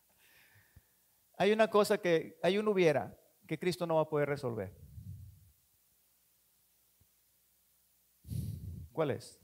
hay 1.38 1.52
una 1.52 1.70
cosa 1.70 1.98
que, 1.98 2.40
hay 2.42 2.58
un 2.58 2.68
hubiera 2.68 3.18
que 3.48 3.60
Cristo 3.60 3.86
no 3.86 3.96
va 3.96 4.02
a 4.02 4.10
poder 4.10 4.30
resolver. 4.30 4.74
¿Cuál 8.92 9.12
es? 9.12 9.40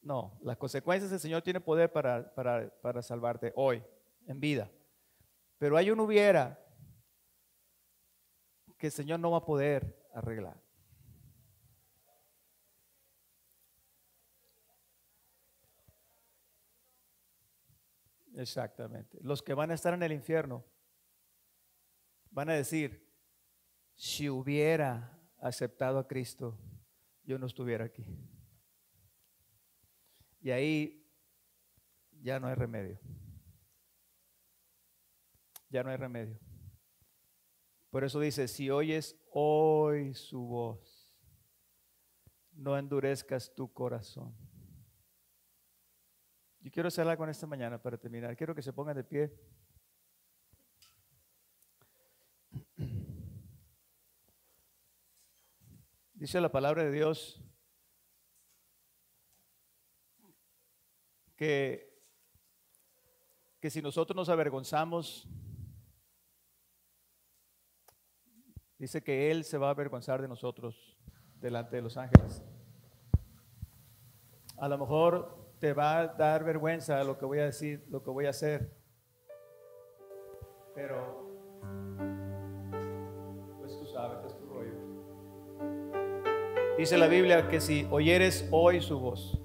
No, 0.00 0.38
las 0.42 0.56
consecuencias 0.56 1.12
el 1.12 1.20
Señor 1.20 1.42
tiene 1.42 1.60
poder 1.60 1.92
para, 1.92 2.34
para, 2.34 3.02
salvarte 3.02 3.52
hoy, 3.54 3.84
en 4.26 4.40
vida. 4.40 4.70
Pero 5.58 5.76
hay 5.76 5.90
un 5.90 6.00
hubiera 6.00 6.58
que 8.78 8.86
el 8.86 8.92
Señor 8.92 9.20
no 9.20 9.30
va 9.32 9.38
a 9.38 9.44
poder 9.44 10.08
arreglar. 10.14 10.61
Exactamente. 18.42 19.18
Los 19.22 19.42
que 19.42 19.54
van 19.54 19.70
a 19.70 19.74
estar 19.74 19.94
en 19.94 20.02
el 20.02 20.12
infierno 20.12 20.64
van 22.30 22.50
a 22.50 22.54
decir, 22.54 23.08
si 23.94 24.28
hubiera 24.28 25.18
aceptado 25.38 25.98
a 25.98 26.08
Cristo, 26.08 26.58
yo 27.22 27.38
no 27.38 27.46
estuviera 27.46 27.84
aquí. 27.84 28.04
Y 30.40 30.50
ahí 30.50 31.08
ya 32.20 32.40
no 32.40 32.48
hay 32.48 32.54
remedio. 32.54 32.98
Ya 35.68 35.84
no 35.84 35.90
hay 35.90 35.96
remedio. 35.96 36.38
Por 37.90 38.02
eso 38.02 38.18
dice, 38.18 38.48
si 38.48 38.70
oyes 38.70 39.16
hoy 39.30 40.14
su 40.14 40.40
voz, 40.40 41.14
no 42.52 42.76
endurezcas 42.76 43.54
tu 43.54 43.72
corazón. 43.72 44.34
Yo 46.62 46.70
quiero 46.70 46.86
hacerla 46.86 47.16
con 47.16 47.28
esta 47.28 47.44
mañana 47.44 47.82
para 47.82 47.98
terminar. 47.98 48.36
Quiero 48.36 48.54
que 48.54 48.62
se 48.62 48.72
pongan 48.72 48.94
de 48.94 49.02
pie. 49.02 49.36
Dice 56.14 56.40
la 56.40 56.52
palabra 56.52 56.84
de 56.84 56.92
Dios 56.92 57.42
que, 61.36 62.00
que 63.58 63.68
si 63.68 63.82
nosotros 63.82 64.14
nos 64.14 64.28
avergonzamos, 64.28 65.26
dice 68.78 69.02
que 69.02 69.32
Él 69.32 69.42
se 69.42 69.58
va 69.58 69.66
a 69.66 69.70
avergonzar 69.70 70.22
de 70.22 70.28
nosotros 70.28 70.96
delante 71.40 71.74
de 71.74 71.82
los 71.82 71.96
ángeles. 71.96 72.40
A 74.58 74.68
lo 74.68 74.78
mejor 74.78 75.41
te 75.62 75.72
va 75.72 76.00
a 76.00 76.06
dar 76.08 76.42
vergüenza 76.42 77.04
lo 77.04 77.16
que 77.16 77.24
voy 77.24 77.38
a 77.38 77.44
decir, 77.44 77.86
lo 77.88 78.02
que 78.02 78.10
voy 78.10 78.26
a 78.26 78.30
hacer, 78.30 78.68
pero 80.74 81.30
pues 83.60 83.78
tú 83.78 83.86
sabes, 83.86 84.24
es 84.26 84.36
tu 84.36 84.44
rollo. 84.46 84.74
Dice 86.76 86.98
la 86.98 87.06
Biblia 87.06 87.46
que 87.46 87.60
si 87.60 87.86
oyeres 87.92 88.48
hoy 88.50 88.80
su 88.80 88.98
voz, 88.98 89.40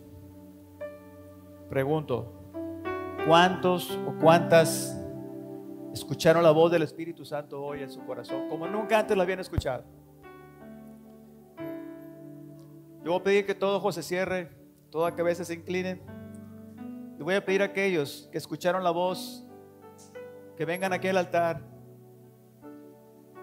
Pregunto, 1.70 2.34
¿cuántos 3.28 3.92
o 3.92 4.16
cuántas 4.20 5.00
escucharon 5.94 6.42
la 6.42 6.50
voz 6.50 6.72
del 6.72 6.82
Espíritu 6.82 7.26
Santo 7.26 7.62
hoy 7.62 7.84
en 7.84 7.92
su 7.92 8.04
corazón 8.08 8.50
como 8.50 8.66
nunca 8.66 8.98
antes 8.98 9.16
lo 9.16 9.22
habían 9.22 9.42
escuchado? 9.42 9.84
Yo 13.04 13.12
voy 13.12 13.20
a 13.20 13.24
pedir 13.24 13.46
que 13.46 13.54
todo 13.54 13.78
ojo 13.78 13.92
se 13.92 14.02
cierre, 14.02 14.67
toda 14.90 15.16
cabeza 15.16 15.44
se 15.46 15.54
incline. 15.54 16.02
Voy 17.20 17.36
a 17.36 17.44
pedir 17.44 17.62
a 17.62 17.66
aquellos 17.66 18.30
que 18.32 18.38
escucharon 18.38 18.84
la 18.84 18.92
voz, 18.92 19.46
que 20.56 20.64
vengan 20.66 20.94
aquí 20.94 21.10
al 21.10 21.18
altar, 21.18 21.62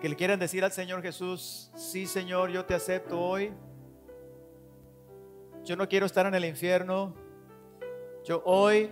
que 0.00 0.08
le 0.08 0.16
quieran 0.16 0.38
decir 0.38 0.64
al 0.64 0.72
Señor 0.72 1.02
Jesús, 1.02 1.70
sí 1.74 2.06
Señor, 2.06 2.50
yo 2.50 2.64
te 2.64 2.74
acepto 2.74 3.20
hoy. 3.20 3.52
Yo 5.64 5.76
no 5.76 5.88
quiero 5.88 6.06
estar 6.06 6.26
en 6.26 6.34
el 6.34 6.44
infierno. 6.44 7.14
Yo 8.24 8.42
hoy 8.44 8.90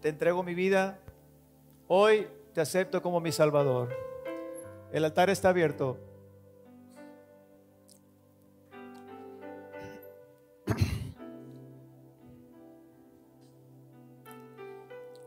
te 0.00 0.08
entrego 0.08 0.42
mi 0.42 0.54
vida, 0.54 0.98
hoy 1.86 2.26
te 2.52 2.60
acepto 2.60 3.02
como 3.02 3.20
mi 3.20 3.30
Salvador. 3.30 3.94
El 4.92 5.04
altar 5.04 5.30
está 5.30 5.50
abierto. 5.50 5.98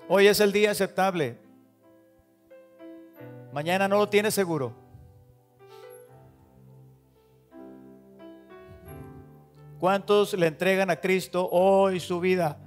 Hoy 0.10 0.28
es 0.28 0.39
el 0.39 0.53
día 0.53 0.72
aceptable. 0.72 1.38
Mañana 3.51 3.89
no 3.89 3.97
lo 3.97 4.08
tienes 4.08 4.34
seguro. 4.34 4.74
¿Cuántos 9.80 10.34
le 10.34 10.47
entregan 10.47 10.89
a 10.89 10.95
Cristo 10.95 11.49
hoy 11.51 11.99
su 11.99 12.22
vida? 12.22 12.58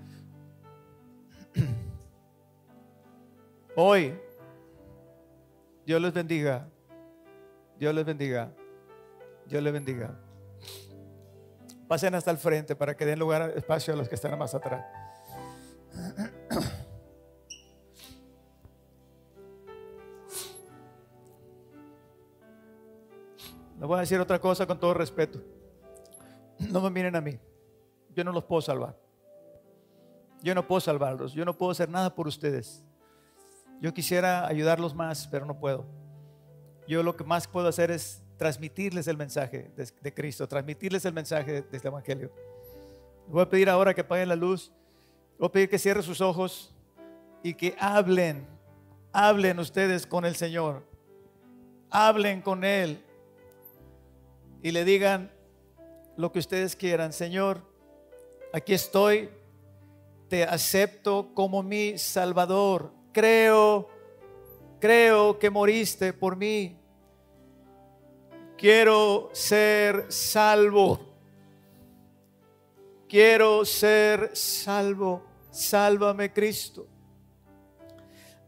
Hoy, 3.74 4.14
Dios 5.86 6.00
les 6.00 6.12
bendiga. 6.12 6.68
Dios 7.78 7.94
les 7.94 8.04
bendiga. 8.04 8.52
Dios 9.46 9.62
les 9.62 9.72
bendiga. 9.72 10.14
Pasen 11.88 12.14
hasta 12.14 12.30
el 12.30 12.36
frente 12.36 12.76
para 12.76 12.96
que 12.96 13.06
den 13.06 13.18
lugar, 13.18 13.52
espacio 13.56 13.94
a 13.94 13.96
los 13.96 14.08
que 14.08 14.14
están 14.14 14.38
más 14.38 14.54
atrás. 14.54 14.84
Les 23.80 23.88
voy 23.88 23.96
a 23.96 24.00
decir 24.00 24.20
otra 24.20 24.38
cosa 24.38 24.66
con 24.66 24.78
todo 24.78 24.92
respeto. 24.92 25.40
No 26.58 26.82
me 26.82 26.90
miren 26.90 27.16
a 27.16 27.22
mí. 27.22 27.38
Yo 28.14 28.22
no 28.22 28.30
los 28.30 28.44
puedo 28.44 28.60
salvar. 28.60 28.94
Yo 30.42 30.54
no 30.54 30.66
puedo 30.66 30.82
salvarlos. 30.82 31.32
Yo 31.32 31.46
no 31.46 31.56
puedo 31.56 31.72
hacer 31.72 31.88
nada 31.88 32.14
por 32.14 32.28
ustedes. 32.28 32.84
Yo 33.80 33.94
quisiera 33.94 34.46
ayudarlos 34.46 34.94
más, 34.94 35.26
pero 35.28 35.46
no 35.46 35.58
puedo. 35.58 35.86
Yo 36.86 37.02
lo 37.02 37.16
que 37.16 37.24
más 37.24 37.48
puedo 37.48 37.68
hacer 37.68 37.90
es 37.90 38.22
transmitirles 38.36 39.08
el 39.08 39.16
mensaje 39.16 39.70
de, 39.74 40.14
Cristo, 40.14 40.46
transmitirles 40.46 41.06
el 41.06 41.14
mensaje 41.14 41.62
de 41.62 41.76
este 41.76 41.88
Evangelio. 41.88 42.30
Voy 43.28 43.40
a 43.40 43.48
pedir 43.48 43.70
ahora 43.70 43.94
que 43.94 44.02
apaguen 44.02 44.28
la 44.28 44.36
luz. 44.36 44.70
Voy 45.38 45.48
a 45.48 45.52
pedir 45.52 45.70
que 45.70 45.78
cierren 45.78 46.02
sus 46.02 46.20
ojos 46.20 46.74
y 47.42 47.54
que 47.54 47.74
hablen, 47.78 48.46
hablen 49.10 49.58
ustedes 49.58 50.06
con 50.06 50.26
el 50.26 50.36
Señor. 50.36 50.86
Hablen 51.88 52.42
con 52.42 52.62
Él 52.62 53.02
y 54.62 54.70
le 54.70 54.84
digan 54.84 55.30
lo 56.16 56.32
que 56.32 56.38
ustedes 56.38 56.76
quieran. 56.76 57.12
Señor, 57.12 57.62
aquí 58.52 58.74
estoy, 58.74 59.30
te 60.28 60.44
acepto 60.44 61.34
como 61.34 61.62
mi 61.62 61.98
Salvador 61.98 63.00
creo, 63.12 63.88
creo 64.78 65.38
que 65.38 65.50
moriste 65.50 66.12
por 66.12 66.36
mí. 66.36 66.76
Quiero 68.56 69.30
ser 69.32 70.06
salvo. 70.12 71.00
Quiero 73.08 73.64
ser 73.64 74.30
salvo. 74.34 75.24
Sálvame 75.50 76.32
Cristo. 76.32 76.86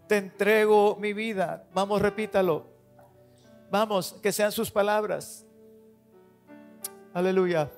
Te 0.07 0.19
entrego 0.19 0.97
mi 1.01 1.13
vida. 1.13 1.67
Vamos, 1.73 2.01
repítalo. 2.01 2.67
Vamos, 3.71 4.13
que 4.23 4.31
sean 4.33 4.53
sus 4.53 4.71
palabras. 4.71 5.47
Aleluya. 7.15 7.71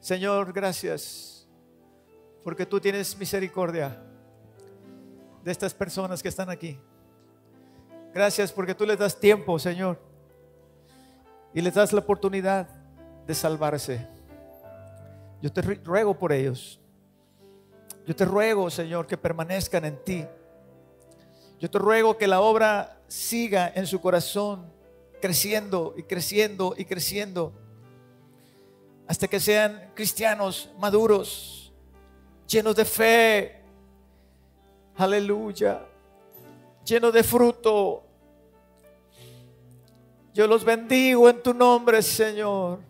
Señor, 0.00 0.52
gracias. 0.52 1.46
Porque 2.42 2.64
tú 2.64 2.80
tienes 2.80 3.16
misericordia 3.18 4.02
de 5.44 5.50
estas 5.50 5.74
personas 5.74 6.22
que 6.22 6.28
están 6.28 6.48
aquí. 6.48 6.78
Gracias 8.14 8.50
porque 8.50 8.74
tú 8.74 8.86
les 8.86 8.98
das 8.98 9.18
tiempo, 9.18 9.58
Señor. 9.58 9.98
y 11.52 11.60
les 11.60 11.74
das 11.74 11.92
la 11.92 12.00
oportunidad 12.00 12.68
de 13.26 13.34
salvarse. 13.34 14.06
Yo 15.42 15.52
te 15.52 15.62
ruego 15.62 16.14
por 16.16 16.32
ellos. 16.32 16.80
Yo 18.06 18.14
te 18.14 18.24
ruego, 18.24 18.70
Señor, 18.70 19.06
que 19.06 19.16
permanezcan 19.16 19.84
en 19.84 20.04
ti. 20.04 20.24
Yo 21.58 21.70
te 21.70 21.78
ruego 21.78 22.16
que 22.16 22.26
la 22.26 22.40
obra 22.40 23.00
siga 23.08 23.70
en 23.74 23.86
su 23.86 24.00
corazón, 24.00 24.72
creciendo 25.20 25.94
y 25.96 26.02
creciendo 26.02 26.74
y 26.76 26.84
creciendo, 26.84 27.52
hasta 29.06 29.28
que 29.28 29.40
sean 29.40 29.92
cristianos 29.94 30.70
maduros, 30.78 31.72
llenos 32.46 32.76
de 32.76 32.84
fe. 32.84 33.60
Aleluya. 34.96 35.86
Llenos 36.84 37.12
de 37.12 37.22
fruto. 37.22 38.02
Yo 40.32 40.46
los 40.46 40.64
bendigo 40.64 41.28
en 41.28 41.42
tu 41.42 41.52
nombre, 41.52 42.02
Señor. 42.02 42.89